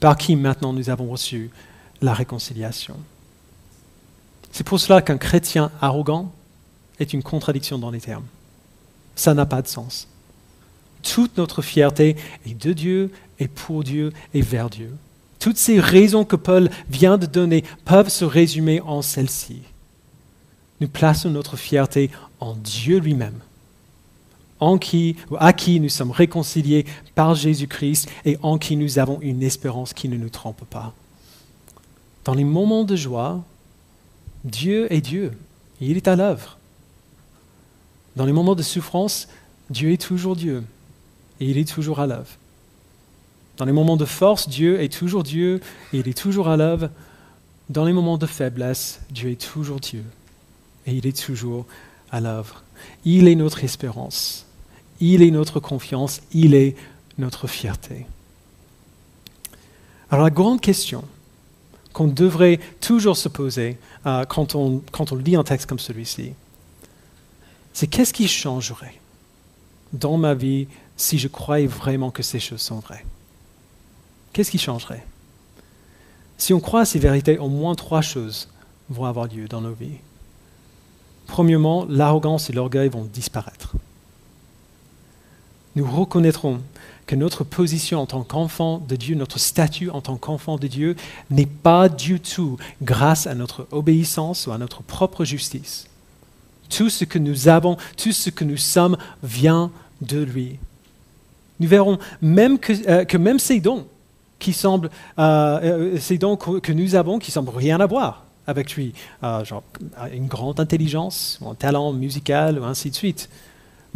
par 0.00 0.16
qui 0.16 0.36
maintenant 0.36 0.72
nous 0.72 0.90
avons 0.90 1.10
reçu 1.10 1.50
la 2.00 2.14
réconciliation. 2.14 2.96
C'est 4.52 4.64
pour 4.64 4.80
cela 4.80 5.02
qu'un 5.02 5.18
chrétien 5.18 5.70
arrogant 5.80 6.32
est 6.98 7.12
une 7.12 7.22
contradiction 7.22 7.78
dans 7.78 7.90
les 7.90 8.00
termes. 8.00 8.24
Ça 9.14 9.34
n'a 9.34 9.46
pas 9.46 9.62
de 9.62 9.68
sens. 9.68 10.08
Toute 11.02 11.36
notre 11.36 11.62
fierté 11.62 12.16
est 12.46 12.54
de 12.54 12.72
Dieu 12.72 13.12
et 13.38 13.48
pour 13.48 13.84
Dieu 13.84 14.12
et 14.34 14.40
vers 14.40 14.70
Dieu. 14.70 14.92
Toutes 15.38 15.58
ces 15.58 15.78
raisons 15.78 16.24
que 16.24 16.36
Paul 16.36 16.70
vient 16.88 17.18
de 17.18 17.26
donner 17.26 17.64
peuvent 17.84 18.08
se 18.08 18.24
résumer 18.24 18.80
en 18.80 19.02
celles-ci. 19.02 19.62
Nous 20.80 20.88
plaçons 20.88 21.30
notre 21.30 21.56
fierté 21.56 22.10
en 22.40 22.54
Dieu 22.54 22.98
lui-même 22.98 23.40
en 24.60 24.78
qui, 24.78 25.16
à 25.38 25.52
qui 25.52 25.80
nous 25.80 25.88
sommes 25.88 26.10
réconciliés 26.10 26.86
par 27.14 27.34
Jésus-Christ 27.34 28.08
et 28.24 28.38
en 28.42 28.58
qui 28.58 28.76
nous 28.76 28.98
avons 28.98 29.20
une 29.20 29.42
espérance 29.42 29.92
qui 29.92 30.08
ne 30.08 30.16
nous 30.16 30.28
trompe 30.28 30.64
pas. 30.64 30.94
Dans 32.24 32.34
les 32.34 32.44
moments 32.44 32.84
de 32.84 32.96
joie, 32.96 33.42
Dieu 34.44 34.92
est 34.92 35.00
Dieu, 35.00 35.32
il 35.80 35.96
est 35.96 36.08
à 36.08 36.16
l'œuvre. 36.16 36.58
Dans 38.16 38.24
les 38.24 38.32
moments 38.32 38.54
de 38.54 38.62
souffrance, 38.62 39.28
Dieu 39.68 39.92
est 39.92 40.00
toujours 40.00 40.36
Dieu 40.36 40.64
et 41.40 41.50
il 41.50 41.58
est 41.58 41.68
toujours 41.68 42.00
à 42.00 42.06
l'œuvre. 42.06 42.38
Dans 43.58 43.64
les 43.64 43.72
moments 43.72 43.96
de 43.96 44.04
force, 44.04 44.48
Dieu 44.48 44.80
est 44.80 44.92
toujours 44.92 45.22
Dieu 45.22 45.60
et 45.92 45.98
il 45.98 46.08
est 46.08 46.16
toujours 46.16 46.48
à 46.48 46.56
l'œuvre. 46.56 46.90
Dans 47.68 47.84
les 47.84 47.92
moments 47.92 48.18
de 48.18 48.26
faiblesse, 48.26 49.00
Dieu 49.10 49.30
est 49.30 49.40
toujours 49.40 49.80
Dieu 49.80 50.04
et 50.86 50.94
il 50.94 51.06
est 51.06 51.24
toujours 51.24 51.66
à 52.10 52.20
l'œuvre. 52.20 52.62
Il 53.04 53.28
est 53.28 53.34
notre 53.34 53.64
espérance. 53.64 54.46
Il 55.00 55.22
est 55.22 55.30
notre 55.30 55.60
confiance, 55.60 56.20
il 56.32 56.54
est 56.54 56.76
notre 57.18 57.46
fierté. 57.46 58.06
Alors 60.10 60.24
la 60.24 60.30
grande 60.30 60.60
question 60.60 61.04
qu'on 61.92 62.06
devrait 62.06 62.60
toujours 62.80 63.16
se 63.16 63.28
poser 63.28 63.78
euh, 64.06 64.24
quand, 64.24 64.54
on, 64.54 64.82
quand 64.92 65.12
on 65.12 65.16
lit 65.16 65.36
un 65.36 65.44
texte 65.44 65.66
comme 65.66 65.78
celui-ci, 65.78 66.32
c'est 67.72 67.86
qu'est-ce 67.86 68.12
qui 68.12 68.28
changerait 68.28 68.94
dans 69.92 70.16
ma 70.16 70.34
vie 70.34 70.68
si 70.96 71.18
je 71.18 71.28
croyais 71.28 71.66
vraiment 71.66 72.10
que 72.10 72.22
ces 72.22 72.40
choses 72.40 72.60
sont 72.60 72.78
vraies? 72.78 73.04
Qu'est-ce 74.32 74.50
qui 74.50 74.58
changerait? 74.58 75.04
Si 76.38 76.52
on 76.52 76.60
croit 76.60 76.82
à 76.82 76.84
ces 76.84 76.98
vérités, 76.98 77.38
au 77.38 77.48
moins 77.48 77.74
trois 77.74 78.02
choses 78.02 78.48
vont 78.90 79.04
avoir 79.04 79.26
lieu 79.26 79.48
dans 79.48 79.60
nos 79.62 79.72
vies. 79.72 79.98
Premièrement, 81.26 81.86
l'arrogance 81.88 82.50
et 82.50 82.52
l'orgueil 82.52 82.88
vont 82.88 83.04
disparaître 83.04 83.76
nous 85.76 85.84
reconnaîtrons 85.84 86.60
que 87.06 87.14
notre 87.14 87.44
position 87.44 88.00
en 88.00 88.06
tant 88.06 88.24
qu'enfant 88.24 88.78
de 88.78 88.96
Dieu, 88.96 89.14
notre 89.14 89.38
statut 89.38 89.90
en 89.90 90.00
tant 90.00 90.16
qu'enfant 90.16 90.56
de 90.56 90.66
Dieu 90.66 90.96
n'est 91.30 91.46
pas 91.46 91.88
du 91.88 92.18
tout 92.18 92.56
grâce 92.82 93.28
à 93.28 93.34
notre 93.34 93.68
obéissance 93.70 94.46
ou 94.46 94.52
à 94.52 94.58
notre 94.58 94.82
propre 94.82 95.24
justice. 95.24 95.86
Tout 96.68 96.90
ce 96.90 97.04
que 97.04 97.20
nous 97.20 97.46
avons, 97.46 97.76
tout 97.96 98.10
ce 98.10 98.30
que 98.30 98.42
nous 98.42 98.56
sommes 98.56 98.96
vient 99.22 99.70
de 100.00 100.20
lui. 100.20 100.58
Nous 101.60 101.68
verrons 101.68 101.98
même 102.20 102.58
que, 102.58 102.72
euh, 102.88 103.18
même 103.18 103.38
ces 103.38 103.60
dons 103.60 103.86
qui 104.38 104.52
semblent, 104.52 104.90
euh, 105.18 105.60
euh, 105.62 105.98
ces 106.00 106.18
dons 106.18 106.36
que, 106.36 106.72
nous 106.72 106.94
avons 106.96 107.18
qui 107.18 107.30
semblent 107.30 107.56
rien 107.56 107.78
à 107.80 107.86
voir 107.86 108.25
avec 108.46 108.74
lui, 108.74 108.92
genre 109.22 109.62
une 110.12 110.26
grande 110.26 110.60
intelligence, 110.60 111.40
un 111.44 111.54
talent 111.54 111.92
musical, 111.92 112.60
ainsi 112.62 112.90
de 112.90 112.94
suite, 112.94 113.28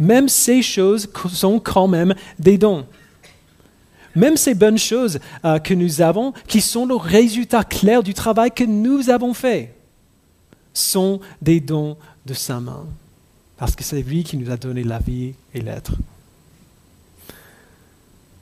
même 0.01 0.29
ces 0.29 0.63
choses 0.63 1.07
sont 1.31 1.59
quand 1.59 1.87
même 1.87 2.15
des 2.39 2.57
dons. 2.57 2.85
Même 4.15 4.35
ces 4.35 4.55
bonnes 4.55 4.77
choses 4.77 5.19
euh, 5.45 5.59
que 5.59 5.73
nous 5.73 6.01
avons, 6.01 6.33
qui 6.47 6.59
sont 6.59 6.85
le 6.85 6.95
résultat 6.95 7.63
clair 7.63 8.03
du 8.03 8.13
travail 8.13 8.51
que 8.51 8.63
nous 8.63 9.09
avons 9.09 9.33
fait, 9.33 9.73
sont 10.73 11.21
des 11.41 11.59
dons 11.59 11.97
de 12.25 12.33
sa 12.33 12.59
main. 12.59 12.85
Parce 13.57 13.75
que 13.75 13.83
c'est 13.83 14.01
lui 14.01 14.23
qui 14.23 14.37
nous 14.37 14.49
a 14.49 14.57
donné 14.57 14.83
la 14.83 14.99
vie 14.99 15.33
et 15.53 15.61
l'être. 15.61 15.93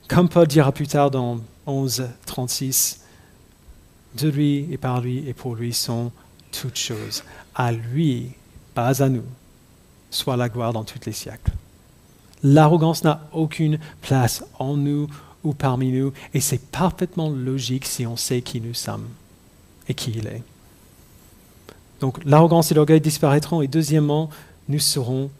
Comme 0.08 0.28
Paul 0.28 0.46
dira 0.46 0.72
plus 0.72 0.88
tard 0.88 1.10
dans 1.10 1.40
11, 1.66 2.04
36, 2.26 3.00
de 4.18 4.28
lui 4.28 4.66
et 4.70 4.78
par 4.78 5.00
lui 5.00 5.28
et 5.28 5.34
pour 5.34 5.54
lui 5.54 5.72
sont 5.72 6.12
toutes 6.52 6.78
choses. 6.78 7.22
À 7.54 7.72
lui, 7.72 8.32
pas 8.74 9.02
à 9.02 9.08
nous 9.08 9.24
soit 10.10 10.36
la 10.36 10.48
gloire 10.48 10.72
dans 10.72 10.84
tous 10.84 10.98
les 11.06 11.12
siècles. 11.12 11.52
L'arrogance 12.42 13.04
n'a 13.04 13.28
aucune 13.32 13.78
place 14.02 14.44
en 14.58 14.76
nous 14.76 15.08
ou 15.44 15.54
parmi 15.54 15.92
nous, 15.92 16.12
et 16.34 16.40
c'est 16.40 16.60
parfaitement 16.70 17.30
logique 17.30 17.86
si 17.86 18.06
on 18.06 18.16
sait 18.16 18.42
qui 18.42 18.60
nous 18.60 18.74
sommes 18.74 19.08
et 19.88 19.94
qui 19.94 20.10
il 20.10 20.26
est. 20.26 20.42
Donc 22.00 22.22
l'arrogance 22.24 22.70
et 22.70 22.74
l'orgueil 22.74 23.00
disparaîtront, 23.00 23.62
et 23.62 23.68
deuxièmement, 23.68 24.30
nous 24.68 24.78
serons 24.78 25.30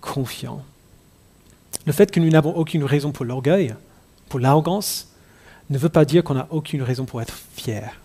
confiants. 0.00 0.62
Le 1.86 1.92
fait 1.92 2.10
que 2.10 2.20
nous 2.20 2.30
n'avons 2.30 2.54
aucune 2.56 2.84
raison 2.84 3.12
pour 3.12 3.24
l'orgueil, 3.24 3.74
pour 4.28 4.40
l'arrogance, 4.40 5.08
ne 5.70 5.78
veut 5.78 5.88
pas 5.88 6.04
dire 6.04 6.24
qu'on 6.24 6.34
n'a 6.34 6.48
aucune 6.50 6.82
raison 6.82 7.04
pour 7.04 7.20
être 7.22 7.38
fier. 7.54 7.98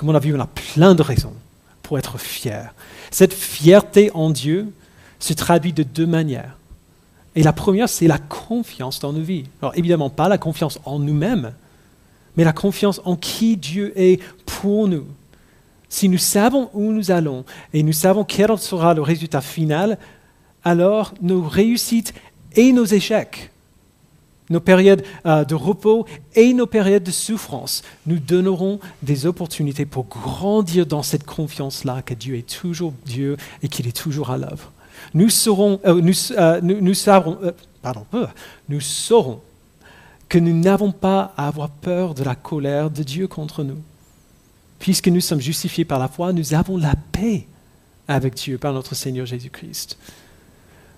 Comme 0.00 0.08
on 0.08 0.14
a 0.14 0.18
vu, 0.18 0.34
on 0.34 0.40
a 0.40 0.46
plein 0.46 0.94
de 0.94 1.02
raisons 1.02 1.34
pour 1.82 1.98
être 1.98 2.16
fier. 2.16 2.72
Cette 3.10 3.34
fierté 3.34 4.10
en 4.14 4.30
Dieu 4.30 4.72
se 5.18 5.34
traduit 5.34 5.74
de 5.74 5.82
deux 5.82 6.06
manières. 6.06 6.56
Et 7.36 7.42
la 7.42 7.52
première, 7.52 7.86
c'est 7.86 8.06
la 8.06 8.16
confiance 8.16 8.98
dans 8.98 9.12
nos 9.12 9.20
vies. 9.20 9.44
Alors 9.60 9.76
évidemment, 9.76 10.08
pas 10.08 10.30
la 10.30 10.38
confiance 10.38 10.80
en 10.86 10.98
nous-mêmes, 11.00 11.52
mais 12.34 12.44
la 12.44 12.54
confiance 12.54 13.02
en 13.04 13.14
qui 13.14 13.58
Dieu 13.58 13.92
est 13.94 14.22
pour 14.46 14.88
nous. 14.88 15.04
Si 15.90 16.08
nous 16.08 16.16
savons 16.16 16.70
où 16.72 16.92
nous 16.92 17.10
allons 17.10 17.44
et 17.74 17.82
nous 17.82 17.92
savons 17.92 18.24
quel 18.24 18.56
sera 18.56 18.94
le 18.94 19.02
résultat 19.02 19.42
final, 19.42 19.98
alors 20.64 21.12
nos 21.20 21.42
réussites 21.42 22.14
et 22.56 22.72
nos 22.72 22.86
échecs, 22.86 23.49
nos 24.50 24.60
périodes 24.60 25.02
euh, 25.24 25.44
de 25.44 25.54
repos 25.54 26.06
et 26.34 26.52
nos 26.52 26.66
périodes 26.66 27.04
de 27.04 27.10
souffrance, 27.10 27.82
nous 28.06 28.18
donneront 28.18 28.80
des 29.02 29.26
opportunités 29.26 29.86
pour 29.86 30.04
grandir 30.04 30.86
dans 30.86 31.02
cette 31.02 31.24
confiance-là 31.24 32.02
que 32.02 32.14
Dieu 32.14 32.36
est 32.36 32.60
toujours 32.60 32.92
Dieu 33.06 33.36
et 33.62 33.68
qu'il 33.68 33.86
est 33.86 33.96
toujours 33.96 34.30
à 34.30 34.36
l'œuvre 34.36 34.72
nous 35.14 35.28
saurons, 35.28 35.80
pardon, 37.82 38.06
nous 38.68 38.80
saurons 38.80 39.40
que 40.28 40.38
nous 40.38 40.58
n'avons 40.58 40.92
pas 40.92 41.32
à 41.36 41.48
avoir 41.48 41.68
peur 41.68 42.14
de 42.14 42.22
la 42.22 42.34
colère 42.34 42.90
de 42.90 43.02
Dieu 43.02 43.26
contre 43.26 43.64
nous. 43.64 43.78
Puisque 44.78 45.08
nous 45.08 45.20
sommes 45.20 45.40
justifiés 45.40 45.84
par 45.84 45.98
la 45.98 46.08
foi, 46.08 46.32
nous 46.32 46.54
avons 46.54 46.76
la 46.76 46.94
paix 47.12 47.46
avec 48.08 48.34
Dieu 48.34 48.56
par 48.56 48.72
notre 48.72 48.94
Seigneur 48.94 49.26
Jésus-Christ. 49.26 49.98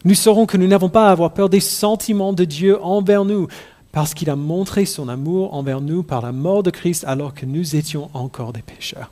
Nous 0.04 0.14
saurons 0.14 0.46
que 0.46 0.56
nous 0.56 0.66
n'avons 0.66 0.88
pas 0.88 1.08
à 1.08 1.12
avoir 1.12 1.32
peur 1.32 1.48
des 1.48 1.60
sentiments 1.60 2.32
de 2.32 2.44
Dieu 2.44 2.82
envers 2.82 3.24
nous, 3.24 3.46
parce 3.92 4.14
qu'il 4.14 4.30
a 4.30 4.36
montré 4.36 4.84
son 4.84 5.08
amour 5.08 5.54
envers 5.54 5.80
nous 5.80 6.02
par 6.02 6.22
la 6.22 6.32
mort 6.32 6.62
de 6.62 6.70
Christ 6.70 7.04
alors 7.06 7.34
que 7.34 7.46
nous 7.46 7.76
étions 7.76 8.10
encore 8.14 8.52
des 8.52 8.62
pécheurs. 8.62 9.10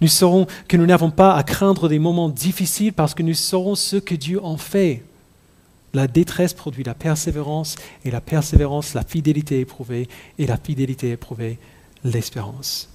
Nous 0.00 0.08
saurons 0.08 0.46
que 0.66 0.78
nous 0.78 0.86
n'avons 0.86 1.10
pas 1.10 1.34
à 1.34 1.42
craindre 1.42 1.88
des 1.88 1.98
moments 1.98 2.30
difficiles 2.30 2.94
parce 2.94 3.14
que 3.14 3.22
nous 3.22 3.34
saurons 3.34 3.74
ce 3.74 3.96
que 3.96 4.14
Dieu 4.14 4.42
en 4.42 4.56
fait. 4.56 5.04
La 5.92 6.06
détresse 6.06 6.54
produit 6.54 6.84
la 6.84 6.94
persévérance 6.94 7.76
et 8.04 8.10
la 8.10 8.20
persévérance, 8.20 8.94
la 8.94 9.02
fidélité 9.02 9.60
éprouvée 9.60 10.08
et 10.38 10.46
la 10.46 10.56
fidélité 10.56 11.10
éprouvée, 11.10 11.58
l'espérance. 12.04 12.89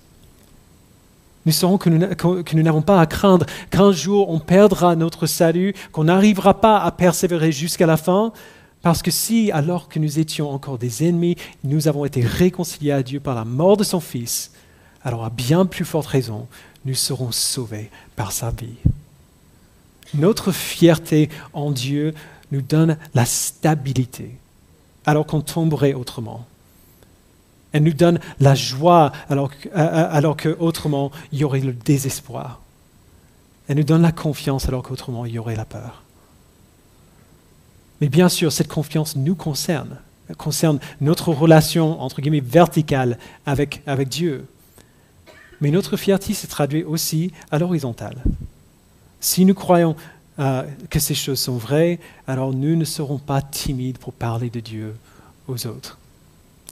Nous 1.45 1.51
saurons 1.51 1.77
que 1.77 1.89
nous 1.89 2.63
n'avons 2.63 2.81
pas 2.81 2.99
à 2.99 3.05
craindre 3.05 3.45
qu'un 3.69 3.91
jour 3.91 4.29
on 4.29 4.39
perdra 4.39 4.95
notre 4.95 5.27
salut, 5.27 5.75
qu'on 5.91 6.05
n'arrivera 6.05 6.59
pas 6.59 6.79
à 6.79 6.91
persévérer 6.91 7.51
jusqu'à 7.51 7.85
la 7.85 7.97
fin, 7.97 8.33
parce 8.81 9.01
que 9.01 9.11
si, 9.11 9.51
alors 9.51 9.87
que 9.87 9.99
nous 9.99 10.19
étions 10.19 10.49
encore 10.49 10.77
des 10.77 11.07
ennemis, 11.07 11.35
nous 11.63 11.87
avons 11.87 12.05
été 12.05 12.21
réconciliés 12.21 12.91
à 12.91 13.03
Dieu 13.03 13.19
par 13.19 13.35
la 13.35 13.45
mort 13.45 13.77
de 13.77 13.83
son 13.83 13.99
Fils, 13.99 14.51
alors 15.03 15.23
à 15.23 15.29
bien 15.29 15.65
plus 15.65 15.85
forte 15.85 16.07
raison, 16.07 16.47
nous 16.85 16.95
serons 16.95 17.31
sauvés 17.31 17.89
par 18.15 18.31
sa 18.31 18.51
vie. 18.51 18.77
Notre 20.13 20.51
fierté 20.51 21.29
en 21.53 21.71
Dieu 21.71 22.13
nous 22.51 22.61
donne 22.61 22.97
la 23.13 23.25
stabilité 23.25 24.37
alors 25.05 25.25
qu'on 25.25 25.41
tomberait 25.41 25.93
autrement. 25.93 26.45
Elle 27.75 27.83
nous 27.83 27.91
donne 27.91 28.21
la 28.39 28.55
joie 28.55 29.11
alors, 29.27 29.51
alors 29.73 30.37
qu'autrement 30.37 31.11
il 31.33 31.39
y 31.39 31.43
aurait 31.43 31.59
le 31.59 31.73
désespoir. 31.73 32.61
Elle 33.67 33.75
nous 33.75 33.83
donne 33.83 34.01
la 34.01 34.13
confiance 34.13 34.69
alors 34.69 34.81
qu'autrement 34.81 35.25
il 35.25 35.33
y 35.33 35.39
aurait 35.39 35.57
la 35.57 35.65
peur. 35.65 36.03
Mais 37.99 38.07
bien 38.07 38.29
sûr, 38.29 38.53
cette 38.53 38.69
confiance 38.69 39.17
nous 39.17 39.35
concerne, 39.35 39.97
elle 40.29 40.37
concerne 40.37 40.79
notre 41.01 41.33
relation, 41.33 42.01
entre 42.01 42.21
guillemets, 42.21 42.39
verticale 42.39 43.19
avec, 43.45 43.81
avec 43.85 44.07
Dieu. 44.07 44.47
Mais 45.59 45.69
notre 45.69 45.97
fierté 45.97 46.33
se 46.33 46.47
traduit 46.47 46.85
aussi 46.85 47.33
à 47.51 47.59
l'horizontale. 47.59 48.23
Si 49.19 49.43
nous 49.43 49.53
croyons 49.53 49.97
euh, 50.39 50.63
que 50.89 50.99
ces 50.99 51.13
choses 51.13 51.41
sont 51.41 51.57
vraies, 51.57 51.99
alors 52.25 52.53
nous 52.53 52.77
ne 52.77 52.85
serons 52.85 53.17
pas 53.17 53.41
timides 53.41 53.97
pour 53.97 54.13
parler 54.13 54.49
de 54.49 54.61
Dieu 54.61 54.95
aux 55.49 55.67
autres. 55.67 55.97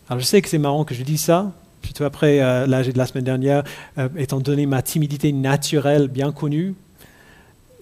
Alors 0.10 0.20
je 0.20 0.26
sais 0.26 0.42
que 0.42 0.50
c'est 0.50 0.58
marrant 0.58 0.84
que 0.84 0.94
je 0.94 1.04
dise 1.04 1.22
ça, 1.22 1.52
plutôt 1.82 2.04
après 2.04 2.42
euh, 2.42 2.68
l'âge 2.68 2.88
de 2.88 2.98
la 2.98 3.06
semaine 3.06 3.24
dernière, 3.24 3.64
euh, 3.98 4.10
étant 4.18 4.40
donné 4.40 4.66
ma 4.66 4.82
timidité 4.82 5.32
naturelle 5.32 6.08
bien 6.08 6.32
connue. 6.32 6.76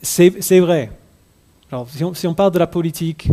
C'est 0.04 0.60
vrai. 0.60 0.92
Alors, 1.72 1.88
si, 1.90 2.04
on, 2.04 2.14
si, 2.14 2.26
on, 2.26 2.34
parle 2.34 2.52
de 2.52 2.60
la 2.60 2.68
politique, 2.68 3.28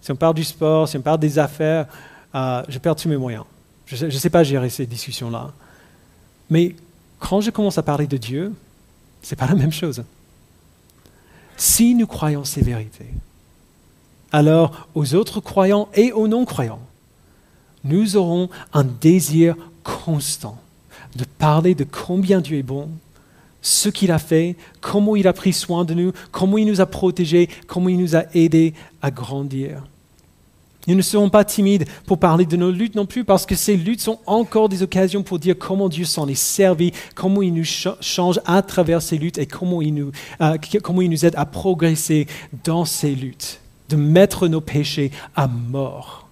si 0.00 0.10
on 0.10 0.16
parle 0.16 0.34
du 0.34 0.44
sport, 0.44 0.88
si 0.88 0.96
on 0.96 1.02
parle 1.02 1.20
des 1.20 1.38
affaires, 1.38 1.86
je 2.34 2.78
perds 2.78 2.96
tous 2.96 3.08
mes 3.08 3.18
moyens. 3.18 3.44
Je 3.86 4.06
ne 4.06 4.10
sais 4.10 4.30
pas 4.30 4.42
gérer 4.42 4.70
ces 4.70 4.86
discussions-là. 4.86 5.52
Mais 6.50 6.74
quand 7.18 7.40
je 7.40 7.50
commence 7.50 7.78
à 7.78 7.82
parler 7.82 8.06
de 8.06 8.16
Dieu, 8.16 8.54
ce 9.22 9.34
n'est 9.34 9.36
pas 9.36 9.46
la 9.46 9.54
même 9.54 9.72
chose. 9.72 10.02
Si 11.56 11.94
nous 11.94 12.06
croyons 12.06 12.44
ces 12.44 12.62
vérités, 12.62 13.12
alors 14.32 14.88
aux 14.94 15.14
autres 15.14 15.40
croyants 15.40 15.88
et 15.94 16.12
aux 16.12 16.28
non-croyants, 16.28 16.80
nous 17.88 18.16
aurons 18.16 18.48
un 18.72 18.84
désir 18.84 19.56
constant 19.82 20.58
de 21.16 21.24
parler 21.38 21.74
de 21.74 21.84
combien 21.84 22.40
Dieu 22.40 22.58
est 22.58 22.62
bon, 22.62 22.88
ce 23.62 23.88
qu'il 23.88 24.10
a 24.12 24.18
fait, 24.18 24.56
comment 24.80 25.16
il 25.16 25.26
a 25.26 25.32
pris 25.32 25.52
soin 25.52 25.84
de 25.84 25.94
nous, 25.94 26.12
comment 26.30 26.58
il 26.58 26.66
nous 26.66 26.80
a 26.80 26.86
protégés, 26.86 27.48
comment 27.66 27.88
il 27.88 27.98
nous 27.98 28.16
a 28.16 28.24
aidés 28.34 28.74
à 29.02 29.10
grandir. 29.10 29.82
Nous 30.86 30.94
ne 30.94 31.02
serons 31.02 31.28
pas 31.28 31.44
timides 31.44 31.84
pour 32.06 32.18
parler 32.18 32.46
de 32.46 32.56
nos 32.56 32.70
luttes 32.70 32.94
non 32.94 33.04
plus, 33.04 33.24
parce 33.24 33.44
que 33.44 33.54
ces 33.54 33.76
luttes 33.76 34.00
sont 34.00 34.20
encore 34.24 34.70
des 34.70 34.82
occasions 34.82 35.22
pour 35.22 35.38
dire 35.38 35.56
comment 35.58 35.88
Dieu 35.88 36.06
s'en 36.06 36.26
est 36.28 36.34
servi, 36.34 36.92
comment 37.14 37.42
il 37.42 37.52
nous 37.52 37.64
change 37.64 38.40
à 38.46 38.62
travers 38.62 39.02
ces 39.02 39.18
luttes 39.18 39.36
et 39.36 39.46
comment 39.46 39.82
il 39.82 39.92
nous, 39.92 40.12
euh, 40.40 40.56
comment 40.82 41.02
il 41.02 41.10
nous 41.10 41.26
aide 41.26 41.34
à 41.36 41.44
progresser 41.44 42.26
dans 42.64 42.86
ces 42.86 43.14
luttes, 43.14 43.60
de 43.90 43.96
mettre 43.96 44.48
nos 44.48 44.62
péchés 44.62 45.10
à 45.36 45.46
mort. 45.46 46.27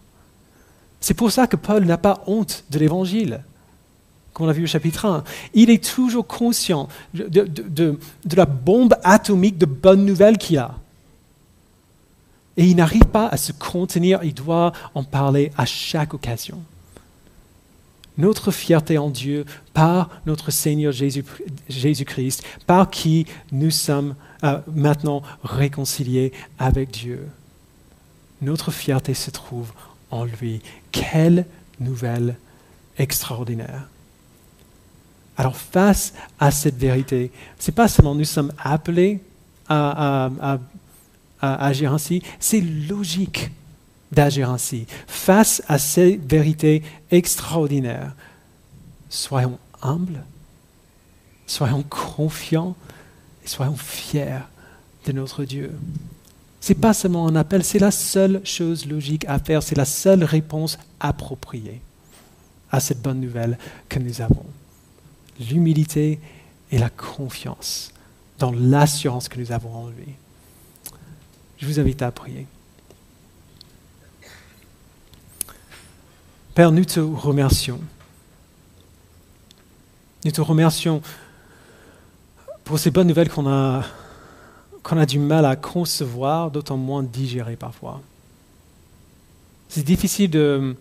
C'est 1.06 1.14
pour 1.14 1.30
ça 1.30 1.46
que 1.46 1.54
Paul 1.54 1.84
n'a 1.84 1.98
pas 1.98 2.24
honte 2.26 2.64
de 2.68 2.80
l'Évangile, 2.80 3.44
comme 4.32 4.42
on 4.42 4.46
l'a 4.48 4.52
vu 4.52 4.64
au 4.64 4.66
chapitre 4.66 5.04
1. 5.04 5.22
Il 5.54 5.70
est 5.70 5.94
toujours 5.94 6.26
conscient 6.26 6.88
de, 7.14 7.96
la 8.34 8.44
bombe 8.44 8.96
atomique 9.04 9.56
de 9.56 9.66
bonnes 9.66 10.04
nouvelles 10.04 10.36
qu'il 10.36 10.58
a. 10.58 10.74
Et 12.56 12.66
il 12.66 12.74
n'arrive 12.74 13.04
pas 13.04 13.28
à 13.28 13.36
se 13.36 13.52
contenir, 13.52 14.18
il 14.24 14.34
doit 14.34 14.72
en 14.96 15.04
parler 15.04 15.52
à 15.56 15.64
chaque 15.64 16.12
occasion. 16.12 16.60
Notre 18.18 18.50
fierté 18.50 18.98
en 18.98 19.08
Dieu 19.08 19.44
par 19.74 20.10
notre 20.26 20.50
Seigneur 20.50 20.92
Jésus-Christ, 20.92 22.42
par 22.66 22.90
qui 22.90 23.26
nous 23.52 23.70
sommes 23.70 24.16
euh, 24.42 24.58
maintenant 24.74 25.22
réconciliés 25.44 26.32
avec 26.58 26.90
Dieu. 26.90 27.28
Notre 28.42 28.72
fierté 28.72 29.14
se 29.14 29.30
trouve 29.30 29.70
en 30.10 30.24
lui. 30.24 30.62
Quelle 30.92 31.46
nouvelle 31.80 32.36
extraordinaire. 32.98 33.88
Alors 35.36 35.56
face 35.56 36.14
à 36.38 36.50
cette 36.50 36.76
vérité, 36.76 37.30
ce 37.58 37.70
n'est 37.70 37.74
pas 37.74 37.88
seulement 37.88 38.14
nous 38.14 38.24
sommes 38.24 38.52
appelés 38.58 39.20
à, 39.68 40.30
à 41.40 41.66
agir 41.66 41.92
ainsi, 41.92 42.22
c'est 42.40 42.60
logique 42.60 43.50
d'agir 44.12 44.50
ainsi. 44.50 44.86
Face 45.06 45.62
à 45.68 45.78
ces 45.78 46.16
vérités 46.16 46.82
extraordinaires, 47.10 48.14
soyons 49.10 49.58
humbles, 49.82 50.22
soyons 51.46 51.82
confiants 51.82 52.74
et 53.44 53.48
soyons 53.48 53.76
fiers 53.76 54.40
de 55.04 55.12
notre 55.12 55.44
Dieu. 55.44 55.72
Ce 56.66 56.72
n'est 56.72 56.80
pas 56.80 56.94
seulement 56.94 57.28
un 57.28 57.36
appel, 57.36 57.62
c'est 57.62 57.78
la 57.78 57.92
seule 57.92 58.40
chose 58.44 58.86
logique 58.86 59.24
à 59.28 59.38
faire, 59.38 59.62
c'est 59.62 59.76
la 59.76 59.84
seule 59.84 60.24
réponse 60.24 60.80
appropriée 60.98 61.80
à 62.72 62.80
cette 62.80 63.00
bonne 63.00 63.20
nouvelle 63.20 63.56
que 63.88 64.00
nous 64.00 64.20
avons. 64.20 64.44
L'humilité 65.38 66.18
et 66.72 66.78
la 66.78 66.90
confiance 66.90 67.92
dans 68.40 68.50
l'assurance 68.50 69.28
que 69.28 69.38
nous 69.38 69.52
avons 69.52 69.72
en 69.76 69.90
lui. 69.90 70.08
Je 71.58 71.66
vous 71.66 71.78
invite 71.78 72.02
à 72.02 72.10
prier. 72.10 72.48
Père, 76.56 76.72
nous 76.72 76.84
te 76.84 76.98
remercions. 76.98 77.78
Nous 80.24 80.32
te 80.32 80.40
remercions 80.40 81.00
pour 82.64 82.80
ces 82.80 82.90
bonnes 82.90 83.06
nouvelles 83.06 83.30
qu'on 83.30 83.46
a, 83.46 83.84
qu'on 84.86 84.98
a 84.98 85.06
du 85.06 85.18
mal 85.18 85.44
à 85.44 85.56
concevoir, 85.56 86.52
d'autant 86.52 86.76
moins 86.76 87.02
digérer 87.02 87.56
parfois. 87.56 88.00
C'est 89.68 89.82
difficile 89.82 90.30
de, 90.30 90.76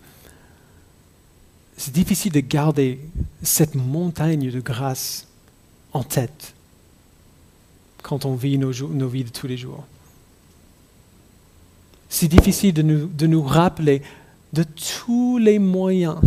garder 2.40 3.00
cette 3.42 3.74
montagne 3.74 4.48
de 4.52 4.60
grâce 4.60 5.26
en 5.92 6.04
tête 6.04 6.54
quand 8.02 8.26
on 8.26 8.36
vit 8.36 8.58
nos, 8.58 8.70
vies 8.70 9.24
de 9.24 9.30
tous 9.30 9.48
les 9.48 9.56
jours. 9.56 9.84
C'est 12.08 12.28
difficile 12.28 12.74
de 12.74 13.26
nous 13.26 13.42
rappeler 13.42 14.02
de 14.52 14.62
tous 14.62 15.38
les 15.38 15.58
moyens 15.58 16.20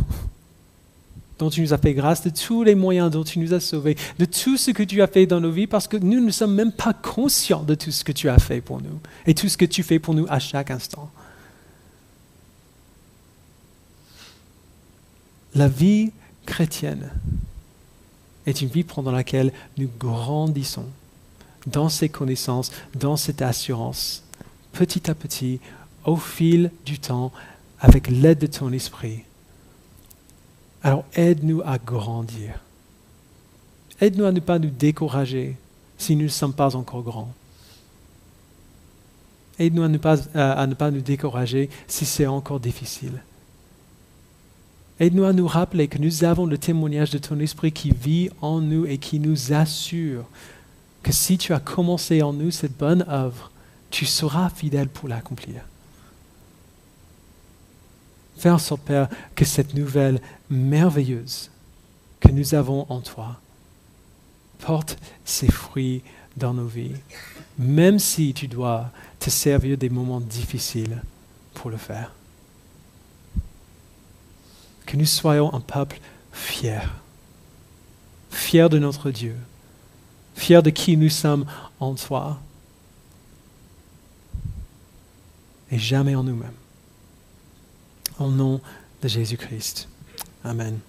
dont 1.39 1.49
tu 1.49 1.61
nous 1.61 1.73
as 1.73 1.77
fait 1.77 1.93
grâce, 1.93 2.21
de 2.21 2.29
tous 2.29 2.63
les 2.63 2.75
moyens 2.75 3.09
dont 3.09 3.23
tu 3.23 3.39
nous 3.39 3.53
as 3.53 3.61
sauvés, 3.61 3.97
de 4.19 4.25
tout 4.25 4.57
ce 4.57 4.71
que 4.71 4.83
tu 4.83 5.01
as 5.01 5.07
fait 5.07 5.25
dans 5.25 5.39
nos 5.39 5.51
vies, 5.51 5.67
parce 5.67 5.87
que 5.87 5.97
nous 5.97 6.23
ne 6.23 6.31
sommes 6.31 6.53
même 6.53 6.73
pas 6.73 6.93
conscients 6.93 7.63
de 7.63 7.75
tout 7.75 7.91
ce 7.91 8.03
que 8.03 8.11
tu 8.11 8.29
as 8.29 8.37
fait 8.37 8.61
pour 8.61 8.81
nous 8.81 8.99
et 9.25 9.33
tout 9.33 9.47
ce 9.47 9.57
que 9.57 9.65
tu 9.65 9.81
fais 9.81 9.99
pour 9.99 10.13
nous 10.13 10.25
à 10.29 10.39
chaque 10.39 10.69
instant. 10.69 11.09
La 15.55 15.67
vie 15.67 16.11
chrétienne 16.45 17.09
est 18.45 18.61
une 18.61 18.67
vie 18.67 18.83
pendant 18.83 19.11
laquelle 19.11 19.53
nous 19.77 19.89
grandissons 19.97 20.85
dans 21.67 21.89
ces 21.89 22.09
connaissances, 22.09 22.71
dans 22.95 23.15
cette 23.15 23.41
assurance, 23.41 24.23
petit 24.73 25.09
à 25.09 25.15
petit, 25.15 25.59
au 26.05 26.17
fil 26.17 26.71
du 26.85 26.99
temps, 26.99 27.31
avec 27.79 28.09
l'aide 28.09 28.39
de 28.39 28.47
ton 28.47 28.71
esprit. 28.73 29.23
Alors 30.83 31.05
aide-nous 31.13 31.61
à 31.65 31.77
grandir. 31.77 32.59
Aide-nous 34.01 34.25
à 34.25 34.31
ne 34.31 34.39
pas 34.39 34.59
nous 34.59 34.69
décourager 34.69 35.57
si 35.97 36.15
nous 36.15 36.23
ne 36.23 36.29
sommes 36.29 36.53
pas 36.53 36.75
encore 36.75 37.03
grands. 37.03 37.33
Aide-nous 39.59 39.83
à, 39.83 39.89
ne 39.89 40.73
pas, 40.73 40.91
nous 40.91 41.01
décourager 41.01 41.69
si 41.87 42.05
c'est 42.05 42.25
encore 42.25 42.61
difficile. 42.61 43.21
Aide-nous 45.01 45.25
à 45.25 45.33
nous 45.33 45.47
rappeler 45.47 45.89
que 45.89 45.97
nous 45.97 46.23
avons 46.23 46.45
le 46.45 46.57
témoignage 46.57 47.11
de 47.11 47.17
ton 47.17 47.39
esprit 47.39 47.73
qui 47.73 47.91
vit 47.91 48.29
en 48.41 48.61
nous 48.61 48.85
et 48.85 48.97
qui 48.97 49.19
nous 49.19 49.51
assure 49.51 50.23
que 51.03 51.11
si 51.11 51.37
tu 51.37 51.53
as 51.53 51.59
commencé 51.59 52.21
en 52.21 52.31
nous 52.31 52.51
cette 52.51 52.77
bonne 52.77 53.05
œuvre, 53.09 53.51
tu 53.91 54.05
seras 54.05 54.49
fidèle 54.49 54.87
pour 54.87 55.09
l'accomplir. 55.09 55.61
Fais 58.39 58.49
en 58.49 58.57
sorte, 58.57 58.83
Père, 58.83 59.09
que 59.35 59.43
cette 59.43 59.73
nouvelle 59.73 60.21
merveilleuse 60.49 61.51
que 62.21 62.31
nous 62.31 62.55
avons 62.55 62.85
en 62.87 63.01
toi 63.01 63.37
porte 64.59 64.97
ses 65.25 65.51
fruits 65.51 66.03
dans 66.37 66.53
nos 66.53 66.65
vies, 66.65 66.95
même 67.57 67.99
si 67.99 68.33
tu 68.33 68.47
dois 68.47 68.91
te 69.19 69.29
servir 69.29 69.77
des 69.77 69.89
moments 69.89 70.21
difficiles 70.21 71.03
pour 71.53 71.69
le 71.69 71.75
faire. 71.75 72.13
Que 74.85 74.95
nous 74.95 75.05
soyons 75.05 75.53
un 75.53 75.59
peuple 75.59 75.99
fier, 76.31 76.95
fier 78.31 78.69
de 78.69 78.79
notre 78.79 79.11
Dieu, 79.11 79.35
fier 80.37 80.63
de 80.63 80.69
qui 80.69 80.95
nous 80.95 81.09
sommes 81.09 81.45
en 81.81 81.93
toi, 81.93 82.39
et 85.69 85.77
jamais 85.77 86.15
en 86.15 86.23
nous-mêmes. 86.23 86.53
Au 88.19 88.27
nom 88.29 88.59
de 89.01 89.07
Jésus-Christ. 89.07 89.87
Amen. 90.43 90.79